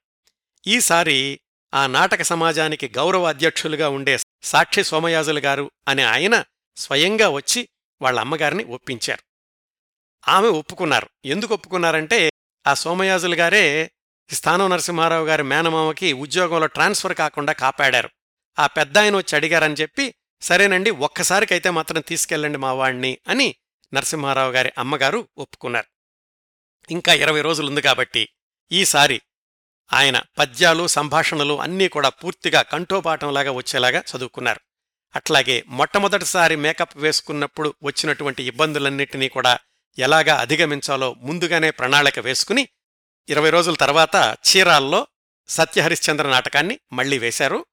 ఈసారి 0.68 1.40
ఆ 1.74 1.88
నాటక 1.88 2.22
సమాజానికి 2.22 2.92
గౌరవ 2.98 3.28
అధ్యక్షులుగా 3.28 3.90
ఉండే 3.90 4.18
సాక్షి 4.44 4.84
సోమయాజులు 4.84 5.40
గారు 5.40 5.72
అనే 5.88 6.04
ఆయన 6.04 6.44
స్వయంగా 6.78 7.30
వచ్చి 7.30 7.70
వాళ్ళ 8.02 8.20
అమ్మగారిని 8.20 8.64
ఒప్పించారు. 8.64 9.24
ఆమె 10.28 10.48
ఒప్పుకున్నారు. 10.48 11.10
ఎందుకు 11.26 11.54
ఒప్పుకున్నారంటే 11.54 12.32
ఆ 12.68 12.74
సోమయాజులు 12.74 13.36
గారే 13.36 13.92
స్థానం 14.30 14.70
నరసింహారావు 14.70 15.26
గారి 15.26 15.44
మేనమామకి 15.44 16.14
ఉద్యోగంలో 16.14 16.68
ట్రాన్స్ఫర్ 16.68 17.14
కాకుండా 17.14 17.54
కాపాడారు. 17.54 18.10
ఆ 18.60 18.68
పెద్ద 18.68 18.98
ఆయన 18.98 19.16
వచ్చి 19.16 19.36
అడిగారని 19.36 19.74
చెప్పి 19.74 20.16
సరేనండి 20.42 20.90
ఒక్కసారికైతే 20.90 21.70
మాత్రం 21.70 22.02
తీసుకెళ్ళండి 22.02 22.58
మా 22.58 22.74
వాణ్ణి 22.74 23.18
అని 23.28 23.56
నరసింహారావు 23.94 24.52
గారి 24.52 24.72
అమ్మగారు 24.78 25.28
ఒప్పుకున్నారు. 25.38 25.86
ఇంకా 26.92 27.14
ఇరవై 27.14 27.42
రోజులుంది 27.42 27.82
కాబట్టి 27.82 28.30
ఈసారి 28.72 29.22
ఆయన 29.94 30.22
పద్యాలు 30.40 30.88
సంభాషణలు 30.88 31.62
అన్నీ 31.62 31.88
కూడా 31.88 32.10
పూర్తిగా 32.10 32.62
కంఠోపాఠంలాగా 32.62 33.52
వచ్చేలాగా 33.52 34.04
చదువుకున్నారు. 34.18 34.60
అట్లాగే 35.16 35.64
మొట్టమొదటిసారి 35.68 36.56
మేకప్ 36.56 36.98
వేసుకున్నప్పుడు 36.98 37.74
వచ్చినటువంటి 37.84 38.44
ఇబ్బందులన్నింటినీ 38.44 39.30
కూడా 39.30 39.60
ఎలాగా 40.00 40.36
అధిగమించాలో 40.36 41.14
ముందుగానే 41.14 41.72
ప్రణాళిక 41.72 42.20
వేసుకుని 42.20 42.68
ఇరవై 43.30 43.50
రోజుల 43.50 43.76
తర్వాత 43.76 44.38
చీరాల్లో 44.48 45.08
సత్యహరిశ్చంద్ర 45.50 46.30
నాటకాన్ని 46.30 46.80
మళ్ళీ 46.94 47.20
వేశారు. 47.20 47.66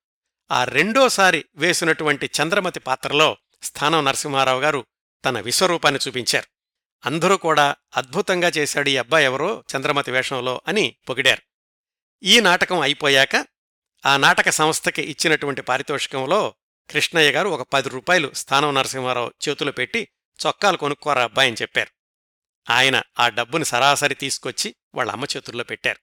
ఆ 0.51 0.65
రెండోసారి 0.65 1.45
వేసినటువంటి 1.57 2.31
చంద్రమతి 2.43 2.81
పాత్రలో 2.81 3.37
స్థానం 3.63 4.05
నరసింహారావు 4.05 4.61
గారు 4.61 4.87
తన 5.25 5.41
విశ్వరూపాన్ని 5.41 6.01
చూపించారు. 6.09 6.47
అందరూ 7.07 7.37
కూడా 7.37 7.77
అద్భుతంగా 7.97 8.49
చేశాడు 8.49 8.89
ఈ 8.89 8.97
అబ్బాయి 8.97 9.25
ఎవరో 9.25 9.65
చంద్రమతి 9.77 10.11
వేషంలో 10.11 10.61
అని 10.69 10.97
పొగిడారు. 11.09 11.43
ఈ 12.23 12.41
నాటకం 12.41 12.81
అయిపోయాక 12.81 13.47
ఆ 14.07 14.17
నాటక 14.17 14.51
సంస్థకి 14.51 15.03
ఇచ్చినటువంటి 15.03 15.63
పారితోషికంలో 15.63 16.55
కృష్ణయ్య 16.91 17.31
గారు 17.31 17.49
ఒక 17.49 17.69
పది 17.73 17.89
రూపాయలు 17.89 18.33
స్థానం 18.35 18.75
నరసింహారావు 18.75 19.33
చేతులు 19.49 19.73
పెట్టి 19.73 20.09
చొక్కాలు 20.47 20.77
కొనుక్కోరా 20.77 21.25
అని 21.25 21.53
చెప్పారు. 21.53 21.98
ఆయన 22.71 23.03
ఆ 23.19 23.29
డబ్బుని 23.29 23.65
సరాసరి 23.65 24.15
తీసుకొచ్చి 24.15 24.75
వాళ్ళ 24.95 25.13
అమ్మ 25.13 25.25
చేతుల్లో 25.25 25.65
పెట్టారు. 25.65 25.99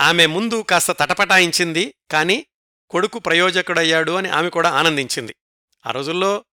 ఆమె 0.00 0.26
ముందు 0.26 0.62
కాస్త 0.62 0.92
తటపటాయించింది 0.92 1.94
కాని 2.10 2.46
కొడుకు 2.90 3.18
ప్రయోజకుడయ్యాడు 3.18 4.12
అని 4.12 4.28
ఆమె 4.28 4.48
కూడా 4.48 4.70
ఆనందించింది. 4.70 5.34
ఆ 5.86 5.90
రోజుల్లో 5.90 6.44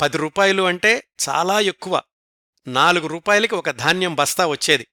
పది 0.00 0.16
రూపాయలు 0.16 0.62
అంటే 0.62 1.04
చాలా 1.28 1.60
ఎక్కువ. 1.60 2.02
నాలుగు 2.66 3.06
రూపాయలకి 3.06 3.54
ఒక 3.54 3.70
ధాన్యం 3.70 4.14
బస్తా 4.14 4.46
వచ్చేది. 4.46 4.86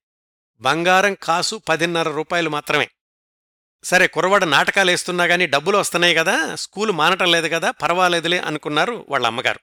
బంగారం 0.59 1.13
కాసు 1.13 1.55
పదిన్నర 1.55 2.09
రూపాయలు 2.09 2.49
మాత్రమే. 2.49 2.89
సరే 3.83 4.07
కురవాడు 4.07 4.45
నాటకాలేస్తున్నా 4.45 5.23
గాని 5.23 5.47
డబ్బులు 5.47 5.77
వస్తున్నాయి 5.77 6.15
కదా 6.15 6.55
స్కూలు 6.55 6.91
మానటం 6.91 7.31
లేదు 7.31 7.47
కదా 7.47 7.71
పర్వాలేదులే 7.71 8.39
అనుకున్నారు 8.39 9.05
వాళ్ళ 9.09 9.27
అమ్మగారు. 9.27 9.59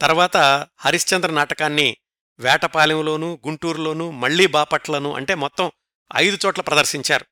తర్వాత 0.00 0.66
హరిశ్చంద్ర 0.76 1.30
నాటకాన్ని 1.30 1.96
వేటపాలెంలోనూ 2.42 3.38
గుంటూరులోనూ 3.46 4.10
మళ్ళీ 4.10 4.46
బాపట్లను 4.46 5.14
అంటే 5.14 5.34
మొత్తం 5.34 5.72
ఐదు 6.16 6.38
చోట్ల 6.46 6.62
ప్రదర్శించారు. 6.62 7.26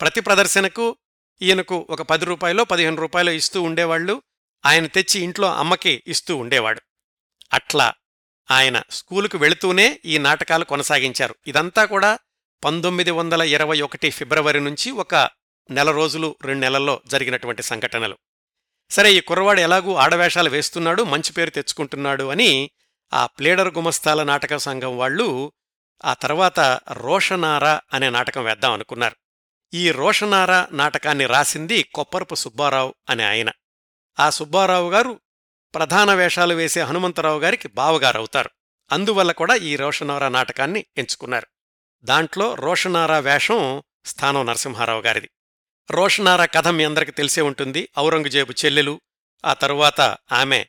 ప్రతి 0.00 0.20
ప్రదర్శనకు 0.20 0.96
ఈయనకు 1.42 1.86
ఒక 1.90 2.02
పది 2.02 2.24
రూపాయలు 2.24 2.62
పదిహేను 2.62 2.96
రూపాయలు 2.96 3.30
ఇస్తూ 3.30 3.62
ఉండేవాళ్ళు 3.62 4.22
ఆయన 4.66 4.86
తెచ్చి 4.86 5.20
ఇంట్లో 5.20 5.54
అమ్మకి 5.54 6.02
ఇస్తూ 6.06 6.36
ఉండేవాడు. 6.36 6.80
అట్లా 7.52 7.94
ఆయన 8.50 8.82
స్కూలుకు 8.90 9.38
వెళుతూనే 9.38 10.00
ఈ 10.04 10.18
నాటకాలు 10.18 10.64
కొనసాగించారు. 10.64 11.34
ఇదంతా 11.46 11.84
కూడా 11.84 12.18
పంతొమ్మిది 12.64 13.10
వందల 13.10 13.42
ఇరవై 13.42 13.80
ఒకటి 13.80 14.10
ఫిబ్రవరి 14.10 14.60
నుంచి 14.60 14.90
ఒక 14.90 15.14
నెల 15.70 15.90
రోజులు 15.90 16.36
రెండు 16.42 16.60
నెలల్లో 16.60 17.00
జరిగినటువంటి 17.06 17.62
సంఘటనలు. 17.62 18.18
సరే 18.90 19.12
ఈ 19.12 19.20
కుర్రవాడు 19.20 19.60
ఎలాగూ 19.60 19.94
ఆడవేషాలు 19.94 20.50
వేస్తున్నాడు 20.50 21.02
మంచి 21.02 21.32
పేరు 21.32 21.50
తెచ్చుకుంటున్నాడు 21.50 22.24
అని 22.24 22.70
ఆ 23.12 23.26
ప్లేడర్ 23.26 23.74
గుమస్తాల 23.74 24.22
నాటక 24.22 24.56
సంఘం 24.56 24.98
వాళ్ళు 24.98 25.52
ఆ 26.04 26.14
తర్వాత 26.14 26.60
రోషనారా 26.92 27.80
అనే 27.92 28.10
నాటకం 28.10 28.44
వేద్దాం 28.44 28.72
అనుకున్నారు. 28.72 29.16
ఈ 29.74 29.90
రోషనారా 29.90 30.68
నాటకాన్ని 30.72 31.26
రాసింది 31.26 31.82
కొప్పరపు 31.82 32.34
సుబ్బారావు 32.34 32.94
అనే 33.10 33.24
ఆయన. 33.24 33.50
ఆ 34.20 34.30
సుబ్బారావు 34.30 34.90
గారు 34.90 35.20
ప్రధాన 35.74 36.14
వేషాలు 36.14 36.54
వేసే 36.54 36.80
హనుమంతరావు 36.80 37.40
గారికి 37.40 37.68
బావగారవుతారు. 37.68 38.50
అందువల్ల 38.92 39.32
కూడా 39.32 39.54
ఈ 39.54 39.76
రోషనారా 39.76 40.28
నాటకాన్ని 40.28 40.86
ఎంచుకున్నారు. 40.96 41.46
దాంట్లో 42.04 42.54
రోషనారా 42.54 43.18
వేషం 43.18 43.82
స్థానం 44.04 44.46
నరసింహారావు 44.46 45.02
గారిది. 45.02 45.30
రోషనారా 45.90 46.44
కథ 46.44 46.68
మీ 46.68 46.84
అందరికి 46.84 47.12
తెలిసే 47.12 47.40
ఉంటుంది. 47.40 47.88
ఔరంగజేబు 47.98 48.52
చెల్లెలు 48.64 49.00
ఆ 49.44 49.54
తరువాత 49.54 50.00
ఆమె 50.32 50.66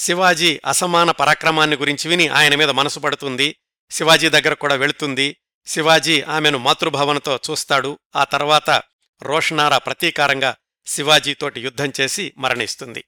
శివాజీ 0.00 0.60
అసమాన 0.66 1.10
పరాక్రమాన్ని 1.10 1.76
గురించి 1.76 2.08
విని 2.08 2.28
ఆయన 2.28 2.54
మీద 2.54 2.70
మనసు 2.70 3.00
పడుతుంది. 3.00 3.56
శివాజీ 3.90 4.28
దగ్గర 4.28 4.54
కూడా 4.54 4.74
వెళుతుంది. 4.74 5.36
శివాజీ 5.66 6.20
ఆమెను 6.20 6.58
మాతృభావనతో 6.58 7.38
చూస్తాడు. 7.50 7.98
ఆ 8.16 8.24
తర్వాత 8.24 8.82
రోషనారా 9.22 9.78
ప్రతీకారంగా 9.78 10.56
శివాజీతోటి 10.86 11.60
యుద్ధం 11.60 11.92
చేసి 12.00 12.32
మరణిస్తుంది. 12.38 13.04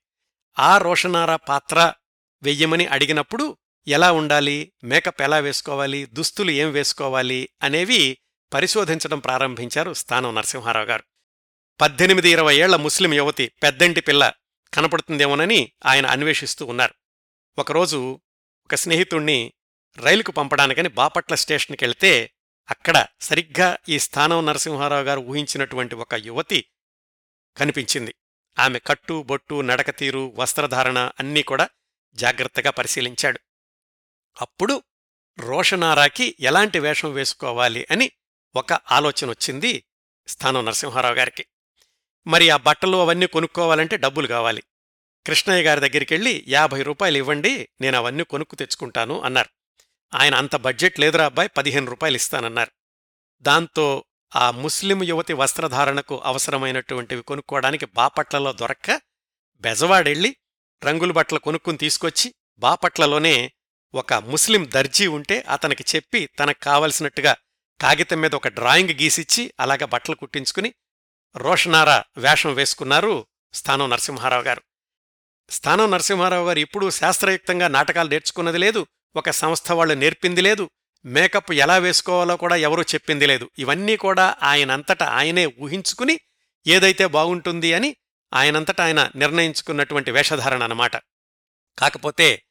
ఆ 0.59 0.79
రోషనారా 0.79 1.37
పాత్ర 1.37 1.93
వెయ్యమని 2.43 2.87
అడిగినప్పుడు 2.87 3.57
ఎలా 3.89 4.13
ఉండాలి? 4.13 4.73
మేకప్ 4.85 5.23
ఎలా 5.23 5.39
వేసుకోవాలి? 5.39 6.07
దుస్తులు 6.07 6.51
ఏం 6.51 6.73
వేసుకోవాలి? 6.73 7.49
అనేవి 7.63 8.19
పరిశోధించడం 8.53 9.19
ప్రారంభించారు 9.19 9.93
స్థానం 9.93 10.35
నరసింహారావు 10.35 10.87
గారు. 10.87 11.03
పద్దెనిమిది 11.81 12.31
ఇరవై 12.31 12.57
ఏళ్ళ 12.57 12.77
ముస్లిం 12.77 13.15
యువతి 13.15 13.53
పెద్దంటి 13.63 14.01
పిల్ల 14.01 14.33
కనపడుతుందేమోనని 14.75 15.73
ఆయన 15.87 16.07
అన్వేషిస్తూ 16.07 16.67
ఉన్నారు. 16.67 16.95
ఒకరోజు 17.59 18.21
ఒక 18.65 18.75
స్నేహితుణ్ణి 18.75 19.53
రైలుకు 19.99 20.33
పంపడానికని 20.33 20.89
బాపట్ల 20.89 21.35
స్టేషన్కెళ్తే 21.35 22.31
అక్కడ 22.71 23.07
సరిగ్గా 23.21 23.77
ఈ 23.89 23.99
స్థానం 23.99 24.47
నరసింహారావు 24.47 25.03
గారు 25.03 25.21
ఊహించినటువంటి 25.21 25.95
ఒక 25.95 26.15
యువతి 26.15 26.65
కనిపించింది. 27.57 28.15
ఆమె 28.59 28.79
కట్టు 28.79 29.23
బొట్టు 29.23 29.61
నడకతీరు 29.61 30.33
వస్త్రధారణ 30.37 31.11
అన్నీ 31.21 31.43
కూడా 31.43 31.69
జాగ్రత్తగా 32.15 32.71
పరిశీలించాడు. 32.71 33.41
అప్పుడు 34.41 34.83
రోషనారాకి 35.39 36.37
ఎలాంటి 36.41 36.79
వేషం 36.79 37.13
వేసుకోవాలి 37.13 37.87
అని 37.91 38.11
ఒక 38.57 38.73
ఆలోచన 38.73 39.31
వచ్చింది 39.31 39.85
స్థానం 40.29 40.65
నరసింహారావు 40.65 41.15
గారికి. 41.15 41.47
మరి 42.27 42.51
ఆ 42.51 42.57
బట్టలు 42.57 42.97
అవన్నీ 42.97 43.27
కొనుక్కోవాలంటే 43.27 43.97
డబ్బులు 43.97 44.27
కావాలి. 44.27 44.63
కృష్ణయ్య 45.27 45.63
గారి 45.63 45.81
దగ్గరికెళ్ళి 45.81 46.45
యాభై 46.49 46.83
రూపాయలు 46.83 47.19
ఇవ్వండి 47.19 47.69
నేను 47.81 47.97
అవన్నీ 47.99 48.25
కొనుక్కు 48.25 48.57
తెచ్చుకుంటాను 48.57 49.21
అన్నారు. 49.21 49.51
ఆయన 50.15 50.35
అంత 50.35 50.57
బడ్జెట్ 50.57 51.01
లేదురా 51.01 51.25
అబ్బాయి 51.25 51.49
పదిహేను 51.49 51.87
రూపాయలు 51.91 52.17
ఇస్తానన్నారు. 52.17 52.71
దాంతో 53.45 54.05
ఆ 54.37 54.51
ముస్లిం 54.51 55.03
యువతి 55.03 55.33
వస్త్రధారణకు 55.33 56.23
అవసరమైనటువంటివి 56.25 57.23
కొనుక్కోవడానికి 57.23 57.87
బాపట్లలో 57.87 58.53
దొరక్క 58.53 59.01
బెజవాడెళ్ళి 59.65 60.37
రంగుల 60.83 61.13
బట్టలు 61.13 61.39
కొనుక్కుని 61.39 61.79
తీసుకొచ్చి 61.79 62.35
బాపట్లలోనే 62.59 63.53
ఒక 63.95 64.13
ముస్లిం 64.15 64.71
దర్జీ 64.75 65.07
ఉంటే 65.07 65.41
అతనికి 65.49 65.97
చెప్పి 65.97 66.27
తనకు 66.39 66.61
కావలసినట్టుగా 66.65 67.37
కాగితం 67.81 68.21
మీద 68.21 68.35
ఒక 68.35 68.49
డ్రాయింగ్ 68.49 68.91
గీసిచ్చి 68.91 69.53
అలాగా 69.61 69.87
బట్టలు 69.87 70.15
కుట్టించుకుని 70.15 70.75
రోషనారా 71.37 72.05
వేషం 72.19 72.55
వేసుకున్నారు 72.55 73.27
స్థానం 73.55 73.91
నరసింహారావు 73.91 74.43
గారు. 74.43 74.63
స్థానం 75.51 75.91
నరసింహారావు 75.91 76.47
గారు 76.47 76.59
ఇప్పుడు 76.59 76.91
శాస్త్రయుక్తంగా 76.91 77.69
నాటకాలు 77.69 78.09
నేర్చుకున్నది 78.09 78.59
లేదు 78.59 78.87
ఒక 79.17 79.31
సంస్థ 79.31 79.73
వాళ్ళు 79.73 79.95
నేర్పింది 79.95 80.43
లేదు 80.43 80.71
మేకప్ 81.05 81.53
ఎలా 81.53 81.77
వేసుకోవాలో 81.79 82.37
కూడా 82.37 82.57
ఎవరూ 82.57 82.83
చెప్పింది 82.83 83.27
లేదు. 83.27 83.51
ఇవన్నీ 83.59 83.97
కూడా 83.97 84.37
ఆయనంతట 84.43 85.03
ఆయనే 85.03 85.47
ఊహించుకుని 85.47 86.21
ఏదైతే 86.67 87.07
బాగుంటుంది 87.07 87.73
అని 87.73 87.97
ఆయనంతట 88.33 88.81
ఆయన 88.81 89.11
నిర్ణయించుకున్నటువంటి 89.17 90.11
వేషధారణ 90.11 90.63
అన్నమాట. 90.63 90.97
కాకపోతే 91.79 92.43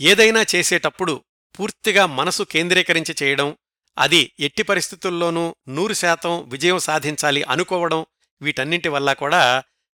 ఏదైనా 0.00 0.42
చేసేటప్పుడు 0.54 1.24
పూర్తిగా 1.58 2.06
మనసు 2.06 2.42
కేంద్రీకరించి 2.42 3.14
చేయడం 3.22 3.56
అది 3.98 4.32
ఎట్టి 4.40 4.62
పరిస్థితుల్లోనూ 4.62 5.56
నూరు 5.68 5.94
శాతం 5.94 6.48
విజయం 6.48 6.78
సాధించాలి 6.78 7.42
అనుకోవడం 7.42 8.06
వీటన్నింటి 8.44 8.88
వల్ల 8.88 9.12
కూడా 9.12 9.42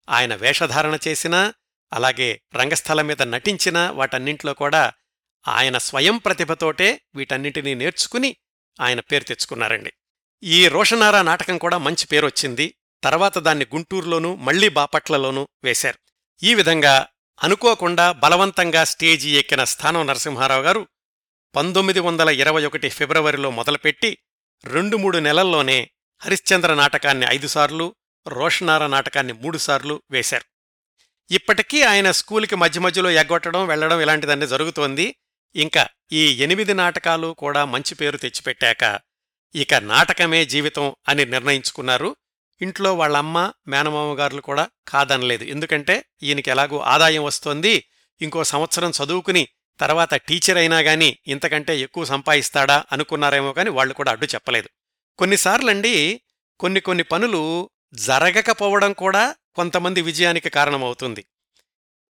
ఆయన 0.09 0.35
వేషధారణ 0.35 0.95
చేసినా 1.09 1.41
అలాగే 1.93 2.29
రంగస్థలం 2.57 3.07
మీద 3.07 3.23
నటించినా 3.35 3.83
వాటన్నింట్లో 3.91 4.53
కూడా 4.55 4.83
ఆయన 5.45 5.77
స్వయం 5.79 6.17
ప్రతిభతోటే 6.19 6.89
వీటన్నింటినీ 7.15 7.73
నేర్చుకుని 7.75 8.31
ఆయన 8.81 9.01
పేరు 9.01 9.25
తెచ్చుకున్నారండి. 9.25 9.93
ఈ 10.43 10.69
రోషనారా 10.69 11.21
నాటకం 11.23 11.57
కూడా 11.59 11.79
మంచి 11.79 12.05
పేరొచ్చింది. 12.07 12.67
తర్వాత 13.03 13.39
దాన్ని 13.39 13.67
గుంటూరులోనూ 13.75 14.31
మళ్ళీ 14.37 14.69
బాపట్లలోనూ 14.69 15.43
వేశారు. 15.65 15.99
ఈ 16.43 16.53
విధంగా 16.55 16.95
అనుకోకుండా 17.39 18.07
బలవంతంగా 18.13 18.83
స్టేజీ 18.85 19.31
ఎక్కిన 19.41 19.63
స్థానం 19.65 20.03
నరసింహారావు 20.07 20.63
గారు 20.63 20.83
పంతొమ్మిది 21.55 22.01
వందల 22.01 22.29
ఇరవై 22.41 22.63
ఒకటి 22.65 22.89
ఫిబ్రవరిలో 22.89 23.49
మొదలుపెట్టి 23.51 24.11
రెండు 24.65 24.97
మూడు 24.97 25.19
నెలల్లోనే 25.19 25.79
హరిశ్చంద్ర 26.21 26.75
నాటకాన్ని 26.75 27.27
ఐదుసార్లు 27.31 27.87
రోషనార 28.29 28.87
నాటకాన్ని 28.87 29.33
మూడుసార్లు 29.33 30.03
వేశారు. 30.11 30.45
ఇప్పటికీ 31.31 31.83
ఆయన 31.83 32.11
స్కూల్కి 32.11 32.57
మధ్య 32.57 32.81
మధ్యలో 32.81 33.11
ఎగ్గొట్టడం 33.11 33.67
వెళ్ళడం 33.67 34.01
ఇలాంటిదన్నీ 34.01 34.47
జరుగుతోంది. 34.47 35.17
ఇంకా 35.57 35.89
ఈ 36.13 36.33
ఎనిమిది 36.33 36.75
నాటకాలు 36.75 37.35
కూడా 37.39 37.65
మంచి 37.65 37.95
పేరు 37.95 38.17
తెచ్చిపెట్టాక 38.17 39.01
ఇక 39.55 39.75
నాటకమే 39.75 40.45
జీవితం 40.45 40.95
అని 41.09 41.25
నిర్ణయించుకున్నారు. 41.25 42.17
ఇంట్లో 42.63 42.97
వాళ్ళమ్మ 42.97 43.53
మేనమామగారులు 43.69 44.41
కూడా 44.41 44.69
కాదనలేదు. 44.89 45.45
ఎందుకంటే 45.45 46.05
ఈయనకి 46.23 46.51
ఎలాగూ 46.51 46.79
ఆదాయం 46.79 47.25
వస్తోంది. 47.25 47.85
ఇంకో 48.23 48.45
సంవత్సరం 48.45 48.93
చదువుకుని 49.05 49.49
తర్వాత 49.81 50.15
టీచర్ 50.15 50.57
అయినా 50.57 50.79
గాని 50.79 51.19
ఇంతకంటే 51.27 51.81
ఎక్కువ 51.81 52.05
సంపాదిస్తాడా 52.05 52.85
అనుకున్నారేమో 52.93 53.53
కాని 53.53 53.71
వాళ్ళు 53.71 53.95
కూడా 53.95 54.13
అడ్డు 54.13 54.27
చెప్పలేదు. 54.27 54.69
కొన్నిసార్లండి 55.19 56.21
కొన్ని 56.61 56.81
కొన్ని 56.81 57.05
పనులు 57.05 57.71
జరగకపోవడం 57.95 58.93
కూడా 58.93 59.35
కొంతమంది 59.55 60.03
విజయానికి 60.03 60.51
కారణమవుతుంది. 60.51 61.25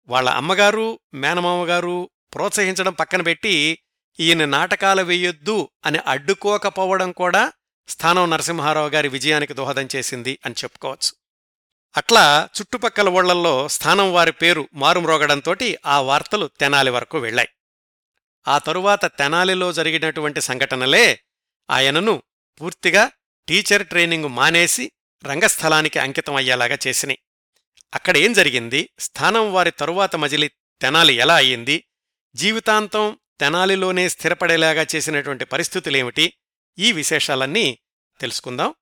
వాళ్ళ 0.08 0.30
అమ్మగారు 0.30 1.00
మేనమామగారు 1.14 2.10
ప్రోత్సహించడం 2.34 2.94
పక్కన 2.94 3.22
పెట్టి 3.22 3.80
ఈయన 4.20 4.46
నాటకాలు 4.46 5.02
వేయొద్దు 5.02 5.70
అని 5.86 6.00
అడ్డుకోకపోవడం 6.08 7.12
కూడా 7.12 7.52
స్థానం 7.88 8.30
నరసింహారావు 8.30 8.90
గారి 8.90 9.08
విజయానికి 9.08 9.54
దోహదం 9.54 9.88
చేసింది 9.96 10.40
అని 10.46 10.56
చెప్పుకోవచ్చు. 10.64 11.12
అట్లా 11.98 12.50
చుట్టుపక్కల 12.58 13.10
ఓళ్ళల్లో 13.10 13.68
స్థానం 13.68 14.14
వారి 14.14 14.32
పేరు 14.32 14.70
మారుమ్రోగడంతోటి 14.74 15.78
ఆ 15.86 16.02
వార్తలు 16.02 16.50
తెనాలి 16.60 16.90
వరకు 16.90 17.18
వెళ్ళాయి 17.18 17.50
ఆ 18.48 18.58
తరువాత 18.58 19.06
తెనాలిలో 19.06 19.74
జరిగినటువంటి 19.74 20.42
సంఘటనలే 20.42 21.20
ఆయనను 21.70 22.24
పూర్తిగా 22.62 23.12
టీచర్ 23.48 23.88
ట్రైనింగ్ 23.88 24.26
మానేసి 24.26 24.92
రంగస్థలానికి 25.26 26.00
అంకితం 26.00 26.36
అయ్యేలాగా 26.36 26.78
చేసినాయి 26.88 27.20
అక్కడ 27.94 28.18
ఏం 28.18 28.34
జరిగింది? 28.34 28.90
స్థానం 29.00 29.54
వారి 29.54 29.72
తరువాత 29.72 30.16
మజిలి 30.16 30.52
తెనాలి 30.82 31.14
ఎలా 31.14 31.36
అయ్యింది? 31.36 31.84
జీవితాంతం 32.36 33.18
తెనాలిలోనే 33.40 34.10
స్థిరపడేలాగా 34.10 34.86
చేసినటువంటి 34.96 35.46
పరిస్థితులేమిటి? 35.46 36.34
ఈ 36.80 36.92
విశేషాలన్నీ 36.92 37.80
తెలుసుకుందాం. 38.20 38.76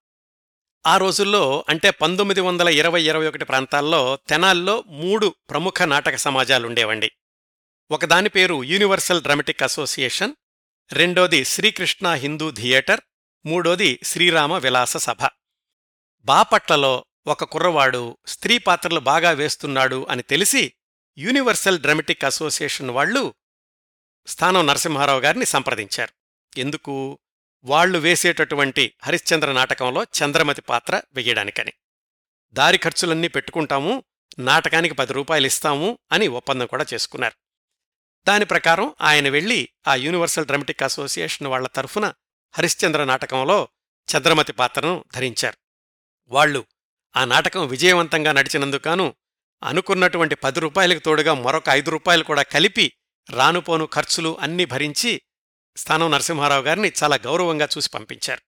ఆ 0.87 0.97
రోజుల్లో 0.97 1.65
అంటే 1.69 1.89
పంతొమ్మిది 1.89 2.41
వందల 2.41 2.69
ఇరవై 2.69 3.03
ఇరవై 3.03 3.27
ఒకటి 3.27 3.45
ప్రాంతాల్లో 3.45 4.19
తెనాల్లో 4.27 4.83
మూడు 4.87 5.35
ప్రముఖ 5.49 5.83
నాటక 5.83 6.15
సమాజాలుండేవండి. 6.15 7.11
ఒకదాని 7.91 8.29
పేరు 8.29 8.63
యూనివర్సల్ 8.63 9.21
డ్రమటిక్ 9.21 9.63
అసోసియేషన్ 9.63 10.33
రెండోది 10.93 11.45
శ్రీకృష్ణ 11.45 12.13
హిందూ 12.13 12.51
థియేటర్ 12.51 13.01
మూడోది 13.45 13.99
శ్రీరామ 14.03 14.57
విలాస 14.57 14.97
సభ. 14.97 15.36
బాపట్లలో 16.27 17.05
ఒక 17.27 17.43
కుర్రవాడు 17.43 18.17
స్త్రీ 18.27 18.57
పాత్రలు 18.57 18.99
బాగా 18.99 19.31
వేస్తున్నాడు 19.31 20.07
అని 20.09 20.23
తెలిసి 20.23 20.73
యూనివర్సల్ 21.17 21.79
డ్రమటిక్ 21.79 22.25
అసోసియేషన్ 22.25 22.89
వాళ్ళు 22.89 23.33
స్థానం 24.27 24.67
నరసింహారావు 24.67 25.19
గారిని 25.19 25.45
సంప్రదించారు. 25.45 26.13
ఎందుకు? 26.59 27.19
వాళ్ళు 27.63 27.99
వేసేటటువంటి 27.99 28.93
హరిశ్చంద్ర 29.03 29.51
నాటకంలో 29.51 30.03
చంద్రమతి 30.03 30.61
పాత్ర 30.61 31.01
వెయ్యడానికని 31.13 31.73
దారి 32.53 32.77
ఖర్చులన్నీ 32.77 33.27
పెట్టుకుంటాము 33.27 34.03
నాటకానికి 34.39 34.93
పది 34.93 35.13
రూపాయలు 35.13 35.45
ఇస్తాము 35.45 35.99
అని 36.11 36.27
ఒప్పందం 36.27 36.65
కూడా 36.65 36.85
చేసుకున్నారు. 36.93 37.35
దాని 38.27 38.45
ప్రకారం 38.45 38.95
ఆయన 39.01 39.29
వెళ్ళి 39.29 39.69
ఆ 39.87 39.95
యూనివర్సల్ 39.95 40.45
డ్రమటిక్ 40.45 40.83
అసోసియేషన్ 40.83 41.47
వాళ్ళ 41.47 41.67
తరఫున 41.67 42.13
హరిశ్చంద్ర 42.57 43.03
నాటకంలో 43.03 43.67
చంద్రమతి 44.15 44.53
పాత్రను 44.53 45.05
ధరించారు. 45.15 45.66
వాళ్ళు 46.29 46.65
ఆ 47.17 47.25
నాటకం 47.25 47.67
విజయవంతంగా 47.67 48.31
నడిచినందుకాను 48.31 49.15
అనుకున్నటువంటి 49.63 50.35
పది 50.35 50.59
రూపాయలకు 50.59 50.99
తోడుగా 50.99 51.33
మరొక 51.33 51.63
ఐదు 51.69 51.91
రూపాయలు 51.91 52.23
కూడా 52.23 52.41
కలిపి 52.41 52.93
రానుపోను 53.29 53.85
ఖర్చులు 53.85 54.37
అన్నీ 54.41 54.65
భరించి 54.65 55.21
స్థానం 55.77 56.11
నరసింహారావు 56.11 56.61
గారిని 56.61 56.91
చాలా 57.03 57.15
గౌరవంగా 57.15 57.69
చూసి 57.77 57.89
పంపించారు. 57.89 58.41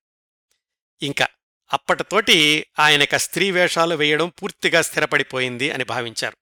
ఇంకా 1.02 1.28
అప్పటితోటి 1.74 2.66
ఆయనక 2.80 3.16
స్త్రీ 3.16 3.52
వేషాలు 3.52 3.96
వేయడం 3.96 4.30
పూర్తిగా 4.30 4.82
స్థిరపడిపోయింది 4.82 5.72
అని 5.72 5.84
భావించారు. 5.84 6.38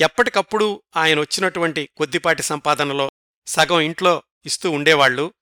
ఎప్పటికప్పుడు 0.00 0.82
ఆయన 0.96 1.20
వచ్చినటువంటి 1.20 1.88
కొద్దిపాటి 1.96 2.42
సంపాదనలో 2.42 3.10
సగం 3.46 3.80
ఇంట్లో 3.80 4.22
ఇస్తూ 4.46 4.70
ఉండేవాళ్ళు 4.70 5.34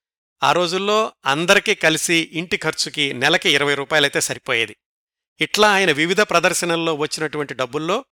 ఆ 0.43 0.53
రోజుల్లో 0.53 1.13
అందరికీ 1.27 1.75
కలిసి 1.75 2.31
ఇంటి 2.33 2.57
ఖర్చుకి 2.57 3.13
నెలకి 3.13 3.51
ఇరవై 3.51 3.75
రూపాయలైతే 3.75 4.21
సరిపోయేది. 4.21 4.77
ఇట్లా 5.41 5.73
ఆయన 5.73 5.93
వివిధ 5.93 6.21
ప్రదర్శనల్లో 6.21 6.95
వచ్చినటువంటి 6.95 7.55
డబ్బుల్లో 7.55 8.05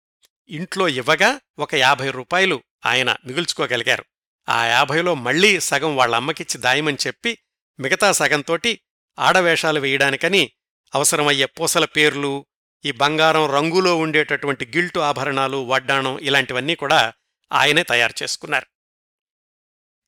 ఇంట్లో 0.48 0.88
ఇవ్వగా 0.88 1.40
ఒక 1.58 1.74
యాభై 1.74 2.10
రూపాయలు 2.10 2.62
ఆయన 2.86 3.16
మిగుల్చుకోగలిగారు. 3.26 4.04
ఆ 4.48 4.64
యాభైలో 4.64 5.14
మళ్ళీ 5.14 5.60
సగం 5.60 5.96
వాళ్ళ 5.96 6.14
అమ్మకిచ్చి 6.14 6.60
దాయమని 6.60 6.96
చెప్పి 7.06 7.38
మిగతా 7.80 8.12
సగంతోటి 8.12 8.80
ఆడవేషాలు 9.18 9.80
వేయడానికని 9.80 10.52
అవసరమయ్యే 10.94 11.46
పూసల 11.46 11.84
పేర్లు 11.84 12.46
ఈ 12.84 12.92
బంగారం 12.92 13.50
రంగులో 13.50 13.96
ఉండేటటువంటి 13.96 14.66
గిల్టు 14.66 14.98
ఆభరణాలు 14.98 15.56
వడ్డాణం 15.56 16.18
ఇలాంటివన్నీ 16.18 16.74
కూడా 16.74 17.12
ఆయనే 17.52 17.82
తయారు 17.82 18.22
చేసుకున్నారు. 18.22 18.66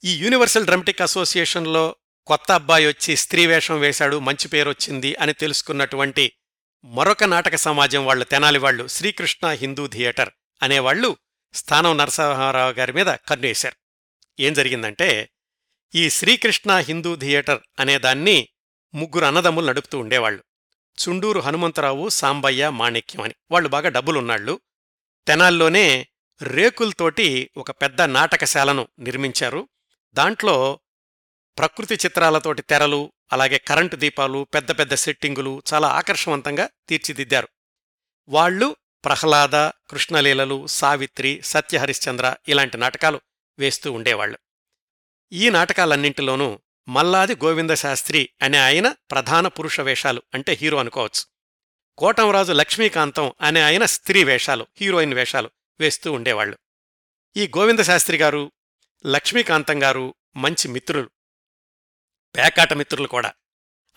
ఈ 0.05 0.17
యూనివర్సల్ 0.17 0.67
డ్రమటిక్ 0.67 1.03
అసోసియేషన్లో 1.03 1.97
కొత్త 2.27 2.53
అబ్బాయి 2.53 2.87
వచ్చి 2.87 3.17
స్త్రీ 3.17 3.47
వేషం 3.47 3.81
వేశాడు 3.81 4.19
మంచి 4.19 4.49
పేరొచ్చింది 4.49 5.15
అని 5.15 5.33
తెలుసుకున్నటువంటి 5.33 6.33
మరొక 6.87 7.25
నాటక 7.25 7.57
సమాజం 7.57 8.07
వాళ్ళు 8.07 8.25
తెనాలి 8.25 8.59
వాళ్ళు 8.59 8.87
శ్రీకృష్ణ 8.87 9.49
హిందూ 9.49 9.87
థియేటర్ 9.87 10.31
అనేవాళ్ళు 10.63 11.17
స్థానం 11.55 11.99
నరసింహారావు 11.99 12.73
గారి 12.73 12.93
మీద 12.93 13.07
కన్నేశారు 13.07 13.77
ఏం 14.41 14.53
జరిగిందంటే 14.53 15.31
ఈ 15.95 16.11
శ్రీకృష్ణ 16.11 16.77
హిందూ 16.77 17.17
థియేటర్ 17.17 17.61
అనేదాన్ని 17.81 18.49
ముగ్గురు 18.95 19.25
అన్నదమ్ములు 19.25 19.67
నడుపుతూ 19.67 19.99
ఉండేవాళ్ళు 19.99 20.45
చుండూరు 20.97 21.41
హనుమంతరావు 21.41 22.09
సాంబయ్య 22.09 22.71
మాణిక్యం 22.71 23.23
అని. 23.23 23.35
వాళ్ళు 23.51 23.69
బాగా 23.69 23.89
డబ్బులున్నాళ్ళు 23.89 24.61
తెనాల్లోనే 25.27 26.07
రేకుల్తోటి 26.43 27.51
ఒక 27.57 27.71
పెద్ద 27.71 28.03
నాటకశాలను 28.03 28.89
నిర్మించారు. 28.99 29.69
దాంట్లో 30.15 30.81
ప్రకృతి 31.59 31.95
చిత్రాలతోటి 31.95 32.63
తెరలు 32.63 33.13
అలాగే 33.33 33.59
కరెంటు 33.59 33.97
దీపాలు 33.97 34.47
పెద్ద 34.55 34.79
పెద్ద 34.79 34.95
సెట్టింగులు 34.95 35.63
చాలా 35.75 35.89
ఆకర్షవంతంగా 35.89 36.69
తీర్చిదిద్దారు. 36.89 37.49
వాళ్ళు 38.29 38.77
ప్రహ్లాద 39.05 39.57
కృష్ణలీలలు 39.91 40.67
సావిత్రి 40.67 41.41
సత్యహరిశ్చంద్ర 41.45 42.37
ఇలాంటి 42.49 42.79
నాటకాలు 42.79 43.21
వేస్తూ 43.59 43.93
ఉండేవాళ్ళు 43.93 44.39
ఈ 45.33 45.51
నాటకాలన్నింటిలోనూ 45.51 46.61
మల్లాది 46.89 47.35
గోవిందశాస్త్రి 47.35 48.29
అనే 48.43 48.59
ఆయన 48.59 48.95
ప్రధాన 49.11 49.49
పురుష 49.49 49.81
వేషాలు 49.81 50.23
అంటే 50.35 50.53
హీరో 50.53 50.79
అనుకోవచ్చు. 50.79 51.27
కోటంరాజు 51.99 52.53
లక్ష్మీకాంతం 52.53 53.33
అనే 53.41 53.61
ఆయన 53.63 53.85
స్త్రీ 53.85 54.25
వేషాలు 54.25 54.67
హీరోయిన్ 54.81 55.15
వేషాలు 55.15 55.51
వేస్తూ 55.81 56.13
ఉండేవాళ్ళు 56.13 56.59
ఈ 57.37 57.49
గోవిందశాస్త్రి 57.49 58.17
గారు 58.17 58.53
లక్ష్మీకాంతం 59.07 59.83
గారు 59.83 60.15
మంచి 60.37 60.69
మిత్రులు. 60.69 61.11
పేకాట 62.39 62.73
మిత్రులు 62.73 63.07
కూడా. 63.07 63.33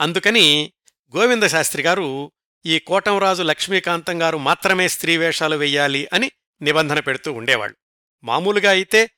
అందుకని 0.02 0.74
గోవిందశాస్త్రి 1.16 1.84
గారు 1.84 2.32
ఈ 2.66 2.80
కోటంరాజు 2.80 3.44
లక్ష్మీకాంతం 3.44 4.22
గారు 4.22 4.38
మాత్రమే 4.38 4.88
స్త్రీ 4.88 5.18
వేషాలు 5.18 5.56
వెయ్యాలి 5.56 6.10
అని 6.14 6.32
నిబంధన 6.62 7.00
పెడుతూ 7.00 7.34
ఉండేవాళ్ళు. 7.34 7.78
మామూలుగా 8.24 8.72
అయితే 8.72 9.10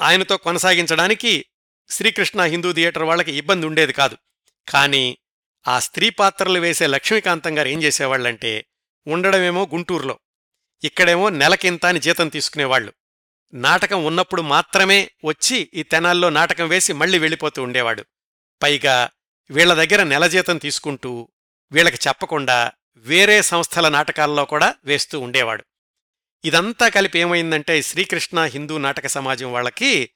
ఆయనతో 0.00 0.36
కొనసాగించడానికి 0.36 1.44
శ్రీకృష్ణ 1.88 2.42
హిందూ 2.42 2.72
థియేటర్ 2.72 3.02
వాళ్ళకి 3.02 3.32
ఇబ్బంది 3.32 3.66
ఉండేది 3.66 3.92
కాదు. 3.92 4.16
కానీ 4.68 5.18
ఆ 5.68 5.78
స్త్రీ 5.78 6.10
పాత్రలు 6.10 6.58
వేసే 6.58 6.86
లక్ష్మీకాంతం 6.86 7.58
గారు 7.58 7.68
ఏం 7.68 7.82
చేసేవాళ్ళంటే 7.82 8.66
ఉండడమేమో 9.06 9.66
గుంటూరులో 9.66 10.18
ఇక్కడేమో 10.84 11.28
నెలకింత 11.28 11.86
అని 11.86 12.00
జీతం 12.00 12.28
తీసుకునేవాళ్ళు. 12.28 12.92
నాటకం 13.54 14.04
ఉన్నప్పుడు 14.04 14.42
మాత్రమే 14.42 15.10
వచ్చి 15.24 15.70
ఈ 15.74 15.82
తెనాల్లో 15.82 16.30
నాటకం 16.30 16.68
వేసి 16.68 16.92
మళ్ళీ 16.92 17.18
వెళ్ళిపోతూ 17.18 17.62
ఉండేవాడు. 17.62 18.04
పైగా 18.62 19.10
వీళ్ళ 19.50 19.74
దగ్గర 19.74 20.02
నెల 20.02 20.26
జీతం 20.26 20.58
తీసుకుంటూ 20.58 21.28
వీళ్ళకి 21.72 22.08
చెప్పకుండా 22.08 22.72
వేరే 22.96 23.42
సంస్థల 23.42 23.88
నాటకాల్లో 23.88 24.44
కూడా 24.44 24.74
వేస్తూ 24.84 25.20
ఉండేవాడు. 25.20 25.64
ఇదంతా 26.44 26.88
కలిపి 26.88 27.18
ఏమైందంటే 27.18 27.82
శ్రీకృష్ణ 27.82 28.44
హిందూ 28.44 28.78
నాటక 28.78 29.06
సమాజం 29.06 29.52
వాళ్ళకి 29.52 30.10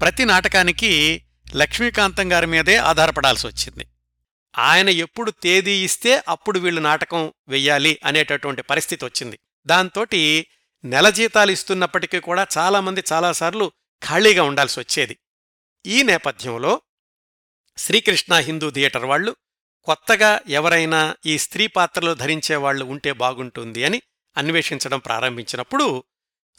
ప్రతి 0.00 0.24
నాటకానికి 0.24 1.22
లక్ష్మీకాంతం 1.54 2.32
గారి 2.32 2.46
మీదే 2.46 2.76
ఆధారపడాల్సి 2.76 3.46
వచ్చింది. 3.46 3.86
ఆయన 4.58 4.88
ఎప్పుడు 4.88 5.30
తేదీ 5.30 5.84
ఇస్తే 5.84 6.22
అప్పుడు 6.28 6.58
వీళ్ళు 6.58 6.80
నాటకం 6.80 7.32
వెయ్యాలి 7.48 7.98
అనేటటువంటి 8.04 8.62
పరిస్థితి 8.62 9.04
వచ్చింది. 9.04 9.38
దాంతోటి 9.66 10.46
నెల 10.84 11.10
జీతాలు 11.10 11.50
ఇస్తున్నప్పటికీ 11.50 12.20
కూడా 12.20 12.46
చాలామంది 12.58 13.02
చాలాసార్లు 13.12 13.72
ఖాళీగా 14.02 14.42
ఉండాల్సి 14.42 14.80
వచ్చేది. 14.80 15.18
ఈ 15.86 16.02
నేపథ్యంలో 16.02 16.82
శ్రీకృష్ణ 17.78 18.34
హిందూ 18.34 18.70
థియేటర్ 18.70 19.04
వాళ్ళు 19.04 19.36
కొత్తగా 19.86 20.40
ఎవరైనా 20.48 21.14
ఈ 21.26 21.38
స్త్రీ 21.38 21.66
పాత్రలు 21.66 22.14
ధరించేవాళ్ళు 22.14 22.84
ఉంటే 22.84 23.12
బాగుంటుంది 23.12 23.84
అని 23.84 24.02
అన్వేషించడం 24.36 24.98
ప్రారంభించినప్పుడు 24.98 26.04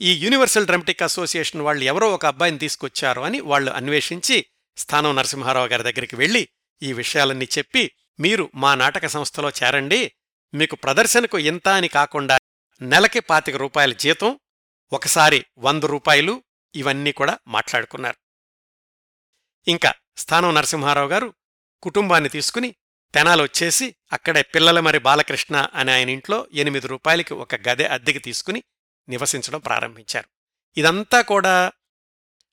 ఈ 0.01 0.11
యూనివర్సల్ 0.23 0.65
డ్రమటిక్ 0.65 1.03
అసోసియేషన్ 1.03 1.61
వాళ్ళు 1.61 1.83
ఎవరో 1.83 2.13
ఒక 2.13 2.25
అబ్బాయిని 2.25 2.57
తీసుకొచ్చారు 2.57 3.21
అని 3.21 3.39
వాళ్ళు 3.41 3.71
అన్వేషించి 3.71 4.45
స్థానం 4.77 5.15
నరసింహారావు 5.15 5.67
గారి 5.67 5.83
దగ్గరికి 5.83 6.15
వెళ్ళి 6.15 6.49
ఈ 6.83 6.93
విషయాలన్నీ 6.93 7.47
చెప్పి 7.57 7.91
మీరు 8.19 8.49
మా 8.55 8.75
నాటక 8.75 9.05
సంస్థలో 9.07 9.49
చేరండి. 9.63 10.11
మీకు 10.53 10.75
ప్రదర్శనకు 10.75 11.37
ఇంత 11.39 11.67
అని 11.69 11.87
కాకుండా 11.87 12.37
నెలకి 12.81 13.19
పాతిక 13.19 13.55
రూపాయల 13.55 13.93
జీతం 13.93 14.39
ఒకసారి 14.91 15.45
వంద 15.57 15.83
రూపాయలు 15.83 16.43
ఇవన్నీ 16.75 17.11
కూడా 17.11 17.37
మాట్లాడుకున్నారు. 17.47 18.17
ఇంకా 19.67 19.93
స్థానం 20.17 20.55
నరసింహారావు 20.55 21.09
గారు 21.09 21.33
కుటుంబాన్ని 21.81 22.29
తీసుకుని 22.29 22.75
తెనాలొచ్చేసి 23.13 23.95
అక్కడే 24.13 24.41
పిల్లల 24.41 24.79
మరి 24.79 24.99
బాలకృష్ణ 24.99 25.67
అనే 25.73 25.93
ఆయన 25.93 26.09
ఇంట్లో 26.09 26.47
ఎనిమిది 26.53 26.87
రూపాయలకి 26.87 27.33
ఒక 27.33 27.55
గదె 27.69 27.83
అద్దెకి 27.83 28.19
తీసుకుని 28.19 28.63
నివసించడం 29.09 29.59
ప్రారంభించారు. 29.59 30.29
ఇదంతా 30.77 31.21
కూడా 31.21 31.71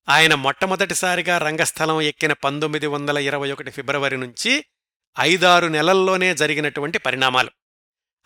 ఆయన 0.08 0.34
మొట్టమొదటిసారిగా 0.34 1.38
రంగస్థలం 1.38 2.00
ఎక్కిన 2.00 2.32
పంతొమ్మిది 2.32 2.86
వందల 2.86 3.18
ఇరవై 3.18 3.52
ఒకటి 3.52 3.70
ఫిబ్రవరి 3.70 4.16
నుంచి 4.16 4.64
ఐదారు 5.20 5.66
నెలల్లోనే 5.66 6.34
జరిగినటువంటి 6.34 6.98
పరిణామాలు. 6.98 7.50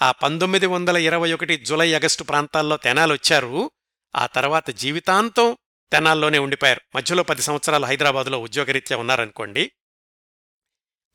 ఆ 0.03 0.13
పంతొమ్మిది 0.13 0.67
వందల 0.67 0.97
ఇరవై 0.97 1.33
ఒకటి 1.33 1.57
జులై 1.57 1.93
ఆగస్టు 1.93 2.25
ప్రాంతాల్లో 2.25 2.77
తెనాలొచ్చారు 2.77 3.71
ఆ 4.17 4.27
తర్వాత 4.27 4.71
జీవితాంతం 4.71 5.57
తెనాల్లోనే 5.93 6.39
ఉండిపోయారు. 6.39 6.81
మధ్యలో 6.97 7.23
పది 7.23 7.43
సంవత్సరాలు 7.43 7.87
హైదరాబాదులో 7.87 8.41
ఉద్యోగరీత్యా 8.41 8.99
ఉన్నారనుకోండి. 8.99 9.73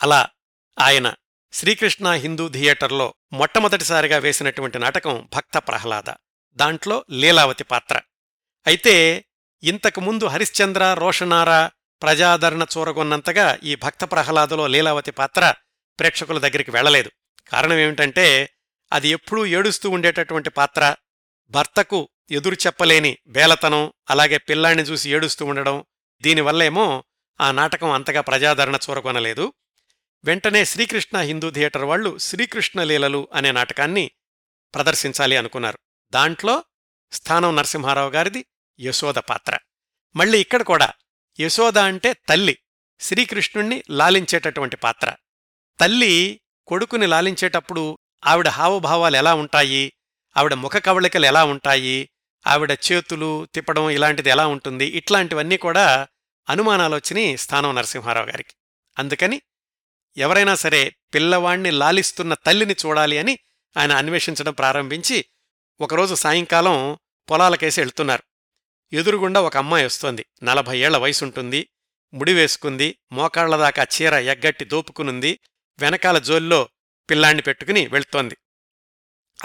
అలా 0.04 0.28
ఆయన 0.80 1.14
శ్రీకృష్ణ 1.54 2.12
హిందూ 2.12 2.50
థియేటర్లో 2.50 3.14
మొట్టమొదటిసారిగా 3.34 4.18
వేసినటువంటి 4.18 4.80
నాటకం 4.80 5.30
భక్త 5.34 5.58
ప్రహ్లాద. 5.58 6.14
దాంట్లో 6.54 7.06
లీలావతి 7.12 7.64
పాత్ర. 7.64 8.02
అయితే 8.68 9.26
ఇంతకుముందు 9.64 10.26
హరిశ్చంద్ర 10.26 10.94
రోషనారా 10.94 11.72
ప్రజాదరణ 12.02 12.66
చూరగొన్నంతగా 12.78 13.58
ఈ 13.64 13.76
భక్త 13.76 14.04
ప్రహ్లాదలో 14.04 14.68
లీలావతి 14.68 15.12
పాత్ర 15.12 15.54
ప్రేక్షకుల 16.00 16.40
దగ్గరికి 16.40 16.72
వెళ్ళలేదు 16.72 17.12
కారణమేమిటంటే 17.52 18.50
అది 18.94 19.10
ఎప్పుడూ 19.10 19.46
ఏడుస్తూ 19.46 19.90
ఉండేటటువంటి 19.90 20.50
పాత్ర. 20.50 20.96
భర్తకు 21.50 22.10
ఎదురు 22.32 22.54
చెప్పలేని 22.54 23.18
బేలతనం 23.28 23.94
అలాగే 24.10 24.38
పిల్లాన్ని 24.38 24.84
చూసి 24.84 25.10
ఏడుస్తూ 25.10 25.46
ఉండడం 25.46 25.84
దీనివల్లేమో 26.22 27.04
ఆ 27.42 27.52
నాటకం 27.52 27.92
అంతగా 27.92 28.22
ప్రజాదరణ 28.22 28.76
చూరకొనలేదు. 28.90 29.54
వెంటనే 30.24 30.66
శ్రీకృష్ణ 30.66 31.18
హిందూ 31.18 31.50
థియేటర్ 31.50 31.84
వాళ్ళు 31.84 32.18
శ్రీకృష్ణ 32.18 32.84
లీలలు 32.84 33.28
అనే 33.34 33.52
నాటకాన్ని 33.52 34.12
ప్రదర్శించాలి 34.76 35.38
అనుకున్నారు. 35.38 35.80
దాంట్లో 36.12 36.64
స్థానం 37.12 37.56
నరసింహారావు 37.56 38.10
గారిది 38.10 38.46
యశోద 38.80 39.16
పాత్ర. 39.16 39.58
మళ్ళీ 40.16 40.42
ఇక్కడ 40.42 40.62
కూడా 40.62 40.94
యశోద 41.40 41.78
అంటే 41.78 42.14
తల్లి 42.14 42.58
శ్రీకృష్ణుణ్ణి 43.00 43.84
లాలించేటటువంటి 43.90 44.76
పాత్ర. 44.76 45.16
తల్లి 45.80 46.42
కొడుకుని 46.68 47.08
లాలించేటప్పుడు 47.08 48.00
ఆవిడ 48.26 48.48
హావభావాలు 48.48 49.18
ఎలా 49.18 49.34
ఉంటాయి? 49.34 49.94
ఆవిడ 50.38 50.54
ముఖ 50.54 50.78
కవళికలు 50.78 51.26
ఎలా 51.26 51.44
ఉంటాయి? 51.44 52.10
ఆవిడ 52.48 52.72
చేతులు 52.72 53.48
తిప్పడం 53.56 53.90
ఇలాంటిది 53.90 54.30
ఎలా 54.30 54.48
ఉంటుంది? 54.48 54.86
ఇట్లాంటివన్నీ 54.86 55.58
కూడా 55.58 56.08
అనుమానాలు 56.50 56.96
వచ్చినాయి 56.96 57.38
స్థానం 57.38 57.76
నరసింహారావు 57.76 58.26
గారికి. 58.26 58.54
అందుకని 59.00 59.42
ఎవరైనా 60.18 60.56
సరే 60.56 60.96
పిల్లవాణ్ణి 61.14 61.72
లాలిస్తున్న 61.72 62.34
తల్లిని 62.34 62.76
చూడాలి 62.86 63.18
అని 63.18 63.40
ఆయన 63.78 63.92
అన్వేషించడం 63.92 64.54
ప్రారంభించి 64.54 65.26
ఒకరోజు 65.82 66.16
సాయంకాలం 66.16 66.98
పొలాలకేసి 67.30 67.82
వెళ్తున్నారు 67.82 68.24
ఎదురుగుండా 68.94 69.42
ఒక 69.42 69.58
అమ్మాయి 69.58 69.86
వస్తోంది. 69.86 70.26
నలభై 70.44 70.78
ఏళ్ళ 70.80 70.98
వయసుంటుంది. 70.98 71.70
ముడి 72.14 72.34
వేసుకుంది. 72.34 72.98
దాకా 73.58 73.84
చీర 73.84 74.14
ఎగ్గట్టి 74.14 74.66
దోపుకునుంది. 74.66 75.40
వెనకాల 75.80 76.18
జోల్లో 76.18 76.70
పిల్లాన్ని 77.10 77.42
పెట్టుకుని 77.42 77.88
వెళ్తోంది. 77.88 78.38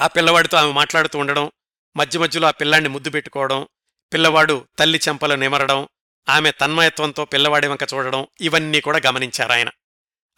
ఆ 0.01 0.07
పిల్లవాడితో 0.07 0.57
ఆమె 0.57 0.73
మాట్లాడుతూ 0.73 1.19
ఉండడం 1.19 1.51
మధ్య 1.97 2.19
మధ్యలో 2.19 2.49
ఆ 2.49 2.51
పిల్లాన్ని 2.51 2.89
ముద్దు 2.89 3.11
పెట్టుకోవడం 3.11 3.69
పిల్లవాడు 4.13 4.67
తల్లి 4.79 5.01
చెంపలు 5.09 5.35
నిమరడం 5.35 5.89
ఆమె 6.29 6.51
తన్మయత్వంతో 6.51 7.25
పిల్లవాడి 7.25 7.67
వంక 7.67 7.83
చూడడం 7.95 8.27
ఇవన్నీ 8.41 8.81
కూడా 8.81 9.01
గమనించారాయన 9.07 9.71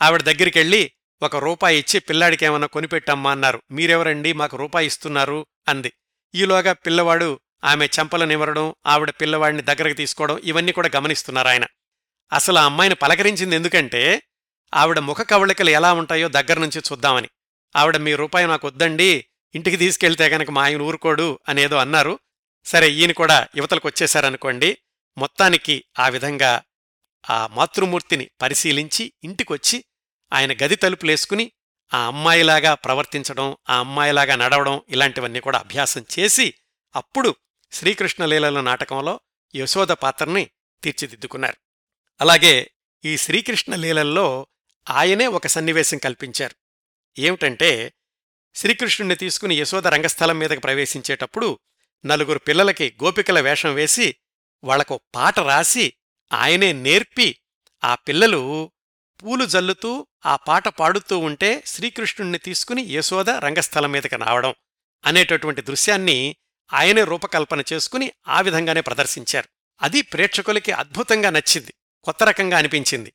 ఆవిడ 0.03 0.23
దగ్గరికెళ్ళి 0.23 0.93
ఒక 1.23 1.37
రూపాయి 1.37 1.79
ఇచ్చి 1.79 2.01
పిల్లాడికేమన్నా 2.01 2.67
కొనిపెట్టమ్మా 2.67 3.31
అన్నారు. 3.31 3.63
మీరెవరండి? 3.71 4.33
మాకు 4.33 4.57
రూపాయి 4.57 4.87
ఇస్తున్నారు 4.87 5.47
అంది. 5.69 5.93
ఈలోగా 6.35 6.73
పిల్లవాడు 6.73 7.41
ఆమె 7.65 7.87
చెంపలు 7.87 8.25
నిమరడం 8.25 8.75
ఆవిడ 8.87 9.11
పిల్లవాడిని 9.11 9.63
దగ్గరకు 9.63 9.97
తీసుకోవడం 9.97 10.41
ఇవన్నీ 10.45 10.73
కూడా 10.73 10.91
గమనిస్తున్నారాయన 10.97 11.67
అసలు 12.33 12.59
ఆ 12.59 12.65
అమ్మాయిని 12.65 12.95
పలకరించింది 12.95 13.57
ఎందుకంటే 13.57 14.23
ఆవిడ 14.75 14.99
ముఖ 14.99 15.21
కవళికలు 15.21 15.71
ఎలా 15.71 15.93
ఉంటాయో 15.93 16.29
దగ్గర 16.29 16.59
నుంచి 16.59 16.81
చూద్దామని. 16.93 17.29
ఆవిడ 17.77 17.97
మీ 17.97 18.15
రూపాయి 18.15 18.47
నాకు 18.47 18.67
వద్దండి 18.67 19.25
ఇంటికి 19.55 19.77
తీసుకెళ్తే 19.77 20.27
గనక 20.29 20.51
మా 20.51 20.65
ఆయన 20.65 20.83
ఊరుకోడు 20.83 21.39
అనేదో 21.49 21.77
అన్నారు. 21.77 22.19
సరే 22.65 22.91
ఈయన 22.91 23.13
కూడా 23.13 23.49
యువతలకు 23.57 23.89
వచ్చేశారనుకోండి 23.89 24.79
మొత్తానికి 25.19 25.85
ఆ 25.99 26.09
విధంగా 26.09 26.63
ఆ 27.31 27.47
మాతృమూర్తిని 27.47 28.31
పరిశీలించి 28.43 29.13
ఇంటికొచ్చి 29.25 29.85
ఆయన 30.33 30.53
గది 30.53 30.77
తలుపులేసుకుని 30.77 31.53
ఆ 31.95 32.07
అమ్మాయిలాగా 32.07 32.75
ప్రవర్తించడం 32.75 33.57
ఆ 33.71 33.79
అమ్మాయిలాగా 33.79 34.37
నడవడం 34.37 34.81
ఇలాంటివన్నీ 34.89 35.41
కూడా 35.41 35.59
అభ్యాసం 35.59 36.05
చేసి 36.19 36.55
అప్పుడు 36.97 37.35
శ్రీకృష్ణలీలల 37.73 38.61
నాటకంలో 38.61 39.21
యశోద 39.57 39.89
పాత్రని 39.89 40.51
తీర్చిదిద్దుకున్నారు. 40.83 41.57
అలాగే 42.21 42.71
ఈ 43.05 43.17
శ్రీకృష్ణ 43.17 43.75
లీలల్లో 43.75 44.47
ఆయనే 44.91 45.27
ఒక 45.27 45.47
సన్నివేశం 45.47 45.99
కల్పించారు. 45.99 46.55
ఏమిటంటే 47.21 47.93
శ్రీకృష్ణుణ్ణి 48.55 49.17
తీసుకుని 49.17 49.55
యశోద 49.55 49.87
రంగస్థలం 49.87 50.39
మీదకి 50.39 50.61
ప్రవేశించేటప్పుడు 50.61 51.59
నలుగురు 52.07 52.39
పిల్లలకి 52.39 52.97
గోపికల 53.05 53.41
వేషం 53.41 53.75
వేసి 53.75 54.17
వాళ్ళకు 54.65 55.01
పాట 55.15 55.41
రాసి 55.41 55.93
ఆయనే 56.33 56.73
నేర్పి 56.73 57.37
ఆ 57.85 57.95
పిల్లలు 57.95 58.71
పూలు 59.23 59.45
జల్లుతూ 59.45 60.07
ఆ 60.27 60.37
పాట 60.37 60.69
పాడుతూ 60.69 61.19
ఉంటే 61.19 61.63
శ్రీకృష్ణుణ్ణి 61.67 62.39
తీసుకుని 62.39 62.83
యశోద 62.83 63.31
రంగస్థలం 63.31 63.93
మీదకి 63.93 64.17
రావడం 64.17 64.55
అనేటటువంటి 65.07 65.63
దృశ్యాన్ని 65.63 66.37
ఆయనే 66.73 67.05
రూపకల్పన 67.05 67.63
చేసుకుని 67.73 68.13
ఆ 68.29 68.41
విధంగానే 68.41 68.81
ప్రదర్శించారు. 68.81 69.49
అది 69.83 70.03
ప్రేక్షకులకి 70.03 70.73
అద్భుతంగా 70.73 71.31
నచ్చింది. 71.31 71.75
కొత్త 72.05 72.23
రకంగా 72.23 72.59
అనిపించింది. 72.59 73.13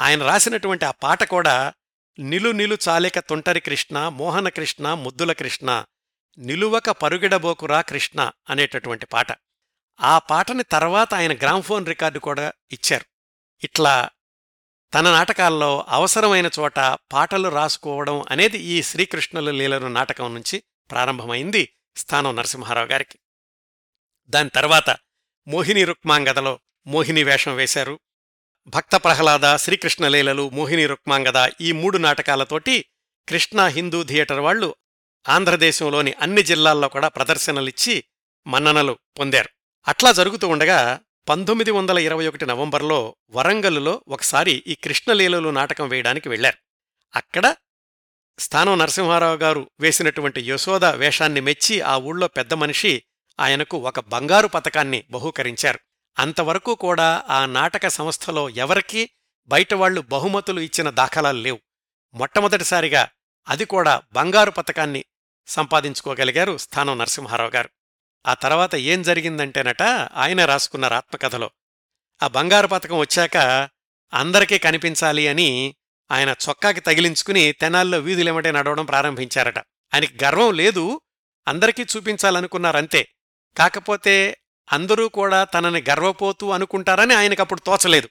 ఆయన 0.00 0.22
రాసినటువంటి 0.22 0.84
ఆ 0.84 0.90
పాట 0.90 1.24
కూడా 1.24 1.72
నిలు 2.18 2.50
నిలు 2.50 2.78
చాలిక 2.88 3.18
తుంటరి 3.18 3.60
కృష్ణ 3.60 4.08
మోహన 4.08 4.48
కృష్ణ 4.48 4.94
ముద్దుల 4.94 5.32
కృష్ణ 5.32 5.84
నిలువక 6.38 6.90
పరుగిడబోకురా 6.90 7.80
కృష్ణ 7.80 8.30
అనేటటువంటి 8.50 9.06
పాట. 9.06 9.26
ఆ 10.00 10.18
పాటని 10.18 10.62
తర్వాత 10.62 11.14
ఆయన 11.14 11.36
గ్రామ్ఫోన్ 11.36 11.86
రికార్డు 11.86 12.18
కూడా 12.18 12.52
ఇచ్చారు. 12.72 13.04
ఇట్లా 13.64 14.10
తన 14.94 15.10
నాటకాల్లో 15.10 15.84
అవసరమైన 15.88 16.50
చోట 16.58 16.76
పాటలు 17.12 17.48
రాసుకోవడం 17.48 18.24
అనేది 18.30 18.58
ఈ 18.58 18.82
శ్రీకృష్ణుల 18.82 19.50
లీలను 19.50 19.88
నాటకం 19.88 20.34
నుంచి 20.34 20.62
ప్రారంభమైంది 20.90 21.72
స్థానం 21.96 22.36
నరసింహారావు 22.36 22.86
గారికి. 22.86 23.18
దాని 24.28 24.50
తర్వాత 24.50 24.96
మోహిని 25.48 25.84
రుక్మాంగదలో 25.84 26.60
మోహిని 26.86 27.24
వేషం 27.24 27.56
వేశారు. 27.56 28.00
భక్త 28.66 28.96
ప్రహ్లాద 28.96 29.56
శ్రీకృష్ణ 29.56 30.08
లీలలు 30.08 30.50
మోహిని 30.50 30.86
రుక్మాంగద 30.86 31.48
ఈ 31.60 31.72
మూడు 31.72 31.98
నాటకాలతోటి 31.98 32.84
కృష్ణ 33.28 33.66
హిందూ 33.66 34.02
థియేటర్ 34.02 34.38
వాళ్ళు 34.38 34.76
ఆంధ్రదేశంలోని 35.28 36.12
అన్ని 36.12 36.42
జిల్లాల్లో 36.42 36.88
కూడా 36.88 37.08
ప్రదర్శనలిచ్చి 37.08 38.04
మన్ననలు 38.46 38.98
పొందారు. 39.18 39.48
అట్లా 39.88 40.12
జరుగుతూ 40.12 40.48
ఉండగా 40.48 41.00
పంతొమ్మిది 41.28 41.70
వందల 41.70 41.98
ఇరవై 41.98 42.26
ఒకటి 42.26 42.46
నవంబర్లో 42.46 43.16
వరంగల్లో 43.30 44.02
ఒకసారి 44.08 44.64
ఈ 44.66 44.74
కృష్ణలీలలు 44.74 45.48
నాటకం 45.48 45.88
వేయడానికి 45.88 46.28
వెళ్ళారు 46.28 46.58
అక్కడ 47.14 47.54
స్థానం 48.38 48.78
నరసింహారావు 48.78 49.36
గారు 49.36 49.70
వేసినటువంటి 49.80 50.40
యశోద 50.50 50.84
వేషాన్ని 50.84 51.40
మెచ్చి 51.40 51.80
ఆ 51.80 51.96
ఊళ్ళో 51.96 52.28
పెద్ద 52.28 52.54
మనిషి 52.54 53.02
ఆయనకు 53.40 53.78
ఒక 53.78 54.00
బంగారు 54.00 54.48
పతకాన్ని 54.48 55.04
బహూకరించారు. 55.10 55.80
అంతవరకు 56.18 56.74
కూడా 56.74 57.24
ఆ 57.28 57.46
నాటక 57.46 57.88
సంస్థలో 57.88 58.48
ఎవరికీ 58.48 59.10
బయటవాళ్ళు 59.46 60.00
బహుమతులు 60.00 60.60
ఇచ్చిన 60.60 60.90
దాఖలాలు 60.90 61.38
లేవు. 61.38 61.60
మొట్టమొదటిసారిగా 62.14 63.08
అది 63.48 63.64
కూడా 63.64 64.02
బంగారు 64.12 64.50
పతకాన్ని 64.50 65.04
సంపాదించుకోగలిగారు 65.46 66.56
స్థానం 66.56 66.98
నరసింహారావు 66.98 67.50
గారు. 67.50 67.70
ఆ 68.26 68.34
తర్వాత 68.34 68.74
ఏం 68.74 69.02
జరిగిందంటేనట 69.02 69.82
ఆయన 70.14 70.44
రాసుకున్నారు 70.44 70.94
ఆత్మకథలో 70.94 71.50
ఆ 72.22 72.26
బంగారు 72.26 72.66
పతకం 72.66 72.98
వచ్చాక 72.98 73.36
అందరికీ 74.14 74.58
కనిపించాలి 74.58 75.28
అని 75.28 75.74
ఆయన 76.10 76.28
చొక్కాకి 76.28 76.80
తగిలించుకుని 76.80 77.52
తెనాల్లో 77.52 77.98
వీధులేమటే 77.98 78.52
నడవడం 78.52 78.84
ప్రారంభించారట. 78.84 79.58
ఆయనకి 79.58 80.24
గర్వం 80.24 80.54
లేదు 80.54 81.00
అందరికీ 81.48 81.82
చూపించాలనుకున్నారంతే. 81.82 83.08
కాకపోతే 83.58 84.36
అందరూ 84.72 85.08
కూడా 85.08 85.44
తనని 85.44 85.84
గర్వపోతూ 85.90 86.50
అనుకుంటారని 86.50 87.14
ఆయనకప్పుడు 87.14 87.60
తోచలేదు. 87.60 88.08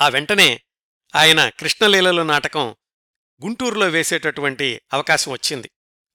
ఆ 0.00 0.08
వెంటనే 0.08 0.60
ఆయన 1.14 1.48
కృష్ణలీలలో 1.48 2.22
నాటకం 2.22 2.76
గుంటూరులో 3.44 3.88
వేసేటటువంటి 3.88 4.80
అవకాశం 4.92 5.32
వచ్చింది. 5.32 5.70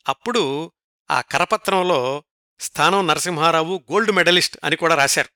అప్పుడు 0.08 0.72
ఆ 1.12 1.22
కరపత్రంలో 1.22 2.24
స్థానం 2.60 3.08
నరసింహారావు 3.08 3.84
గోల్డ్ 3.92 4.12
మెడలిస్ట్ 4.12 4.58
అని 4.64 4.76
కూడా 4.76 4.96
రాశారు. 4.96 5.30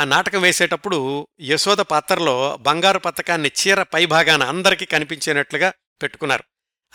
ఆ 0.00 0.04
నాటకం 0.04 0.40
వేసేటప్పుడు 0.40 1.28
యశోద 1.40 1.76
పాత్రలో 1.76 2.56
బంగారు 2.56 2.98
పతకాన్ని 2.98 3.50
చీర 3.60 3.82
పైభాగాన 3.82 4.42
అందరికీ 4.42 4.84
కనిపించేనట్లుగా 4.84 5.72
పెట్టుకున్నారు. 6.02 6.44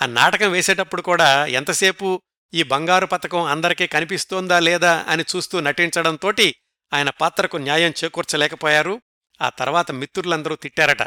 ఆ 0.02 0.06
నాటకం 0.06 0.50
వేసేటప్పుడు 0.50 1.02
కూడా 1.02 1.46
ఎంతసేపు 1.46 2.22
ఈ 2.54 2.62
బంగారు 2.62 3.06
పతకం 3.06 3.44
అందరికీ 3.44 3.86
కనిపిస్తోందా 3.86 4.60
లేదా 4.60 5.04
అని 5.08 5.24
చూస్తూ 5.36 5.60
నటించడంతోటి 5.60 6.54
ఆయన 6.92 7.10
పాత్రకు 7.10 7.56
న్యాయం 7.56 7.92
చేకూర్చలేకపోయారు. 8.04 9.02
ఆ 9.40 9.48
తర్వాత 9.48 9.90
మిత్రులందరూ 9.90 10.54
తిట్టారట. 10.56 11.02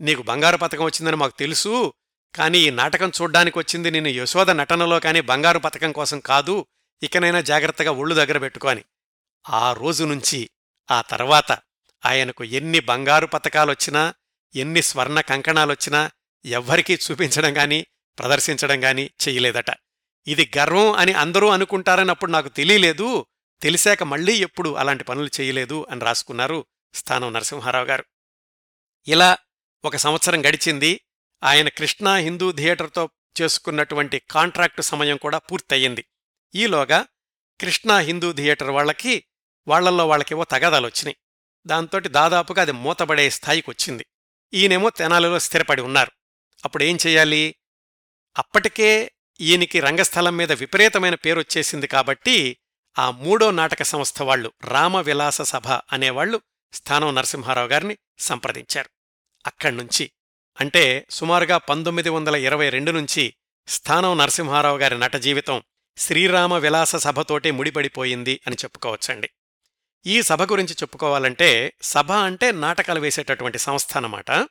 నీకు 0.00 0.22
బంగారు 0.22 0.56
పతకం 0.56 0.84
వచ్చిందని 0.84 1.16
మాకు 1.16 1.34
తెలుసు 1.38 1.92
కానీ 2.34 2.58
ఈ 2.58 2.70
నాటకం 2.70 3.12
చూడ్డానికి 3.20 3.58
వచ్చింది 3.58 3.90
నేను 3.90 4.08
యశోద 4.08 4.50
నటనలో 4.50 5.00
కానీ 5.00 5.20
బంగారు 5.20 5.58
పథకం 5.58 5.92
కోసం 5.92 6.20
కాదు 6.20 6.66
ఇకనైనా 7.02 7.40
జాగ్రత్తగా 7.40 7.90
ఒళ్ళు 7.90 8.14
దగ్గర 8.14 8.38
పెట్టుకోని 8.38 8.84
ఆ 9.50 9.72
రోజు 9.72 10.04
నుంచి 10.04 10.50
ఆ 10.90 11.02
తర్వాత 11.02 11.52
ఆయనకు 12.06 12.44
ఎన్ని 12.44 12.80
బంగారు 12.80 13.26
పతకాలొచ్చినా 13.26 14.14
ఎన్ని 14.54 14.82
స్వర్ణ 14.82 15.20
కంకణాలొచ్చినా 15.20 16.10
ఎవ్వరికీ 16.44 16.94
చూపించడం 16.94 17.56
గాని 17.56 17.86
ప్రదర్శించడం 18.18 18.84
గాని 18.84 19.10
చెయ్యలేదట 19.28 19.70
ఇది 20.26 20.50
గర్వం 20.58 20.92
అని 20.92 21.12
అందరూ 21.12 21.48
అనుకుంటారని 21.48 22.10
అప్పుడు 22.10 22.30
నాకు 22.30 22.48
తెలియలేదు 22.48 23.26
తెలిసాక 23.62 24.02
మళ్ళీ 24.02 24.32
ఎప్పుడు 24.32 24.74
అలాంటి 24.74 25.04
పనులు 25.04 25.30
చేయలేదు 25.40 25.86
అని 25.90 26.00
రాసుకున్నారు 26.00 26.66
స్థానం 26.94 27.32
నరసింహారావు 27.32 27.84
గారు. 27.86 28.04
ఇలా 29.08 29.38
ఒక 29.84 29.96
సంవత్సరం 29.96 30.46
గడిచింది. 30.46 31.00
ఆయన 31.42 31.68
కృష్ణా 31.68 32.16
హిందూ 32.16 32.52
థియేటర్తో 32.52 33.10
చేసుకున్నటువంటి 33.40 34.22
కాంట్రాక్టు 34.30 34.82
సమయం 34.82 35.16
కూడా 35.16 35.38
పూర్తయింది. 35.38 36.04
ఈలోగా 36.54 37.06
కృష్ణా 37.60 37.98
హిందూ 37.98 38.32
థియేటర్ 38.32 38.70
వాళ్ళకి 38.70 39.24
వాళ్ళల్లో 39.68 40.06
వాళ్ళకేవో 40.08 40.44
తగాదాలొచ్చినాయి. 40.44 41.16
దాంతోటి 41.66 42.08
దాదాపుగా 42.08 42.62
అది 42.62 42.72
మూతబడే 42.72 43.30
స్థాయికి 43.30 43.70
వచ్చింది. 43.70 44.06
ఈయనేమో 44.54 44.90
తెనాలిలో 44.90 45.38
స్థిరపడి 45.38 45.82
ఉన్నారు. 45.82 46.12
అప్పుడేం 46.64 46.96
చెయ్యాలి 47.06 47.54
అప్పటికే 48.38 49.12
ఈయనకి 49.40 49.80
రంగస్థలం 49.80 50.36
మీద 50.36 50.52
విపరీతమైన 50.52 51.14
పేరొచ్చేసింది 51.14 51.86
కాబట్టి 51.86 52.58
ఆ 52.98 53.10
మూడో 53.10 53.50
నాటక 53.50 53.82
సంస్థ 53.82 54.22
వాళ్ళు 54.22 54.52
రామవిలాస 54.64 55.42
సభ 55.42 55.68
అనేవాళ్ళు 55.68 56.40
స్థానం 56.72 57.14
నరసింహారావు 57.14 57.68
గారిని 57.68 57.98
సంప్రదించారు. 58.18 58.90
అక్కడ్నుంచి 59.46 60.10
అంటే 60.60 61.06
సుమారుగా 61.10 61.58
పంతొమ్మిది 61.58 62.08
వందల 62.08 62.36
ఇరవై 62.36 62.68
రెండు 62.68 62.90
నుంచి 62.90 63.34
స్థానం 63.68 64.18
నరసింహారావు 64.18 64.78
గారి 64.78 64.98
నట 64.98 65.16
జీవితం 65.16 65.62
శ్రీరామ 65.96 66.54
విలాస 66.54 66.96
సభతోటే 66.96 67.50
ముడిపడిపోయింది 67.50 68.40
అని 68.46 68.56
చెప్పుకోవచ్చండి. 68.64 69.30
ఈ 70.06 70.22
సభ 70.22 70.42
గురించి 70.42 70.72
చెప్పుకోవాలంటే 70.72 71.72
సభ 71.82 72.12
అంటే 72.12 72.52
నాటకాలు 72.52 73.00
వేసేటటువంటి 73.00 73.58
సంస్థ 73.58 73.96
అన్నమాట. 73.96 74.48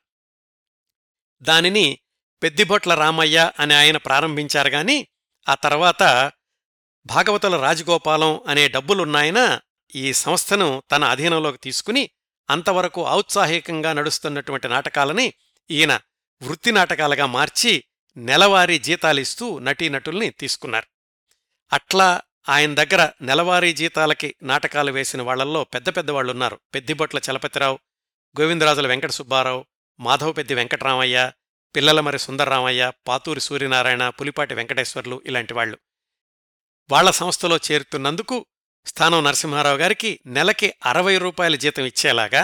దానిని 1.41 1.99
పెద్దిబొట్ల 2.43 2.93
రామయ్య 2.93 3.51
అని 3.59 3.73
ఆయన 3.73 3.97
ప్రారంభించారు 3.97 4.69
గాని 4.69 5.07
ఆ 5.49 5.55
తర్వాత 5.55 6.31
భాగవతుల 7.09 7.55
రాజగోపాలం 7.57 8.31
అనే 8.47 8.67
డబ్బులున్నాయన 8.67 9.39
ఈ 9.95 10.13
సంస్థను 10.13 10.83
తన 10.91 11.03
అధీనంలోకి 11.03 11.57
తీసుకుని 11.57 12.09
అంతవరకు 12.49 13.01
ఔత్సాహికంగా 13.09 13.93
నడుస్తున్నటువంటి 13.93 14.67
నాటకాలని 14.67 15.33
ఈయన 15.69 15.93
వృత్తి 16.41 16.71
నాటకాలుగా 16.71 17.25
మార్చి 17.25 17.73
నెలవారీ 18.17 18.77
జీతాలిస్తూ 18.79 19.59
నటీనటుల్ని 19.59 20.29
తీసుకున్నారు. 20.29 20.87
అట్లా 21.71 22.21
ఆయన 22.49 22.75
దగ్గర 22.75 23.01
నెలవారీ 23.21 23.73
జీతాలకి 23.73 24.35
నాటకాలు 24.43 24.91
వేసిన 24.91 25.21
వాళ్ళల్లో 25.21 25.63
పెద్ద 25.63 25.89
పెద్దవాళ్ళున్నారు 25.97 26.59
పెద్దిబొట్ల 26.73 27.17
చలపతిరావు 27.29 27.79
గోవిందరాజుల 28.35 28.87
వెంకట 28.87 29.11
సుబ్బారావు 29.11 29.65
మాధవపెద్ది 29.99 30.53
వెంకటరామయ్య 30.53 31.31
పిల్లలమరి 31.75 32.19
సుందర్రామయ్య 32.19 32.91
పాతూరి 33.07 33.39
సూర్యనారాయణ 33.39 34.09
పులిపాటి 34.09 34.53
వెంకటేశ్వర్లు 34.53 35.21
ఇలాంటి 35.25 35.53
వాళ్ళు 35.53 35.77
వాళ్ళ 36.89 37.09
సంస్థలో 37.11 37.57
చేరుతున్నందుకు 37.71 38.35
స్థానం 38.85 39.23
నరసింహారావు 39.23 39.77
గారికి 39.77 40.19
నెలకి 40.25 40.73
అరవై 40.85 41.15
రూపాయల 41.17 41.55
జీతం 41.55 41.85
ఇచ్చేలాగా 41.85 42.43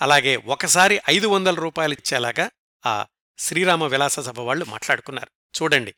అలాగే 0.00 0.34
ఒకసారి 0.46 0.96
ఐదు 1.08 1.26
వందల 1.26 1.54
రూపాయలు 1.54 1.92
ఇచ్చేలాగా 1.92 2.46
ఆ 2.84 2.94
శ్రీరామ 3.38 3.84
విలాస 3.84 4.16
సభ 4.20 4.40
వాళ్ళు 4.40 4.64
మాట్లాడుకున్నారు. 4.64 5.30
చూడండి 5.54 5.92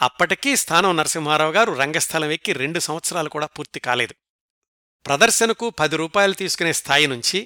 అప్పటికీ 0.00 0.50
స్థానం 0.56 0.96
నరసింహారావు 0.96 1.52
గారు 1.52 1.72
రంగస్థలం 1.72 2.30
ఎక్కి 2.30 2.52
రెండు 2.52 2.78
సంవత్సరాలు 2.78 3.28
కూడా 3.28 3.46
పూర్తి 3.46 3.80
కాలేదు. 3.80 4.14
ప్రదర్శనకు 5.04 5.70
పది 5.70 5.96
రూపాయలు 5.96 6.32
తీసుకునే 6.32 6.72
స్థాయి 6.72 7.06
నుంచి 7.06 7.38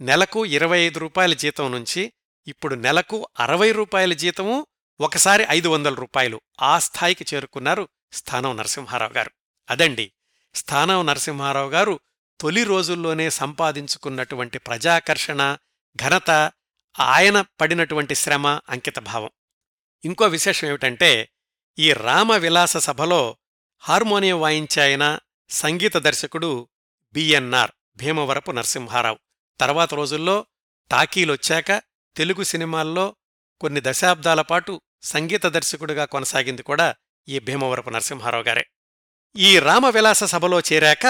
నెలకు 0.00 0.40
ఇరవై 0.46 0.78
ఐదు 0.78 0.98
రూపాయల 0.98 1.32
జీతం 1.34 1.66
నుంచి 1.72 2.02
ఇప్పుడు 2.46 2.74
నెలకు 2.74 3.18
అరవై 3.38 3.70
రూపాయల 3.72 4.12
జీతము 4.12 4.56
ఒకసారి 5.00 5.44
ఐదు 5.50 5.68
వందల 5.68 5.94
రూపాయలు 5.94 6.38
ఆ 6.62 6.72
స్థాయికి 6.78 7.24
చేరుకున్నారు 7.34 7.84
స్థానం 8.12 8.56
నరసింహారావు 8.56 9.12
గారు. 9.12 9.30
అదండి 9.70 10.12
స్థానం 10.54 11.06
నరసింహారావు 11.06 11.70
గారు 11.70 12.00
తొలి 12.40 12.64
రోజుల్లోనే 12.64 13.30
సంపాదించుకున్నటువంటి 13.30 14.58
ప్రజాకర్షణ 14.58 15.56
ఘనత 15.96 16.30
ఆయన 17.00 17.44
పడినటువంటి 17.60 18.14
శ్రమ 18.14 18.46
అంకితభావం. 18.46 19.30
ఇంకో 20.04 20.24
విశేషం 20.24 20.68
ఏమిటంటే 20.68 21.28
ఈ 21.78 21.92
రామ 21.92 22.36
విలాస 22.36 22.76
సభలో 22.76 23.36
హార్మోనియం 23.80 24.40
వాయించాయన 24.40 25.18
సంగీత 25.50 25.96
దర్శకుడు 25.96 26.68
బిఎన్ఆర్ 27.12 27.70
భీమవరపు 27.96 28.52
నరసింహారావు. 28.52 29.18
తర్వాత 29.60 29.94
రోజుల్లో 29.94 30.46
టాకీలొచ్చాక 30.90 31.82
తెలుగు 32.16 32.42
సినిమాల్లో 32.42 33.16
కొన్ని 33.60 33.80
దశాబ్దాల 33.84 34.42
పాటు 34.42 34.80
సంగీత 35.02 35.46
దర్శకుడిగా 35.46 36.04
కొనసాగింది 36.04 36.62
కూడా 36.62 36.94
ఈ 37.28 37.38
భీమవరపు 37.38 37.90
నరసింహారావు 37.90 38.44
గారే. 38.44 38.66
ఈ 39.36 39.58
రామవిలాస 39.58 40.24
సభలో 40.24 40.60
చేరాక 40.60 41.06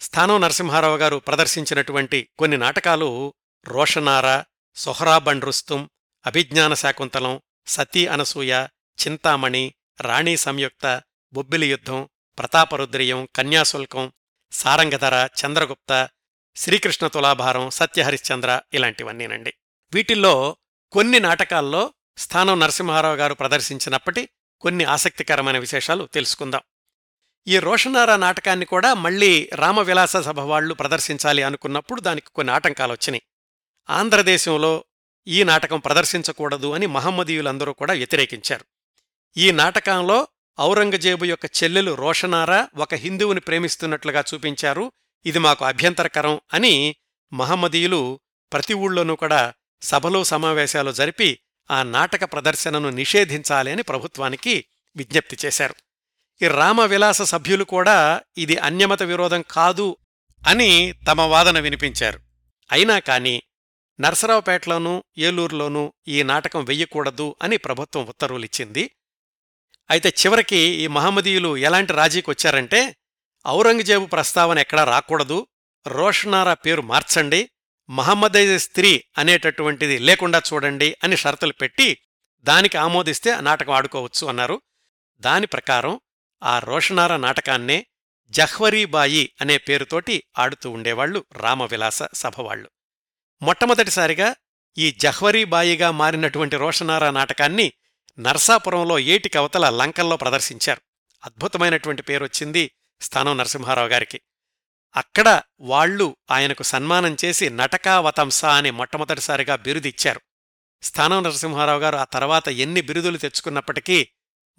స్థానం 0.00 0.40
నరసింహారావు 0.40 0.96
గారు 0.96 1.16
ప్రదర్శించినటువంటి 1.16 2.28
కొన్ని 2.38 2.56
నాటకాలు 2.56 3.34
రోషనార 3.68 4.44
సొహరా 4.74 5.18
బండ్రుస్తుం 5.18 5.90
అభిజ్ఞాన 6.26 6.74
శాకుంతలం 6.74 7.40
సతీ 7.66 8.06
అనసూయ 8.06 8.66
చింతామణి 8.98 9.74
రాణీ 10.00 10.36
సంయుక్త 10.36 11.02
బొబ్బిలి 11.32 11.70
యుద్ధం 11.70 12.08
ప్రతాపరుద్రియం 12.38 13.28
కన్యాశుల్కం 13.36 14.12
సారంగధర 14.52 15.28
చంద్రగుప్త 15.40 16.08
శ్రీకృష్ణ 16.56 17.06
తులాభారం 17.06 17.70
సత్యహరిశ్చంద్ర 17.70 18.60
ఇలాంటివన్నీనండి. 18.74 19.54
వీటిల్లో 19.94 20.56
కొన్ని 20.92 21.20
నాటకాల్లో 21.20 21.94
స్థానం 22.18 22.60
నరసింహారావు 22.60 23.16
గారు 23.16 23.34
ప్రదర్శించినప్పటి 23.34 24.28
కొన్ని 24.60 24.84
ఆసక్తికరమైన 24.84 25.58
విశేషాలు 25.58 26.08
తెలుసుకుందాం. 26.14 26.60
ఈ 27.46 27.58
రోషనారా 27.58 28.16
నాటకాన్ని 28.16 28.66
కూడా 28.66 28.94
మళ్ళీ 28.94 29.50
రామవిలాస 29.54 30.16
సభ 30.16 30.40
వాళ్ళు 30.40 30.74
ప్రదర్శించాలి 30.74 31.42
అనుకున్నప్పుడు 31.42 32.00
దానికి 32.00 32.26
కొన్ని 32.34 32.54
ఆటంకాలు 32.54 32.92
వచ్చినాయి. 32.92 33.22
ఆంధ్రదేశంలో 33.90 34.84
ఈ 35.26 35.42
నాటకం 35.42 35.80
ప్రదర్శించకూడదు 35.80 36.72
అని 36.72 36.86
మహమ్మదీయులందరూ 36.86 37.72
కూడా 37.72 37.94
వ్యతిరేకించారు. 37.94 38.64
ఈ 39.36 39.50
నాటకంలో 39.50 40.28
ఔరంగజేబు 40.60 41.24
యొక్క 41.24 41.46
చెల్లెలు 41.46 41.92
రోషనారా 41.92 42.68
ఒక 42.76 42.94
హిందువుని 42.94 43.40
ప్రేమిస్తున్నట్లుగా 43.40 44.24
చూపించారు. 44.34 44.92
ఇది 45.26 45.38
మాకు 45.38 45.64
అభ్యంతరకరం 45.64 46.40
అని 46.54 46.96
మహమ్మదీయులు 47.32 48.20
ప్రతి 48.52 48.74
ఊళ్ళోనూ 48.74 49.16
కూడా 49.16 49.54
సభలు 49.82 50.24
సమావేశాలు 50.24 50.92
జరిపి 50.92 51.38
ఆ 51.70 51.82
నాటక 51.82 52.24
ప్రదర్శనను 52.24 52.90
నిషేధించాలి 52.90 53.72
అని 53.72 53.82
ప్రభుత్వానికి 53.82 54.64
విజ్ఞప్తి 54.96 55.36
చేశారు. 55.44 55.74
ఈ 56.44 56.48
రామవిలాస 56.48 57.22
సభ్యులు 57.22 57.64
కూడా 57.64 58.20
ఇది 58.36 58.56
అన్యమత 58.56 59.02
విరోధం 59.02 59.44
కాదు 59.50 59.96
అని 60.46 60.94
తమ 61.08 61.20
వాదన 61.20 61.58
వినిపించారు. 61.60 62.20
అయినా 62.72 62.98
కాని 62.98 63.42
నర్సరావుపేటలోనూ 64.00 65.04
ఏలూరులోనూ 65.18 65.92
ఈ 66.08 66.22
నాటకం 66.22 66.64
వెయ్యకూడదు 66.64 67.36
అని 67.42 67.56
ప్రభుత్వం 67.56 68.06
ఉత్తర్వులిచ్చింది. 68.06 68.90
అయితే 69.90 70.08
చివరికి 70.08 70.56
ఈ 70.56 70.86
మహమ్మదీయులు 70.86 71.56
ఎలాంటి 71.56 71.92
రాజీకొచ్చారంటే 71.92 72.96
ఔరంగజేబు 73.48 74.06
ప్రస్తావన 74.06 74.58
ఎక్కడా 74.58 74.84
రాకూడదు 74.84 75.46
రోషనారా 75.86 76.54
పేరు 76.54 76.82
మార్చండి 76.82 77.50
మహమ్మదైజ్ 77.90 78.62
స్త్రీ 78.62 79.04
అనేటటువంటిది 79.18 79.98
లేకుండా 79.98 80.42
చూడండి 80.52 80.96
అని 81.04 81.16
షరతులు 81.16 81.52
పెట్టి 81.52 81.98
దానికి 82.40 82.78
ఆమోదిస్తే 82.78 83.40
నాటకం 83.40 83.72
ఆడుకోవచ్చు 83.72 84.26
అన్నారు. 84.26 84.62
దాని 85.20 85.46
ప్రకారం 85.46 86.00
ఆ 86.42 86.58
రోషనార 86.58 87.16
నాటకాన్నే 87.16 87.86
జహ్వరీబాయి 88.28 89.32
అనే 89.40 89.58
పేరుతోటి 89.58 90.24
ఆడుతూ 90.38 90.70
ఉండేవాళ్ళు 90.70 91.24
రామవిలాస 91.32 92.02
సభవాళ్ళు 92.14 92.70
మొట్టమొదటిసారిగా 93.42 94.36
ఈ 94.78 94.90
జహ్వరీబాయిగా 94.90 95.90
మారినటువంటి 95.90 96.56
రోషనారా 96.56 97.10
నాటకాన్ని 97.10 97.72
నర్సాపురంలో 98.18 98.98
ఏటికవతల 98.98 99.70
లంకల్లో 99.70 100.16
ప్రదర్శించారు. 100.16 100.80
అద్భుతమైనటువంటి 101.24 102.02
పేరొచ్చింది 102.02 102.70
స్థానం 103.00 103.36
నరసింహారావు 103.36 103.88
గారికి. 103.88 104.20
అక్కడ 104.96 105.42
వాళ్ళు 105.60 106.16
ఆయనకు 106.30 106.62
సన్మానం 106.62 107.16
చేసి 107.24 107.50
నటకావతంస 107.50 108.44
అని 108.44 108.70
మొట్టమొదటిసారిగా 108.70 109.56
బిరుదిచ్చారు. 109.56 110.20
స్థానం 110.82 111.22
నరసింహారావు 111.22 111.80
గారు 111.80 111.96
ఆ 111.96 112.04
తర్వాత 112.04 112.48
ఎన్ని 112.48 112.80
బిరుదులు 112.80 113.18
తెచ్చుకున్నప్పటికీ 113.18 114.08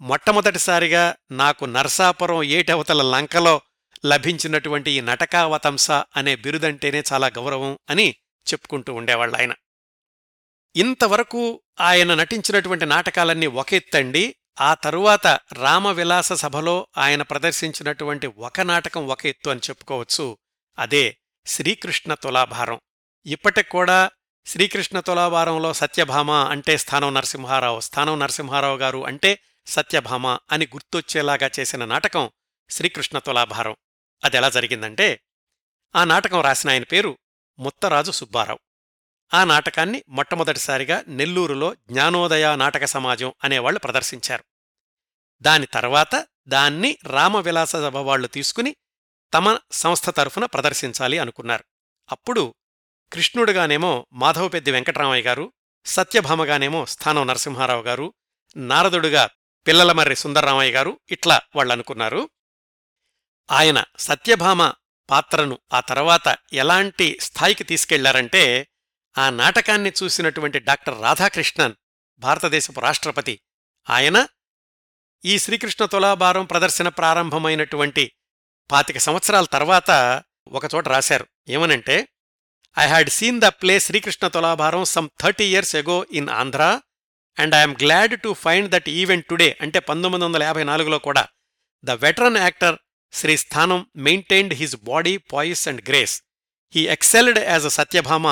మొట్టమొదటిసారిగా 0.00 1.14
నాకు 1.30 1.64
నర్సాపురం 1.64 2.42
ఏటవతల 2.42 3.02
లంకలో 3.02 3.60
లభించినటువంటి 4.06 4.90
ఈ 4.90 5.00
నటకావతంస 5.00 5.90
అనే 5.90 6.36
బిరుదంటేనే 6.36 7.02
చాలా 7.12 7.26
గౌరవం 7.26 7.78
అని 7.90 8.14
చెప్పుకుంటూ 8.46 8.94
ఉండేవాళ్ళు 8.94 9.36
ఆయన 9.36 9.54
ఇంతవరకు 10.76 11.62
ఆయన 11.80 12.14
నటించినటువంటి 12.14 12.86
నాటకాలన్నీ 12.86 13.46
ఒక 13.46 13.74
ఎత్తండి 13.74 14.34
ఆ 14.60 14.74
తరువాత 14.74 15.26
రామవిలాస 15.52 16.32
సభలో 16.32 16.86
ఆయన 16.98 17.22
ప్రదర్శించినటువంటి 17.22 18.26
ఒక 18.26 18.60
నాటకం 18.60 19.06
ఒక 19.06 19.26
ఎత్తు 19.26 19.50
అని 19.50 19.60
చెప్పుకోవచ్చు. 19.60 20.38
అదే 20.78 21.18
శ్రీకృష్ణ 21.46 22.14
తులాభారం. 22.14 22.80
ఇప్పటికూడా 23.26 24.10
శ్రీకృష్ణ 24.46 25.00
తులాభారంలో 25.00 25.72
సత్యభామ 25.72 26.30
అంటే 26.30 26.76
స్థానం 26.76 27.14
నరసింహారావు 27.14 27.80
స్థానం 27.80 28.18
నరసింహారావు 28.18 28.78
గారు 28.78 29.06
అంటే 29.06 29.38
సత్యభామ 29.66 30.26
అని 30.26 30.66
గుర్తొచ్చేలాగా 30.66 31.50
చేసిన 31.60 31.84
నాటకం 31.84 32.30
శ్రీకృష్ణ 32.70 33.18
తులాభారం. 33.18 33.76
అదెలా 34.24 34.50
జరిగిందంటే 34.50 35.20
ఆ 35.96 36.04
నాటకం 36.04 36.40
రాసిన 36.40 36.70
ఆయన 36.70 36.82
పేరు 36.82 37.18
ముత్తరాజు 37.58 38.10
సుబ్బారావు. 38.10 38.58
ఆ 39.34 39.44
నాటకాన్ని 39.44 40.04
మొట్టమొదటిసారిగా 40.08 41.04
నెల్లూరులో 41.08 41.74
జ్ఞానోదయ 41.74 42.56
నాటక 42.56 42.84
సమాజం 42.84 43.32
అనేవాళ్ళు 43.44 43.80
ప్రదర్శించారు. 43.80 44.44
దాని 45.42 45.66
తర్వాత 45.66 46.26
దాన్ని 46.48 46.98
రామవిలాస 47.06 47.72
సభ 47.76 47.96
వాళ్ళు 47.96 48.28
తీసుకుని 48.28 48.76
తమ 49.34 49.58
సంస్థ 49.72 50.10
తరఫున 50.10 50.44
ప్రదర్శించాలి 50.44 51.18
అనుకున్నారు. 51.18 51.64
అప్పుడు 52.12 52.54
కృష్ణుడుగానేమో 53.12 54.06
మాధవపెద్ది 54.12 54.70
వెంకటరామయ్య 54.70 55.22
గారు 55.22 55.52
సత్యభామగానేమో 55.86 56.86
స్థానం 56.86 57.26
నరసింహారావు 57.26 57.82
గారు 57.82 58.14
నారదుడుగా 58.56 59.28
పిల్లలమర్రి 59.66 60.16
సుందర్రామయ్య 60.16 60.72
గారు 60.72 61.00
ఇట్లా 61.10 61.40
వాళ్ళనుకున్నారు 61.56 62.30
ఆయన 63.50 63.84
సత్యభామ 63.98 64.72
పాత్రను 65.10 65.58
ఆ 65.72 65.80
తర్వాత 65.80 66.36
ఎలాంటి 66.52 67.18
స్థాయికి 67.20 67.64
తీసుకెళ్ళారంటే 67.64 68.68
ఆ 69.16 69.30
నాటకాన్ని 69.40 69.90
చూసినటువంటి 70.02 70.58
డాక్టర్ 70.68 70.96
రాధాకృష్ణన్ 71.06 71.74
భారతదేశపు 72.22 72.80
రాష్ట్రపతి. 72.80 73.34
ఆయన 73.88 74.18
ఈ 75.24 75.34
శ్రీకృష్ణ 75.38 75.84
తులాభారం 75.84 76.44
ప్రదర్శన 76.44 76.88
ప్రారంభమైనటువంటి 77.00 78.04
పాతిక 78.70 78.98
సంవత్సరాల 78.98 79.46
తర్వాత 79.56 79.90
ఒకచోట 80.58 80.84
రాశారు. 80.88 81.26
ఏమనంటే 81.48 81.96
I 82.76 82.86
had 82.88 83.10
seen 83.10 83.40
the 83.40 83.48
play 83.60 83.74
Srikrishna 83.78 84.28
Tulabharam 84.28 84.84
some 84.94 85.08
thirty 85.22 85.46
years 85.52 85.74
ago 85.76 85.98
in 86.12 86.30
Andhra 86.40 86.62
and 87.38 87.54
I'm 87.54 87.76
glad 87.82 88.14
to 88.22 88.30
find 88.44 88.68
that 88.74 88.88
event 89.00 89.26
today 89.30 89.48
అంటే 89.64 89.78
పంతొమ్మిది 89.88 90.24
వందల 90.24 90.42
యాభై 90.42 90.64
నాలుగులో 90.70 90.98
కూడా 90.98 91.24
the 91.84 91.96
veteran 92.04 92.38
actor 92.44 92.76
Sri 93.12 93.34
Sthanam 93.36 93.80
maintained 94.08 94.54
his 94.60 94.76
body 94.90 95.14
poise 95.32 95.64
and 95.68 95.82
grace 95.88 96.16
he 96.74 96.82
excelled 96.96 97.40
as 97.52 97.66
a 97.70 97.72
Satyabhama 97.78 98.26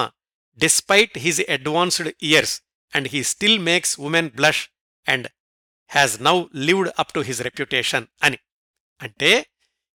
despite 0.61 1.19
his 1.19 1.51
advanced 1.51 2.11
years 2.23 2.63
and 2.97 3.09
he 3.09 3.25
still 3.25 3.59
makes 3.59 4.01
women 4.01 4.31
blush 4.31 4.69
and 5.09 5.29
has 5.91 6.23
now 6.23 6.45
lived 6.57 6.91
up 6.99 7.13
to 7.13 7.21
his 7.21 7.43
reputation 7.43 8.07
అని. 8.23 8.39
అంటే 9.03 9.47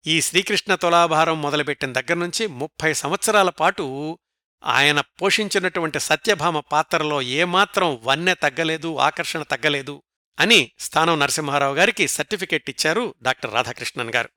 ఈ 0.07 0.21
శ్రీకృష్ణ 0.21 0.75
తులాభారం 0.75 1.43
మొదలుపెట్టిన 1.43 1.93
దగ్గర 1.93 2.15
నుంచి 2.15 2.47
ముప్పై 2.47 2.93
సంవత్సరాల 2.93 3.51
పాటు 3.51 4.19
ఆయన 4.65 5.01
పోషించినటువంటి 5.01 6.01
సత్యభామ 6.01 6.61
పాత్రలో 6.61 7.23
ఏమాత్రం 7.23 8.01
వన్నె 8.03 8.35
తగ్గలేదు 8.35 8.97
ఆకర్షణ 8.99 9.43
తగ్గలేదు 9.43 10.03
అని 10.41 10.73
స్థానం 10.79 11.21
నరసింహారావు 11.21 11.75
గారికి 11.75 12.09
సర్టిఫికెట్ 12.09 12.71
ఇచ్చారు 12.71 13.15
డాక్టర్ 13.23 13.55
రాధాకృష్ణన్ 13.55 14.13
గారు. 14.15 14.29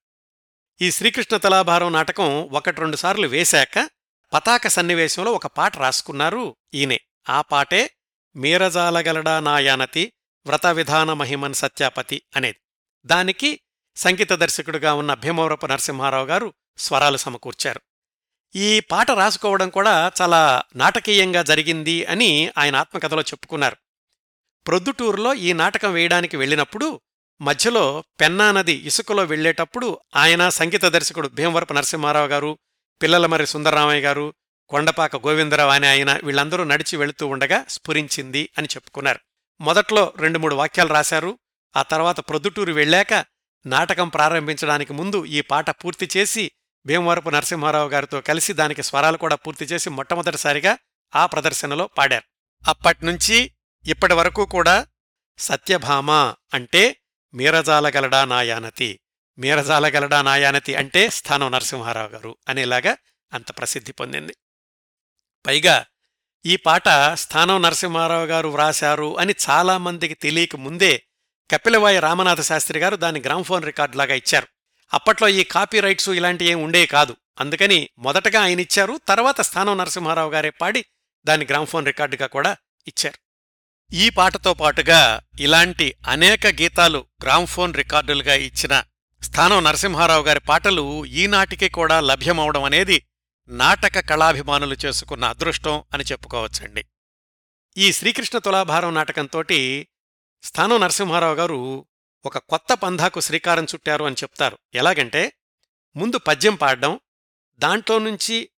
ఈ 0.82 0.92
శ్రీకృష్ణ 0.92 1.38
తలాభారం 1.38 1.94
నాటకం 1.94 2.42
ఒకటి 2.42 2.82
రెండు 2.82 2.96
సార్లు 2.96 3.28
వేశాక 3.28 3.90
పతాక 4.36 4.68
సన్నివేశంలో 4.68 5.32
ఒక 5.32 5.48
పాట 5.48 5.78
రాసుకున్నారు 5.78 6.56
ఈయనే. 6.74 7.02
ఆ 7.30 7.42
పాటే 7.42 7.92
మీరజాలగలడా 8.36 9.40
నాయానతి 9.40 10.14
వ్రత 10.48 10.68
విధాన 10.68 11.14
మహిమన్ 11.14 11.54
సత్యాపతి 11.54 12.22
అనేది. 12.36 12.56
దానికి 13.06 13.60
సంగీత 13.96 14.34
దర్శకుడిగా 14.34 14.94
ఉన్న 14.94 15.14
భీమవరపు 15.14 15.66
నరసింహారావు 15.66 16.26
గారు 16.26 16.54
స్వరాలు 16.78 17.18
సమకూర్చారు. 17.18 17.82
ఈ 18.56 18.80
పాట 18.80 19.12
రాసుకోవడం 19.12 19.70
కూడా 19.70 20.12
చాలా 20.22 20.64
నాటకీయంగా 20.76 21.42
జరిగింది 21.42 22.06
అని 22.06 22.52
ఆయన 22.58 22.76
ఆత్మకథలో 22.76 23.22
చెప్పుకున్నారు. 23.22 23.78
ప్రొద్దుటూరులో 24.68 25.34
ఈ 25.34 25.54
నాటకం 25.54 25.94
వేయడానికి 25.94 26.38
వెళ్ళినప్పుడు 26.38 27.02
మధ్యలో 27.42 28.04
పెన్నా 28.20 28.52
నది 28.52 28.74
ఇసుకలో 28.74 29.24
వెళ్ళేటప్పుడు 29.24 30.00
ఆయన 30.16 30.50
సంగీత 30.50 30.86
దర్శకుడు 30.86 31.28
భీమవరపు 31.28 31.74
నరసింహారావు 31.74 32.28
గారు 32.28 32.58
పిల్లలమరి 33.02 33.48
సుందరరామయ్య 33.48 34.02
గారు 34.02 34.34
కొండపాక 34.70 35.16
గోవిందరావు 35.16 35.72
అని 35.72 35.88
ఆయన 35.88 36.20
వీళ్ళందరూ 36.24 36.64
నడిచి 36.64 36.98
వెళుతూ 36.98 37.28
ఉండగా 37.28 37.66
స్ఫురించింది 37.70 38.50
అని 38.58 38.68
చెప్పుకున్నారు. 38.76 39.20
మొదట్లో 39.62 40.14
రెండు 40.18 40.40
మూడు 40.40 40.56
వాక్యాలు 40.56 40.90
రాశారు. 40.90 41.40
ఆ 41.76 41.82
తర్వాత 41.82 42.20
ప్రొద్దుటూరు 42.20 42.74
వెళ్ళాక 42.74 43.26
నాటకం 43.66 44.10
ప్రారంభించడానికి 44.10 44.94
ముందు 44.94 45.26
ఈ 45.26 45.42
పాట 45.42 45.70
పూర్తి 45.70 46.10
చేసి 46.18 46.52
భీమవరపు 46.86 47.30
నరసింహారావు 47.30 47.90
గారితో 47.90 48.22
కలిసి 48.22 48.54
దానికి 48.54 48.84
స్వరాలు 48.84 49.18
కూడా 49.18 49.36
పూర్తి 49.36 49.66
చేసి 49.66 49.90
మొట్టమొదటిసారిగా 49.90 50.78
ఆ 51.16 51.26
ప్రదర్శనలో 51.26 51.88
పాడారు. 51.88 52.24
అప్పట్నుంచి 52.70 53.52
ఇప్పటి 53.86 54.14
వరకు 54.14 54.46
కూడా 54.46 54.88
సత్యభామ 55.38 56.12
అంటే 56.54 56.98
మీరజాలగలడా 57.34 58.26
నాయానతి 58.26 59.00
మీరజాలగలడా 59.40 60.22
నాయానతి 60.22 60.76
అంటే 60.76 61.10
స్థానం 61.10 61.52
నరసింహారావు 61.52 62.08
గారు 62.08 62.38
అనేలాగా 62.50 62.98
అంత 63.34 63.58
ప్రసిద్ధి 63.58 63.92
పొందింది. 63.92 64.36
పైగా 65.46 65.86
ఈ 66.46 66.56
పాట 66.56 66.84
స్థానం 67.14 67.62
నరసింహారావు 67.62 68.26
గారు 68.26 68.48
వ్రాశారు 68.48 69.20
అని 69.20 69.36
చాలామందికి 69.50 70.14
తెలియక 70.14 70.56
ముందే 70.56 71.04
కపిలవాయి 71.52 72.00
రామనాథ 72.00 72.42
శాస్త్రి 72.42 72.80
గారు 72.80 72.96
దాన్ని 72.96 73.22
గ్రామ్ఫోన్ 73.22 73.66
రికార్డులాగా 73.66 74.14
ఇచ్చారు. 74.14 74.48
అప్పట్లో 74.94 75.28
ఈ 75.28 75.44
కాపీ 75.44 75.80
రైట్స్ 75.80 76.10
ఇలాంటివి 76.10 76.52
ఏం 76.52 76.64
ఉండేవి 76.64 76.88
కాదు. 76.88 77.16
అందుకని 77.40 77.90
మొదటగా 78.00 78.42
ఆయన 78.42 78.60
ఇచ్చారు 78.60 79.00
తర్వాత 79.08 79.42
స్థానం 79.42 79.78
నరసింహారావు 79.78 80.32
గారే 80.32 80.50
పాడి 80.50 80.86
దాన్ని 81.26 81.46
గ్రామ్ఫోన్ 81.46 81.86
రికార్డుగా 81.86 82.28
కూడా 82.28 82.58
ఇచ్చారు. 82.88 83.18
ఈ 83.94 84.10
పాటతో 84.10 84.54
పాటుగా 84.54 85.22
ఇలాంటి 85.40 85.96
అనేక 86.08 86.48
గీతాలు 86.48 87.06
గ్రామ్ఫోన్ 87.24 87.74
రికార్డులుగా 87.74 88.34
ఇచ్చిన 88.34 88.84
స్థానం 89.26 89.64
నరసింహారావు 89.64 90.24
గారి 90.24 90.40
పాటలు 90.40 91.06
ఈనాటికి 91.06 91.70
కూడా 91.70 92.00
లభ్యమవడం 92.00 92.64
అనేది 92.64 92.98
నాటక 93.50 94.00
కళాభిమానులు 94.10 94.76
చేసుకున్న 94.86 95.26
అదృష్టం 95.26 95.84
అని 95.94 96.04
చెప్పుకోవచ్చండి. 96.04 96.84
ఈ 97.78 97.92
శ్రీకృష్ణ 97.92 98.38
తులాభారం 98.38 98.94
నాటకంతోటి 98.94 99.88
స్థానం 100.44 100.82
నరసింహారావు 100.82 101.36
గారు 101.36 101.86
ఒక 102.26 102.38
కొత్త 102.38 102.74
పంధాకు 102.74 103.20
శ్రీకారం 103.20 103.64
చుట్టారు 103.64 104.04
అని 104.04 104.16
చెప్తారు. 104.24 104.58
ఎలాగంటే 104.74 105.34
ముందు 105.96 106.18
పద్యం 106.18 106.56
పాడడం 106.56 107.00
దాంట్లో 107.60 108.00
నుంచి 108.00 108.50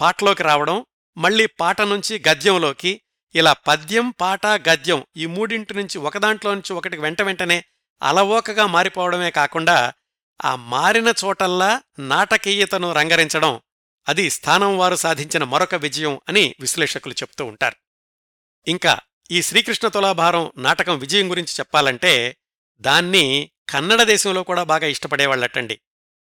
పాటలోకి 0.00 0.42
రావడం 0.42 0.84
మళ్ళీ 1.16 1.46
పాట 1.46 1.80
నుంచి 1.82 2.22
గద్యంలోకి 2.28 3.00
ఇలా 3.34 3.52
పద్యం 3.52 4.10
పాట 4.20 4.46
గద్యం 4.46 5.04
ఈ 5.16 5.26
మూడింటి 5.26 5.74
నుంచి 5.74 5.98
ఒకదాంట్లో 5.98 6.54
నుంచి 6.54 6.72
ఒకటికి 6.72 7.02
వెంట 7.02 7.22
వెంటనే 7.22 7.64
అలవోకగా 8.02 8.66
మారిపోవడమే 8.66 9.30
కాకుండా 9.30 9.92
ఆ 10.44 10.56
మారిన 10.56 11.14
చోటల్లా 11.24 11.82
నాటకీయతను 11.98 12.92
రంగరించడం 12.92 13.60
అది 14.08 14.30
స్థానం 14.30 14.78
వారు 14.78 14.96
సాధించిన 14.96 15.44
మరొక 15.44 15.74
విజయం 15.74 16.20
అని 16.28 16.54
విశ్లేషకులు 16.60 17.14
చెప్తూ 17.14 17.44
ఉంటారు. 17.44 17.76
ఇంకా 18.68 18.98
ఈ 19.30 19.42
శ్రీకృష్ణ 19.42 19.88
తులాభారం 19.88 20.52
నాటకం 20.56 20.98
విజయం 20.98 21.30
గురించి 21.30 21.54
చెప్పాలంటే 21.60 22.36
దాన్ని 22.78 23.50
కన్నడ 23.68 24.02
దేశంలో 24.02 24.42
కూడా 24.42 24.62
బాగా 24.62 24.86
ఇష్టపడేవాళ్ళటండి. 24.86 25.80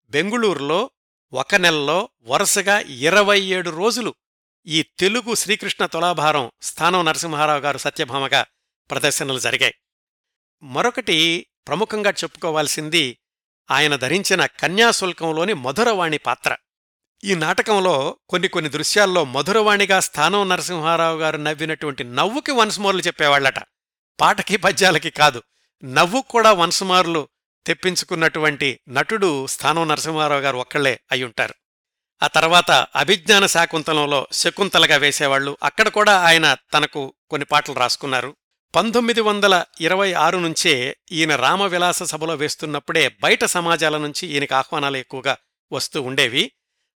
బెంగుళూరులో 0.06 0.92
ఒక 1.34 1.56
నెలలో 1.56 2.10
వరుసగా 2.22 2.80
ఇరవై 2.80 3.40
ఏడు 3.40 3.70
రోజులు 3.70 4.16
ఈ 4.68 4.84
తెలుగు 5.00 5.36
శ్రీకృష్ణ 5.36 5.86
తులాభారం 5.86 6.52
స్థానం 6.62 7.06
నరసింహారావు 7.06 7.60
గారు 7.60 7.78
సత్యభామగా 7.78 8.46
ప్రదర్శనలు 8.92 9.40
జరిగాయి. 9.40 9.74
మరొకటి 10.64 11.48
ప్రముఖంగా 11.68 12.10
చెప్పుకోవాల్సింది 12.12 13.20
ఆయన 13.72 13.96
ధరించిన 13.96 14.46
కన్యాశుల్కంలోని 14.46 15.54
మధురవాణి 15.54 16.18
పాత్ర. 16.18 16.56
ఈ 17.24 17.36
నాటకంలో 17.36 18.18
కొన్ని 18.30 18.48
కొన్ని 18.48 18.70
దృశ్యాల్లో 18.70 19.26
మధురవాణిగా 19.26 20.00
స్థానం 20.00 20.50
నరసింహారావు 20.50 21.20
గారు 21.20 21.38
నవ్వినటువంటి 21.38 22.04
నవ్వుకి 22.04 22.52
వన్స్మోర్లు 22.52 23.02
చెప్పేవాళ్ళట 23.02 23.60
పాటకి 24.22 24.58
పద్యాలకి 24.58 25.10
కాదు 25.10 25.44
నవ్వుకు 25.84 26.28
కూడా 26.28 26.52
వన్స్మార్లు 26.52 27.28
తెప్పించుకున్నటువంటి 27.68 28.80
నటుడు 28.90 29.48
స్థానం 29.48 29.88
నరసింహారావు 29.88 30.42
గారు 30.42 30.58
ఒక్కళ్ళే 30.58 31.00
అయ్యుంటారు 31.12 31.54
ఆ 32.24 32.28
తర్వాత 32.28 32.72
అభిజ్ఞాన 32.72 33.46
శాకుంతలంలో 33.46 34.28
శకుంతలగా 34.32 34.96
వేసేవాళ్ళు 34.96 35.58
అక్కడ 35.64 35.88
కూడా 35.88 36.20
ఆయన 36.20 36.58
తనకు 36.74 37.14
కొన్ని 37.30 37.46
పాటలు 37.46 37.76
రాసుకున్నారు. 37.76 38.36
పంతొమ్మిది 38.74 39.22
వందల 39.22 39.64
ఇరవై 39.82 40.14
ఆరు 40.14 40.38
నుంచే 40.38 40.96
ఈయన 41.12 41.36
రామవిలాస 41.36 42.04
సభలో 42.04 42.36
వేస్తున్నప్పుడే 42.36 43.04
బయట 43.24 43.44
సమాజాల 43.46 43.98
నుంచి 43.98 44.28
ఈయనకి 44.28 44.54
ఆహ్వానాలు 44.54 44.98
ఎక్కువగా 44.98 45.38
వస్తూ 45.72 46.02
ఉండేవి. 46.02 46.52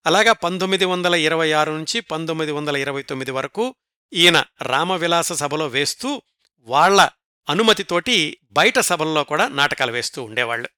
అలాగా 0.05 0.33
పంతొమ్మిది 0.33 0.85
వందల 0.85 1.15
ఇరవై 1.15 1.51
ఆరు 1.51 1.71
నుంచి 1.71 1.99
పంతొమ్మిది 2.01 2.51
వందల 2.51 2.77
ఇరవై 2.77 3.01
తొమ్మిది 3.01 3.31
వరకు 3.31 3.75
ఈయన 4.13 4.43
రామవిలాస 4.61 5.33
సభలో 5.33 5.67
వేస్తూ 5.67 6.21
వాళ్ళ 6.67 7.09
అనుమతితోటి 7.49 8.37
బయట 8.51 8.79
సభల్లో 8.79 9.23
కూడా 9.23 9.47
నాటకాలు 9.47 9.91
వేస్తూ 9.91 10.23
ఉండేవాళ్ళు 10.23 10.69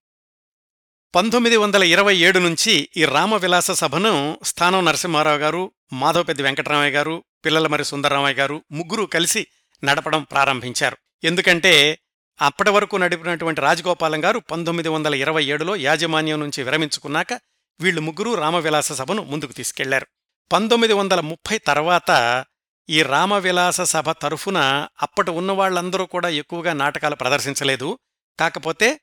పంతొమ్మిది 1.15 1.57
వందల 1.57 1.83
ఇరవై 1.83 2.15
ఏడు 2.17 2.39
నుంచి 2.39 2.89
ఈ 2.97 3.05
రామవిలాస 3.05 3.71
సభను 3.71 4.13
స్థానం 4.43 4.85
నరసింహారావు 4.85 5.37
గారు 5.37 5.71
మాధవపెద్ది 5.93 6.43
వెంకటరామయ్య 6.43 6.91
గారు 6.91 7.23
పిల్లలమరి 7.45 7.85
సుందరరామయ్య 7.85 8.35
గారు 8.35 8.63
ముగ్గురు 8.71 9.05
కలిసి 9.05 9.47
నడపడం 9.83 10.23
ప్రారంభించారు. 10.23 10.97
ఎందుకంటే 11.23 11.99
అప్పటి 12.41 12.69
వరకు 12.69 12.95
నడిపినటువంటి 12.97 13.61
రాజగోపాలం 13.61 14.23
గారు 14.23 14.39
పంతొమ్మిది 14.39 14.89
వందల 14.89 15.15
ఇరవై 15.15 15.45
ఏడులో 15.45 15.75
యాజమాన్యం 15.75 16.39
నుంచి 16.39 16.63
విరమించుకున్నాక 16.63 17.33
వీళ్ళు 17.79 18.01
ముగ్గురు 18.01 18.33
రామవిలాస 18.35 18.91
సభను 18.91 19.23
ముందుకు 19.23 19.53
తీసుకెళ్ళారు. 19.53 20.07
పంతొమ్మిది 20.51 20.93
వందల 20.93 21.19
ముప్పై 21.19 21.57
తర్వాత 21.57 22.45
ఈ 22.89 23.03
రామవిలాస 23.03 23.81
సభ 23.81 24.11
తరఫున 24.11 24.87
అప్పటి 25.01 25.31
ఉన్నవాళ్ళందరూ 25.31 26.05
కూడా 26.05 26.29
ఎక్కువగా 26.29 26.73
నాటకాలు 26.73 27.15
ప్రదర్శించలేదు. 27.15 27.99
కాకపోతే 28.39 28.99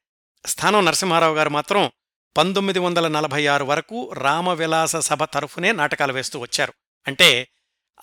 స్థానం 0.46 0.84
నరసింహారావు 0.84 1.34
గారు 1.34 1.50
మాత్రం 1.50 1.90
పంతొమ్మిది 2.36 2.78
వందల 2.78 3.08
నలభై 3.08 3.46
ఆరు 3.46 3.64
వరకు 3.64 4.12
రామవిలాస 4.12 4.96
సభ 4.96 5.24
తరఫునే 5.24 5.72
నాటకాలు 5.72 6.12
వేస్తూ 6.12 6.38
వచ్చారు. 6.38 6.72
అంటే 7.06 7.48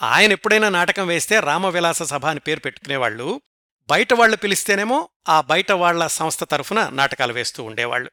ఆయన 0.01 0.31
ఎప్పుడైనా 0.31 0.69
నాటకం 0.69 1.07
వేస్తే 1.07 1.39
రామవిలాస 1.39 2.03
సభ 2.03 2.25
అని 2.25 2.39
పేరు 2.39 2.59
పెట్టుకునేవాళ్ళు 2.59 3.41
బయట 3.89 4.13
వాళ్ళు 4.13 4.37
పిలిస్తేనేమో 4.37 5.09
ఆ 5.29 5.41
బయట 5.41 5.71
వాళ్ళ 5.71 6.07
సంస్థ 6.07 6.43
తరఫున 6.43 6.89
నాటకాలు 6.89 7.33
వేస్తూ 7.33 7.63
ఉండేవాళ్ళు 7.63 8.11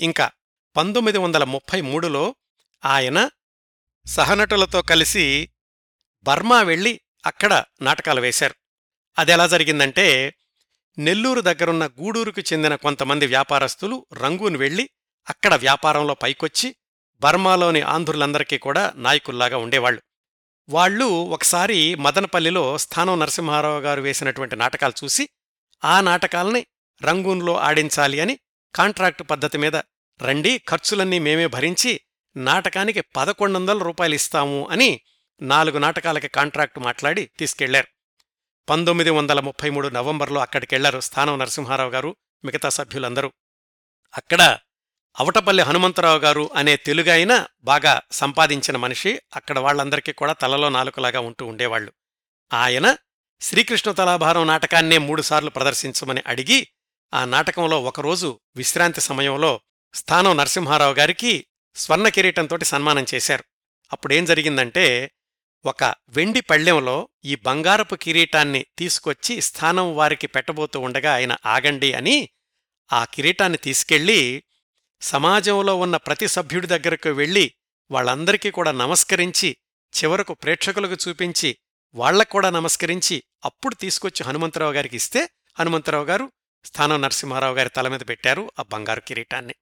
ఇంకా 0.00 0.30
పంతొమ్మిది 0.76 1.18
వందల 1.18 1.44
ముప్పై 1.44 1.80
మూడులో 1.80 2.34
ఆయన 2.84 3.30
సహనటులతో 4.06 4.82
కలిసి 4.82 5.48
బర్మా 6.24 6.62
వెళ్ళి 6.62 7.00
అక్కడ 7.26 7.64
నాటకాలు 7.82 8.20
వేశారు. 8.20 8.54
అదెలా 9.18 9.46
జరిగిందంటే 9.46 10.34
నెల్లూరు 10.98 11.40
దగ్గరున్న 11.40 11.86
గూడూరుకు 11.86 12.40
చెందిన 12.40 12.74
కొంతమంది 12.74 13.26
వ్యాపారస్తులు 13.26 14.06
రంగూన్ 14.12 14.56
వెళ్ళి 14.56 14.90
అక్కడ 15.30 15.54
వ్యాపారంలో 15.54 16.14
పైకొచ్చి 16.14 16.76
బర్మాలోని 17.22 17.80
ఆంధ్రులందరికీ 17.80 18.58
కూడా 18.58 18.92
నాయకుల్లాగా 18.96 19.56
ఉండేవాళ్ళు 19.56 20.02
వాళ్ళు 20.68 21.04
ఒకసారి 21.04 21.94
మదనపల్లిలో 21.94 22.78
స్థానం 22.78 23.20
నరసింహారావు 23.20 23.80
గారు 23.80 24.00
వేసినటువంటి 24.00 24.56
నాటకాలు 24.56 24.92
చూసి 25.04 25.28
ఆ 25.84 26.00
నాటకాల్ని 26.00 26.66
రంగూన్లో 27.04 27.56
ఆడించాలి 27.56 28.20
అని 28.20 28.38
కాంట్రాక్టు 28.74 29.22
పద్ధతి 29.22 29.58
మీద 29.58 29.76
రండి 30.22 30.58
ఖర్చులన్నీ 30.58 31.18
మేమే 31.18 31.46
భరించి 31.46 32.00
నాటకానికి 32.36 33.00
పదకొండు 33.00 33.58
వందల 33.58 33.78
రూపాయలు 33.78 34.14
ఇస్తాము 34.14 34.68
అని 34.68 35.00
నాలుగు 35.42 35.78
నాటకాలకి 35.78 36.28
కాంట్రాక్టు 36.28 36.80
మాట్లాడి 36.80 37.30
తీసుకెళ్ళారు. 37.38 37.86
పంతొమ్మిది 38.70 39.10
వందల 39.10 39.40
ముప్పై 39.40 39.70
మూడు 39.70 39.88
నవంబర్లో 39.88 40.40
అక్కడికెళ్ళారు 40.40 41.00
స్థానం 41.00 41.38
నరసింహారావు 41.38 41.90
గారు 41.90 42.16
మిగతా 42.44 42.68
సభ్యులందరూ. 42.68 43.32
అక్కడ 44.16 44.58
అవటపల్లి 45.20 45.62
హనుమంతరావు 45.62 46.18
గారు 46.18 46.50
అనే 46.54 46.76
తెలుగైన 46.76 47.46
బాగా 47.64 48.00
సంపాదించిన 48.12 48.76
మనిషి. 48.76 49.20
అక్కడ 49.36 49.58
వాళ్ళందరికీ 49.58 50.12
కూడా 50.12 50.32
తలలో 50.32 50.68
నాలుకలాగా 50.68 51.20
ఉంటూ 51.20 51.46
ఉండేవాళ్ళు 51.46 51.92
ఆయన 52.52 52.96
శ్రీకృష్ణ 53.40 53.90
తలాభారం 53.90 54.46
నాటకాన్నే 54.46 54.98
మూడుసార్లు 54.98 55.50
ప్రదర్శించమని 55.50 56.22
అడిగి 56.26 56.68
ఆ 57.14 57.24
నాటకంలో 57.24 57.82
ఒకరోజు 57.82 58.40
విశ్రాంతి 58.56 59.00
సమయంలో 59.00 59.60
స్థానం 59.94 60.36
నరసింహారావు 60.36 60.94
గారికి 60.94 61.46
స్వర్ణ 61.74 62.08
కిరీటంతోటి 62.08 62.64
సన్మానం 62.64 63.06
చేశారు. 63.14 63.44
అప్పుడేం 63.92 64.24
జరిగిందంటే 64.24 65.10
ఒక 65.64 65.84
వెండి 66.08 66.40
పళ్ళెంలో 66.40 67.08
ఈ 67.24 67.34
బంగారపు 67.34 67.94
కిరీటాన్ని 67.94 68.66
తీసుకొచ్చి 68.78 69.40
స్థానం 69.40 69.96
వారికి 69.96 70.26
పెట్టబోతూ 70.26 70.80
ఉండగా 70.80 71.14
ఆయన 71.14 71.36
ఆగండి 71.46 71.92
అని 71.92 72.28
ఆ 72.92 73.04
కిరీటాన్ని 73.04 73.58
తీసుకెళ్ళి 73.58 74.42
సమాజంలో 75.02 75.76
ఉన్న 75.76 75.96
ప్రతి 75.96 76.28
సభ్యుడి 76.28 76.66
దగ్గరకు 76.66 77.08
వెళ్ళి 77.08 77.52
వాళ్ళందరికీ 77.90 78.50
కూడా 78.50 78.72
నమస్కరించి 78.72 79.56
చివరకు 79.92 80.34
ప్రేక్షకులకు 80.34 81.08
చూపించి 81.08 81.56
వాళ్ళకు 81.94 82.30
కూడా 82.30 82.50
నమస్కరించి 82.50 83.22
అప్పుడు 83.44 83.74
తీసుకొచ్చి 83.74 84.24
హనుమంతరావు 84.24 84.72
గారికి 84.72 84.96
ఇస్తే 84.96 85.30
హనుమంతరావు 85.58 86.04
గారు 86.04 86.32
స్థానం 86.64 87.02
నరసింహారావు 87.02 87.54
గారి 87.54 87.68
తల 87.68 87.88
మీద 87.88 88.00
పెట్టారు 88.08 88.52
ఆ 88.58 88.62
బంగారు 88.62 89.00
కిరీటాన్ని. 89.00 89.54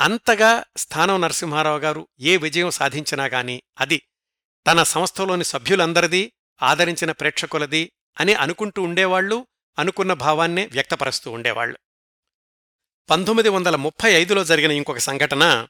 అంతగా 0.00 0.64
స్థానం 0.76 1.20
నరసింహారావు 1.20 1.78
గారు 1.78 2.08
ఏ 2.20 2.36
విజయం 2.36 2.70
సాధించినా 2.70 3.24
గాని 3.24 3.62
అది 3.80 4.02
తన 4.66 4.82
సంస్థలోని 4.82 5.44
సభ్యులందరిది 5.44 6.32
ఆదరించిన 6.62 7.12
ప్రేక్షకులది 7.12 7.92
అని 8.20 8.34
అనుకుంటూ 8.34 8.82
ఉండేవాళ్ళు 8.82 9.46
అనుకున్న 9.78 10.12
భావాన్నే 10.12 10.66
వ్యక్తపరుస్తూ 10.66 11.30
ఉండేవాళ్ళు 11.30 11.78
పంతొమ్మిది 13.10 13.48
వందల 13.48 13.76
ముప్పై 13.76 14.12
ఐదులో 14.12 14.44
జరిగిన 14.44 14.70
ఇంకొక 14.70 14.98
సంఘటన. 14.98 15.66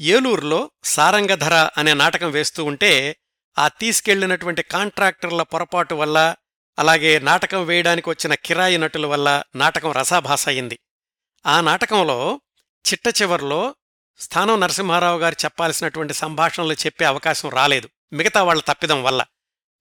ఏలూరులో 0.00 0.70
సారంగధర 0.84 1.68
అనే 1.78 1.94
నాటకం 1.94 2.30
వేస్తూ 2.30 2.64
ఉంటే 2.64 3.16
ఆ 3.58 3.68
తీసుకెళ్ళినటువంటి 3.68 4.62
కాంట్రాక్టర్ల 4.62 5.42
పొరపాటు 5.42 5.94
వల్ల 5.94 6.36
అలాగే 6.78 7.18
నాటకం 7.18 7.64
వేయడానికి 7.66 8.08
వచ్చిన 8.08 8.34
కిరాయి 8.34 8.78
నటుల 8.78 9.06
వల్ల 9.06 9.42
నాటకం 9.56 9.92
రసాభాస 9.92 10.48
అయింది. 10.48 10.78
ఆ 11.46 11.60
నాటకంలో 11.60 12.40
చిట్ట 12.92 13.22
చివర్లో 13.22 13.74
స్థానం 14.18 14.60
నరసింహారావు 14.60 15.18
గారు 15.18 15.36
చెప్పాల్సినటువంటి 15.44 16.14
సంభాషణలు 16.14 16.72
చెప్పే 16.72 17.04
అవకాశం 17.04 17.48
రాలేదు. 17.48 17.88
మిగతా 18.12 18.42
వాళ్ళ 18.42 18.62
తప్పిదం 18.62 19.02
వల్ల. 19.02 19.24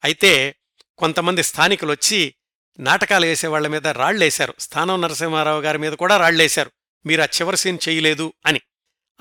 అయితే 0.04 0.56
కొంతమంది 0.98 1.44
స్థానికులొచ్చి 1.44 2.36
నాటకాలు 2.80 3.26
వేసేవాళ్ళ 3.26 3.68
మీద 3.68 3.88
రాళ్ళేశారు 3.88 4.54
స్థానం 4.60 5.02
నరసింహారావు 5.02 5.62
గారి 5.62 5.78
మీద 5.78 5.94
కూడా 5.94 6.18
రాళ్ళేశారు 6.18 6.72
మీరు 7.06 7.22
ఆ 7.22 7.26
చివరి 7.26 7.58
సీన్ 7.58 7.80
చేయలేదు 7.90 8.34
అని. 8.46 8.62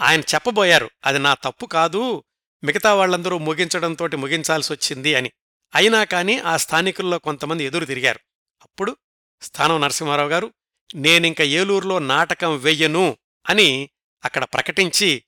ఆయన 0.01 0.20
చెప్పబోయారు 0.20 0.90
అది 1.07 1.19
నా 1.19 1.35
తప్పు 1.35 1.66
కాదు 1.66 2.24
మిగతా 2.65 2.94
వాళ్ళందరూ 2.94 3.39
ముగించడంతోటి 3.39 4.16
ముగించాల్సి 4.16 4.73
వచ్చింది 4.73 5.15
అని. 5.15 5.32
అయినా 5.74 6.05
కానీ 6.05 6.39
ఆ 6.39 6.57
స్థానికుల్లో 6.57 7.19
కొంతమంది 7.19 7.65
ఎదురు 7.65 7.85
తిరిగారు. 7.85 8.20
అప్పుడు 8.62 8.97
స్థానం 9.43 9.81
నరసింహారావు 9.81 10.28
గారు 10.28 10.52
నేనింక 10.94 11.40
ఏలూరులో 11.40 11.98
నాటకం 11.98 12.59
వెయ్యను 12.59 13.16
అని 13.48 13.90
అక్కడ 14.24 14.44
ప్రకటించి 14.44 15.24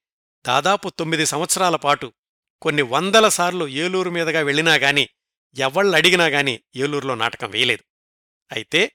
దాదాపు 0.46 0.88
తొమ్మిది 0.88 1.26
సంవత్సరాల 1.26 1.76
పాటు 1.76 2.12
కొన్ని 2.62 2.82
వందల 2.82 3.28
సార్లు 3.28 3.68
ఏలూరు 3.68 4.10
మీదుగా 4.10 4.40
వెళ్ళినా 4.40 4.74
గాని 4.74 5.08
అడిగినా 5.94 6.26
గాని 6.26 6.60
ఏలూరులో 6.76 7.14
నాటకం 7.14 7.50
వేయలేదు 7.50 7.84
అయితే 8.52 8.92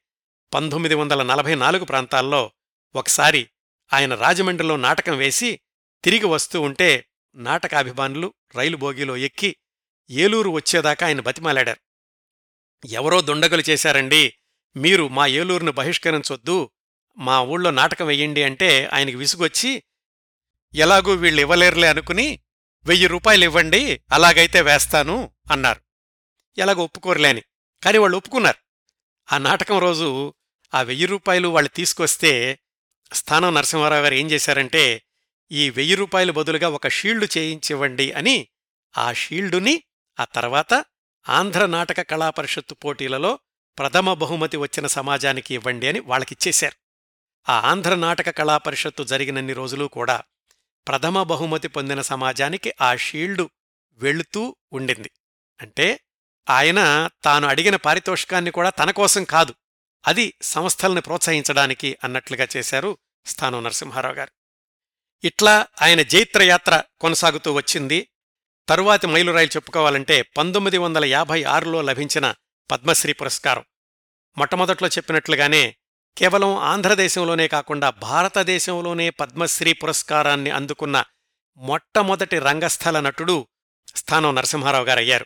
పంతొమ్మిది 0.54 0.96
వందల 0.96 1.24
నలభై 1.24 1.56
నాలుగు 1.56 1.86
ప్రాంతాల్లో 1.86 2.52
ఒకసారి 2.98 3.50
ఆయన 3.94 4.16
రాజమండ్రిలో 4.16 4.76
నాటకం 4.76 5.18
వేసి 5.18 5.60
తిరిగి 6.04 6.26
వస్తూ 6.26 6.62
ఉంటే 6.62 7.06
నాటకాభిమానులు 7.36 8.34
రైలు 8.56 8.78
బోగీలో 8.78 9.18
ఎక్కి 9.18 9.56
ఏలూరు 10.10 10.50
వచ్చేదాకా 10.50 11.06
ఆయన 11.08 11.20
బతిమాలాడారు. 11.20 11.80
ఎవరో 12.88 13.22
దుండగులు 13.22 13.64
చేశారండి 13.70 14.34
మీరు 14.76 15.08
మా 15.08 15.28
ఏలూరును 15.28 15.72
బహిష్కరించొద్దు 15.72 16.70
మా 17.18 17.42
ఊళ్ళో 17.42 17.72
నాటకం 17.72 18.08
వెయ్యండి 18.08 18.44
అంటే 18.44 18.90
ఆయనకి 18.94 19.16
విసుగొచ్చి 19.16 19.84
ఎలాగూ 20.74 21.14
వీళ్ళు 21.14 21.42
ఇవ్వలేరులే 21.42 21.88
అనుకుని 21.88 22.40
వెయ్యి 22.86 23.08
రూపాయలు 23.08 23.44
ఇవ్వండి 23.44 24.02
అలాగైతే 24.12 24.62
వేస్తాను 24.62 25.32
అన్నారు. 25.52 25.82
ఎలాగో 26.58 26.84
ఒప్పుకోరులేని 26.84 27.44
కాని 27.84 27.98
వాళ్ళు 27.98 28.18
ఒప్పుకున్నారు. 28.18 28.58
ఆ 29.34 29.38
నాటకం 29.38 29.80
రోజు 29.80 30.34
ఆ 30.74 30.82
వెయ్యి 30.82 31.06
రూపాయలు 31.06 31.48
వాళ్ళు 31.48 31.70
తీసుకొస్తే 31.70 32.60
స్థానం 33.14 33.54
నరసింహారావు 33.54 34.02
గారు 34.02 34.14
ఏం 34.14 34.32
చేశారంటే 34.32 35.04
ఈ 35.52 35.70
వెయ్యి 35.70 35.96
రూపాయలు 35.96 36.32
బదులుగా 36.32 36.70
ఒక 36.70 36.88
షీల్డు 36.88 37.28
చేయించివ్వండి 37.38 38.12
అని 38.12 38.48
ఆ 38.98 39.14
షీల్డుని 39.14 39.84
ఆ 40.20 40.26
తర్వాత 40.26 40.86
ఆంధ్ర 41.30 41.66
నాటక 41.66 42.02
కళాపరిషత్తు 42.02 42.74
పోటీలలో 42.74 43.40
ప్రథమ 43.78 44.14
బహుమతి 44.14 44.58
వచ్చిన 44.58 44.88
సమాజానికి 44.88 45.54
ఇవ్వండి 45.54 45.88
అని 45.88 46.00
వాళ్ళకిచ్చేశారు. 46.00 46.76
ఆ 47.52 47.70
ఆంధ్ర 47.70 47.96
నాటక 47.96 48.30
కళాపరిషత్తు 48.30 49.04
జరిగినన్ని 49.04 49.54
రోజులు 49.54 49.86
కూడా 49.86 50.24
ప్రథమ 50.88 51.24
బహుమతి 51.24 51.68
పొందిన 51.68 52.02
సమాజానికి 52.02 52.74
ఆ 52.82 52.96
షీల్డు 52.96 53.50
వెళుతూ 53.92 54.56
ఉండింది. 54.74 55.12
అంటే 55.62 56.00
ఆయన 56.50 57.10
తాను 57.24 57.48
అడిగిన 57.48 57.76
పారితోషికాన్ని 57.76 58.52
కూడా 58.52 58.70
తన 58.70 58.92
కోసం 58.92 59.24
కాదు. 59.24 59.54
అది 60.06 60.34
సంస్థల్ని 60.42 61.02
ప్రోత్సహించడానికి 61.02 61.98
అన్నట్లుగా 62.04 62.48
చేశారు 62.58 62.98
స్థానం 63.26 63.64
నరసింహారావు 63.64 64.16
గారు. 64.16 64.32
ఇట్లా 65.24 65.68
ఆయన 65.82 66.02
జైత్రయాత్ర 66.02 66.84
కొనసాగుతూ 67.00 67.54
వచ్చింది. 67.54 68.10
తరువాతి 68.70 69.08
మైలురాయిలు 69.08 69.56
చెప్పుకోవాలంటే 69.56 70.22
పంతొమ్మిది 70.22 70.78
వందల 70.78 71.06
యాభై 71.06 71.44
ఆరులో 71.44 71.82
లభించిన 71.82 72.36
పద్మశ్రీ 72.72 73.14
పురస్కారం. 73.14 73.64
మొట్టమొదట్లో 74.38 74.88
చెప్పినట్లుగానే 74.88 75.76
కేవలం 76.18 76.56
ఆంధ్రదేశంలోనే 76.56 77.48
కాకుండా 77.48 77.90
భారతదేశంలోనే 77.90 79.10
పద్మశ్రీ 79.10 79.74
పురస్కారాన్ని 79.74 80.50
అందుకున్న 80.50 81.04
మొట్టమొదటి 81.58 82.40
రంగస్థల 82.40 83.00
నటుడు 83.00 83.48
స్థానం 83.96 84.36
నరసింహారావు 84.36 84.86
గారయ్యారు. 84.86 85.26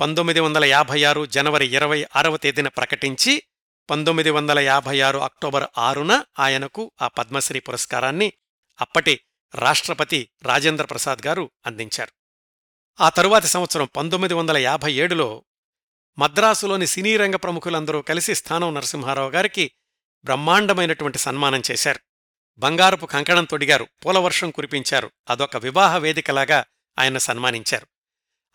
పంతొమ్మిది 0.00 0.40
వందల 0.40 0.64
యాభై 0.64 1.04
ఆరు 1.04 1.26
జనవరి 1.26 1.66
ఇరవై 1.74 2.06
ఆరవ 2.16 2.36
తేదీన 2.36 2.68
ప్రకటించి 2.68 3.42
పంతొమ్మిది 3.90 4.30
వందల 4.30 4.58
యాభై 4.58 5.00
ఆరు 5.00 5.18
అక్టోబర్ 5.18 5.64
ఆరున 5.78 6.24
ఆయనకు 6.38 6.92
ఆ 7.02 7.08
పద్మశ్రీ 7.08 7.60
పురస్కారాన్ని 7.60 8.32
అప్పటి 8.80 9.20
రాష్ట్రపతి 9.54 10.30
రాజేంద్ర 10.42 10.84
ప్రసాద్ 10.84 11.26
గారు 11.26 11.50
అందించారు. 11.66 12.10
ఆ 13.02 13.08
తరువాతి 13.08 13.48
సంవత్సరం 13.48 13.88
పంతొమ్మిది 13.96 14.34
వందల 14.34 14.56
యాభై 14.56 14.92
ఏడులో 14.92 15.44
మద్రాసులోని 16.18 16.86
సినీ 16.86 17.16
రంగ 17.16 17.36
ప్రముఖులందరూ 17.36 18.02
కలిసి 18.02 18.34
స్థానం 18.34 18.74
నరసింహారావు 18.74 19.30
గారికి 19.30 19.70
బ్రహ్మాండమైనటువంటి 20.24 21.18
సన్మానం 21.18 21.62
చేశారు. 21.70 22.00
బంగారపు 22.58 23.06
కంకణం 23.06 23.44
తొడిగారు. 23.44 23.86
పూలవర్షం 24.06 24.50
కురిపించారు. 24.50 25.10
అదొక 25.30 25.56
వివాహ 25.56 25.98
వేదికలాగా 25.98 26.64
ఆయన 26.98 27.18
సన్మానించారు. 27.18 27.86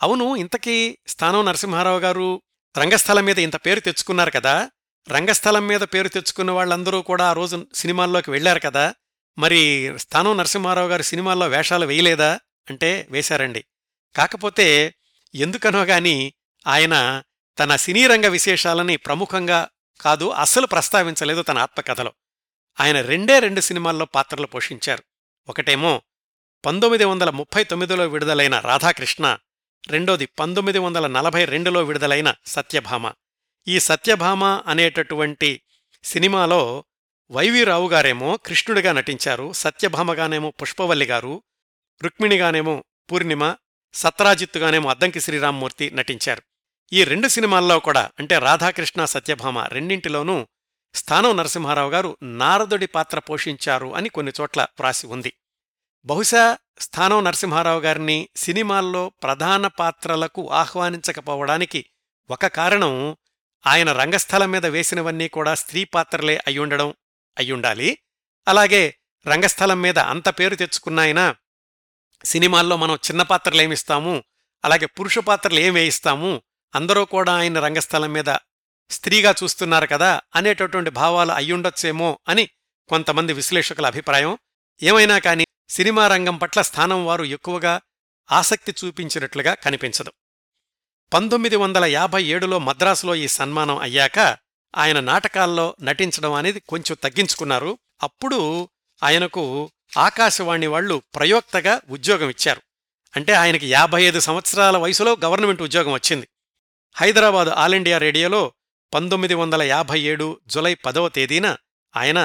అవును 0.03 0.35
ఇంతకీ 0.35 0.97
స్థానం 1.07 1.45
నరసింహారావు 1.45 1.99
గారు 1.99 2.41
రంగస్థలం 2.77 3.25
మీద 3.25 3.39
ఇంత 3.39 3.55
పేరు 3.55 3.79
తెచ్చుకున్నారు 3.79 4.31
కదా? 4.31 4.71
రంగస్థలం 5.09 5.67
మీద 5.67 5.81
పేరు 5.81 6.07
తెచ్చుకున్న 6.07 6.51
వాళ్ళందరూ 6.51 7.01
కూడా 7.01 7.29
ఆ 7.29 7.33
రోజు 7.33 7.67
సినిమాల్లోకి 7.73 8.31
వెళ్ళారు 8.31 8.59
కదా? 8.59 8.93
మరి 9.37 9.93
స్థానం 9.97 10.37
నరసింహారావు 10.37 10.87
గారు 10.87 11.01
సినిమాల్లో 11.01 11.47
వేషాలు 11.47 11.85
వేయలేదా? 11.85 12.39
అంటే 12.69 13.07
వేశారండి. 13.09 13.65
కాకపోతే 14.15 14.95
ఎందుకనో 15.35 15.83
గాని 15.83 16.33
ఆయన 16.67 17.23
తన 17.59 17.75
సినీ 17.75 18.07
రంగ 18.07 18.27
విశేషాలని 18.27 18.97
ప్రముఖంగా 18.97 19.69
కాదు 20.01 20.29
అస్సలు 20.29 20.67
ప్రస్తావించలేదు 20.67 21.41
తన 21.41 21.57
ఆత్మకథలో. 21.57 22.13
ఆయన 22.79 23.01
రెండే 23.01 23.39
రెండు 23.39 23.61
సినిమాల్లో 23.61 24.05
పాత్రలు 24.05 24.47
పోషించారు. 24.47 25.03
ఒకటేమో 25.49 26.01
పంతొమ్మిది 26.65 27.05
వందల 27.05 27.29
ముప్పై 27.29 27.63
తొమ్మిదిలో 27.63 28.07
విడుదలైన 28.07 28.59
రాధాకృష్ణ 28.59 29.37
రెండోది 29.87 30.25
పంతొమ్మిది 30.25 30.79
వందల 30.79 31.07
నలభై 31.07 31.45
రెండులో 31.45 31.83
విడుదలైన 31.83 32.33
సత్యభామ. 32.45 33.11
ఈ 33.67 33.79
సత్యభామ 33.79 34.43
అనేటటువంటి 34.43 35.61
సినిమాలో 36.03 36.83
వైవీరావు 37.31 37.89
గారేమో 37.89 38.37
కృష్ణుడిగా 38.37 38.91
నటించారు 38.91 39.53
సత్యభామగానేమో 39.53 40.49
పుష్పవల్లి 40.49 41.05
గారు 41.05 41.43
రుక్మిణిగానేమో 42.03 42.83
పూర్ణిమ 43.11 43.55
సత్రాజిత్తుగానేమో 43.93 44.89
అద్దంకి 44.89 45.19
శ్రీరామ్మూర్తి 45.19 45.89
నటించారు. 45.89 46.41
ఈ 46.93 47.03
రెండు 47.03 47.27
సినిమాల్లో 47.27 47.79
కూడా 47.79 48.11
అంటే 48.19 48.39
రాధాకృష్ణ 48.39 49.05
సత్యభామ 49.05 49.59
రెండింటిలోనూ 49.59 50.47
స్థానం 50.95 51.37
నరసింహారావు 51.37 51.91
గారు 51.91 52.17
నారదుడి 52.23 52.85
పాత్ర 52.85 53.19
పోషించారు 53.19 53.95
అని 53.95 54.09
కొన్ని 54.09 54.33
చోట్ల 54.41 54.61
వ్రాసి 54.61 55.07
ఉంది. 55.07 55.33
బహుశా 56.05 56.57
స్థానం 56.79 57.23
నరసింహారావు 57.23 57.79
గారిని 57.79 58.29
సినిమాల్లో 58.35 59.11
ప్రధాన 59.23 59.67
పాత్రలకు 59.67 60.49
ఆహ్వానించకపోవడానికి 60.51 61.85
ఒక 62.29 62.45
కారణం 62.45 63.17
ఆయన 63.67 63.91
రంగస్థలం 63.91 64.51
మీద 64.51 64.65
వేసినవన్నీ 64.65 65.27
కూడా 65.27 65.55
స్త్రీ 65.55 65.83
పాత్రలే 65.83 66.43
అయ్యుండడం 66.47 66.93
అయ్యుండాలి. 67.37 67.97
అలాగే 68.47 68.95
రంగస్థలం 69.27 69.81
మీద 69.81 69.99
అంత 69.99 70.29
పేరు 70.29 70.55
తెచ్చుకున్నాయన 70.55 71.35
సినిమాల్లో 72.23 72.77
మనం 72.77 72.95
చిన్న 72.95 73.21
పాత్రలేమిస్తాము 73.21 74.23
అలాగే 74.65 74.85
పురుష 74.85 75.19
పాత్రలు 75.19 75.59
ఏం 75.59 75.73
వేయిస్తాము 75.73 76.41
అందరూ 76.75 77.05
కూడా 77.05 77.33
ఆయన 77.33 77.59
రంగస్థలం 77.59 78.13
మీద 78.13 78.37
స్త్రీగా 78.89 79.35
చూస్తున్నారు 79.43 79.85
కదా 79.85 80.21
అనేటటువంటి 80.35 80.89
భావాలు 80.89 81.31
అయ్యుండొచ్చేమో 81.31 82.19
అని 82.27 82.49
కొంతమంది 82.87 83.33
విశ్లేషకుల 83.33 83.85
అభిప్రాయం. 83.85 84.37
ఏమైనా 84.83 85.19
కాని 85.19 85.45
సినిమా 85.69 86.07
రంగం 86.07 86.37
పట్ల 86.37 86.61
స్థానం 86.61 87.05
వారు 87.05 87.23
ఎక్కువగా 87.23 87.81
ఆసక్తి 88.31 88.75
చూపించినట్లుగా 88.85 89.53
కనిపించదు. 89.53 90.11
పంతొమ్మిది 91.11 91.55
వందల 91.55 91.85
యాభై 91.91 92.21
ఏడులో 92.25 92.59
మద్రాసులో 92.59 93.15
ఈ 93.15 93.27
సన్మానం 93.27 93.77
అయ్యాక 93.77 94.17
ఆయన 94.73 94.99
నాటకాల్లో 94.99 95.75
నటించడం 95.81 96.33
అనేది 96.33 96.59
కొంచెం 96.67 96.95
తగ్గించుకున్నారు. 97.03 97.71
అప్పుడు 98.03 98.39
ఆయనకు 99.01 99.43
ఆకాశవాణి 100.07 100.67
వాళ్ళు 100.67 101.01
ప్రయోక్తగా 101.15 101.81
ఉద్యోగం 101.89 102.29
ఇచ్చారు. 102.29 102.61
అంటే 103.13 103.33
ఆయనకి 103.33 103.67
యాభై 103.69 104.01
ఐదు 104.03 104.19
సంవత్సరాల 104.19 104.77
వయసులో 104.77 105.11
గవర్నమెంట్ 105.25 105.61
ఉద్యోగం 105.61 105.93
వచ్చింది. 105.93 106.27
హైదరాబాదు 106.95 107.51
ఆల్ 107.55 107.75
ఇండియా 107.75 107.97
రేడియోలో 107.97 108.41
పంతొమ్మిది 108.93 109.33
వందల 109.33 109.61
యాభై 109.65 109.99
ఏడు 110.11 110.25
జులై 110.47 110.73
పదవ 110.85 111.07
తేదీన 111.07 111.47
ఆయన 111.93 112.19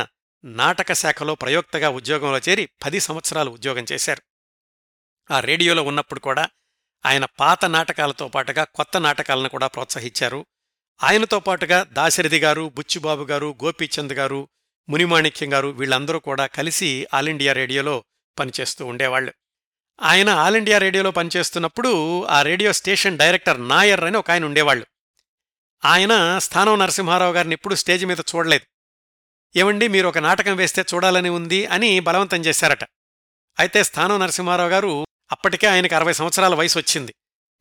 నాటక 0.44 0.92
శాఖలో 0.92 1.34
ప్రయోక్తగా 1.34 1.88
ఉద్యోగంలో 1.90 2.38
చేరి 2.38 2.68
పది 2.84 3.00
సంవత్సరాలు 3.00 3.50
ఉద్యోగం 3.50 3.84
చేశారు. 3.92 4.22
ఆ 5.30 5.38
రేడియోలో 5.40 5.82
ఉన్నప్పుడు 5.82 6.20
కూడా 6.20 6.44
ఆయన 7.06 7.24
పాత 7.24 7.64
నాటకాలతో 7.64 8.28
పాటుగా 8.28 8.64
కొత్త 8.64 8.96
నాటకాలను 8.96 9.48
కూడా 9.48 9.66
ప్రోత్సహించారు. 9.66 10.46
ఆయనతో 11.02 11.40
పాటుగా 11.40 11.82
దాశరథి 11.82 12.38
గారు 12.38 12.72
బుచ్చిబాబు 12.74 13.24
గారు 13.24 13.56
గోపీచంద్ 13.64 14.12
గారు 14.12 14.48
మునిమాణిక్యం 14.88 15.52
గారు 15.52 15.68
వీళ్ళందరూ 15.68 16.18
కూడా 16.18 16.46
కలిసి 16.46 17.06
ఆల్ 17.14 17.28
ఇండియా 17.28 17.52
రేడియోలో 17.52 18.04
పనిచేస్తూ 18.38 18.86
ఉండేవాళ్ళు 18.86 19.34
ఆయన 20.00 20.28
ఆల్ 20.28 20.56
ఇండియా 20.56 20.78
రేడియోలో 20.78 21.10
పనిచేస్తున్నప్పుడు 21.10 22.24
ఆ 22.24 22.42
రేడియో 22.42 22.72
స్టేషన్ 22.72 23.18
డైరెక్టర్ 23.18 23.68
నాయర్ 23.68 24.04
అని 24.04 24.16
ఒక 24.16 24.30
ఆయన 24.30 24.44
ఉండేవాళ్ళు 24.44 24.86
ఆయన 25.84 26.38
స్థానం 26.38 26.78
నరసింహారావు 26.78 27.32
గారిని 27.32 27.52
ఎప్పుడూ 27.52 27.74
స్టేజ్ 27.74 28.06
మీద 28.06 28.18
చూడలేదు. 28.20 28.66
ఏమండి 29.58 29.88
మీరు 29.88 30.08
ఒక 30.08 30.18
నాటకం 30.18 30.56
వేస్తే 30.56 30.84
చూడాలని 30.94 31.28
ఉంది 31.28 31.66
అని 31.66 32.00
బలవంతం 32.00 32.40
చేశారట. 32.40 32.84
అయితే 33.58 33.82
స్థానం 33.82 34.20
నరసింహారావు 34.20 34.68
గారు 34.68 35.06
అప్పటికే 35.32 35.66
ఆయనకు 35.66 35.94
అరవై 35.94 36.12
సంవత్సరాల 36.12 36.54
వయసు 36.54 36.78
వచ్చింది. 36.78 37.14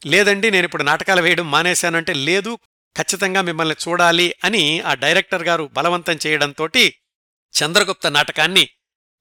లేదండి 0.06 0.52
నేనిప్పుడు 0.52 0.84
నాటకాలు 0.84 1.22
వేయడం 1.22 1.52
మానేశానంటే 1.52 2.14
లేదు 2.14 2.58
ఖచ్చితంగా 2.98 3.42
మిమ్మల్ని 3.42 3.76
చూడాలి 3.88 4.36
అని 4.44 4.82
ఆ 4.82 4.94
డైరెక్టర్ 4.94 5.44
గారు 5.44 5.70
బలవంతం 5.74 6.18
చేయడంతో 6.28 6.70
చంద్రగుప్త 7.54 8.08
నాటకాన్ని 8.08 8.70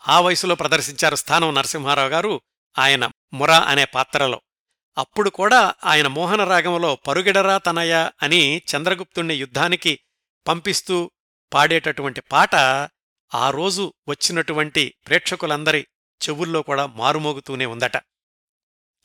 ఆ 0.09 0.21
వయసులో 0.21 0.55
ప్రదర్శించారు 0.55 1.17
స్థానం 1.17 1.55
నరసింహారావు 1.55 2.09
గారు 2.09 2.41
ఆయన 2.79 3.11
మురా 3.33 3.59
అనే 3.59 3.85
పాత్రలో. 3.85 4.41
అప్పుడు 4.99 5.31
కూడా 5.31 5.75
ఆయన 5.85 6.07
మోహన 6.07 6.45
రాగంలో 6.45 6.97
పరుగిడరా 6.97 7.59
తనయ 7.59 8.11
అని 8.23 8.63
చంద్రగుప్తుణ్ణి 8.73 9.35
యుద్ధానికి 9.35 9.99
పంపిస్తూ 10.49 11.11
పాడేటటువంటి 11.53 12.21
పాట 12.21 12.55
ఆ 13.35 13.51
రోజు 13.51 13.93
వచ్చినటువంటి 14.09 14.95
ప్రేక్షకులందరి 15.07 15.87
చెవుల్లో 16.29 16.63
కూడా 16.63 16.87
మారుమోగుతూనే 16.87 17.67
ఉందట. 17.67 17.97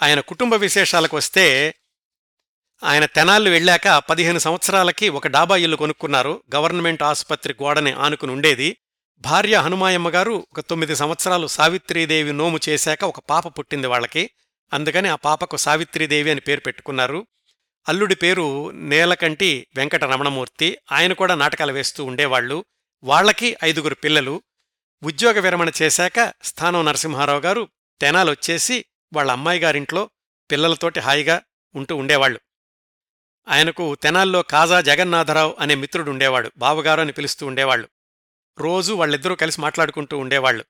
ఆయన 0.03 0.19
కుటుంబ 0.19 0.53
విశేషాలకు 0.53 1.17
వస్తే 1.17 1.75
ఆయన 2.84 3.05
తెనాళ్ళు 3.05 3.49
వెళ్ళాక 3.49 3.88
పదిహేను 4.09 4.39
సంవత్సరాలకి 4.39 5.09
ఒక 5.09 5.27
డాబా 5.27 5.55
ఇల్లు 5.55 5.77
కొనుక్కున్నారు. 5.77 6.43
గవర్నమెంట్ 6.55 7.03
ఆసుపత్రి 7.03 7.55
గోడని 7.63 7.91
ఆనుకుని 7.91 8.31
ఉండేది. 8.31 8.77
భార్య 9.19 9.55
హనుమాయమ్మ 9.55 10.09
గారు 10.09 10.47
ఒక 10.51 10.59
తొమ్మిది 10.59 10.95
సంవత్సరాలు 10.95 11.47
సావిత్రీదేవి 11.47 12.34
నోము 12.34 12.59
చేశాక 12.69 13.03
ఒక 13.03 13.19
పాప 13.19 13.59
పుట్టింది 13.59 13.88
వాళ్ళకి. 13.88 14.30
అందుకని 14.73 15.09
ఆ 15.09 15.15
పాపకు 15.15 15.57
సావిత్రీదేవి 15.57 16.31
అని 16.31 16.41
పేరు 16.41 16.59
పెట్టుకున్నారు. 16.59 17.27
అల్లుడి 17.89 18.15
పేరు 18.15 18.71
నేలకంటి 18.71 19.67
వెంకట 19.75 20.03
రమణమూర్తి 20.03 20.77
ఆయన 20.91 21.13
కూడా 21.13 21.35
నాటకాలు 21.35 21.73
వేస్తూ 21.73 22.05
ఉండేవాళ్ళు 22.05 22.65
వాళ్ళకి 23.03 23.57
ఐదుగురు 23.63 23.95
పిల్లలు. 23.95 24.41
ఉద్యోగ 25.03 25.39
విరమణ 25.39 25.71
చేశాక 25.81 26.34
స్థానం 26.43 26.85
నరసింహారావు 26.85 27.39
గారు 27.39 27.67
తెనాలొచ్చేసి 28.01 28.85
వాళ్ళ 29.14 29.31
అమ్మాయి 29.31 29.60
గారింట్లో 29.60 30.10
పిల్లలతోటి 30.52 30.99
హాయిగా 30.99 31.41
ఉంటూ 31.76 31.95
ఉండేవాళ్ళు 31.95 32.40
ఆయనకు 33.48 33.95
తెనాల్లో 33.95 34.41
కాజా 34.41 34.81
జగన్నాథరావు 34.81 35.56
అనే 35.60 35.76
మిత్రుడు 35.76 36.11
ఉండేవాడు. 36.11 36.52
బావగారు 36.57 37.02
అని 37.02 37.11
పిలుస్తూ 37.11 37.48
ఉండేవాళ్ళు 37.48 37.90
రోజూ 38.57 38.95
వాళ్ళిద్దరూ 38.95 39.35
కలిసి 39.35 39.61
మాట్లాడుకుంటూ 39.61 40.18
ఉండేవాళ్ళు 40.18 40.65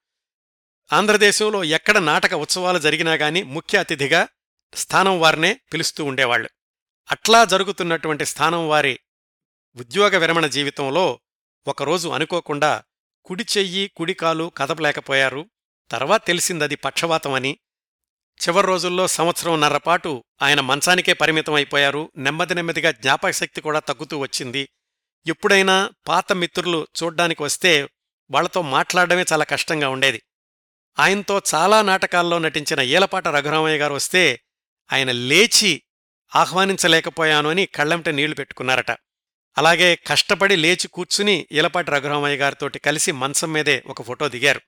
ఆంధ్రదేశంలో 0.94 1.64
ఎక్కడ 1.64 1.98
నాటక 1.98 2.34
ఉత్సవాలు 2.34 2.80
జరిగినా 2.80 3.14
గాని 3.14 3.44
ముఖ్య 3.44 3.80
అతిథిగా 3.80 4.28
స్థానం 4.74 5.20
వారినే 5.20 5.60
పిలుస్తూ 5.74 6.06
ఉండేవాళ్ళు 6.06 6.50
అట్లా 7.12 7.46
జరుగుతున్నటువంటి 7.46 8.26
స్థానం 8.26 8.70
వారి 8.70 9.00
ఉద్యోగ 9.76 10.18
విరమణ 10.18 10.48
జీవితంలో 10.48 11.20
ఒకరోజు 11.68 12.10
అనుకోకుండా 12.10 12.84
కుడి 13.26 13.46
చెయ్యి 13.58 13.88
కుడికాలు 13.88 14.52
కదపలేకపోయారు. 14.58 15.50
తర్వాత 15.92 16.26
తెలిసిందది 16.26 16.76
పక్షవాతం 16.76 17.34
అని 17.34 17.60
చివరి 18.34 18.68
రోజుల్లో 18.68 19.08
సంవత్సరంన్నరపాటు 19.08 20.24
ఆయన 20.42 20.62
మంచానికే 20.62 21.14
పరిమితం 21.14 21.54
అయిపోయారు. 21.54 22.12
నెమ్మది 22.18 22.56
నెమ్మదిగా 22.56 22.92
జ్ఞాపకశక్తి 22.92 23.62
కూడా 23.62 23.80
తగ్గుతూ 23.80 24.18
వచ్చింది. 24.18 24.70
ఎప్పుడైనా 25.28 25.90
పాత 26.08 26.34
మిత్రులు 26.34 26.88
చూడ్డానికి 27.04 27.44
వస్తే 27.44 27.90
వాళ్ళతో 28.32 28.62
మాట్లాడడమే 28.62 29.26
చాలా 29.34 29.44
కష్టంగా 29.44 29.90
ఉండేది. 29.90 30.22
ఆయనతో 31.00 31.42
చాలా 31.56 31.82
నాటకాల్లో 31.82 32.40
నటించిన 32.40 32.80
ఏలపాట 32.80 33.28
రఘురామయ్య 33.28 33.78
గారు 33.78 33.94
వస్తే 33.94 34.40
ఆయన 34.94 35.12
లేచి 35.12 35.84
ఆహ్వానించలేకపోయాను 36.36 37.50
అని 37.50 37.66
కళ్ళెంట 37.66 38.10
నీళ్ళు 38.10 38.36
పెట్టుకున్నారట. 38.36 38.92
అలాగే 39.58 39.96
కష్టపడి 39.96 40.56
లేచి 40.56 40.88
కూర్చుని 40.88 41.48
ఈలపాటి 41.52 41.92
రఘురామయ్య 41.92 42.38
గారితోటి 42.38 42.80
కలిసి 42.80 43.12
మంచం 43.12 43.54
మీదే 43.54 43.84
ఒక 43.88 44.02
ఫోటో 44.02 44.30
దిగారు. 44.30 44.62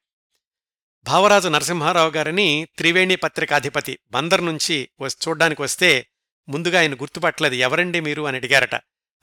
భావరాజు 1.06 1.48
నరసింహారావు 1.48 2.12
గారిని 2.12 2.68
త్రివేణి 2.78 3.16
పత్రికాధిపతి 3.16 4.00
బందర్ 4.12 4.46
నుంచి 4.46 4.90
వస్- 5.02 5.28
చూడ్డానికి 5.28 5.62
వస్తే 5.62 6.08
ముందుగా 6.50 6.80
ఆయన 6.80 6.94
గుర్తుపట్టలేదు 6.94 7.54
ఎవరండి 7.56 8.00
మీరు 8.00 8.22
అని 8.24 8.38
అడిగారట. 8.38 8.76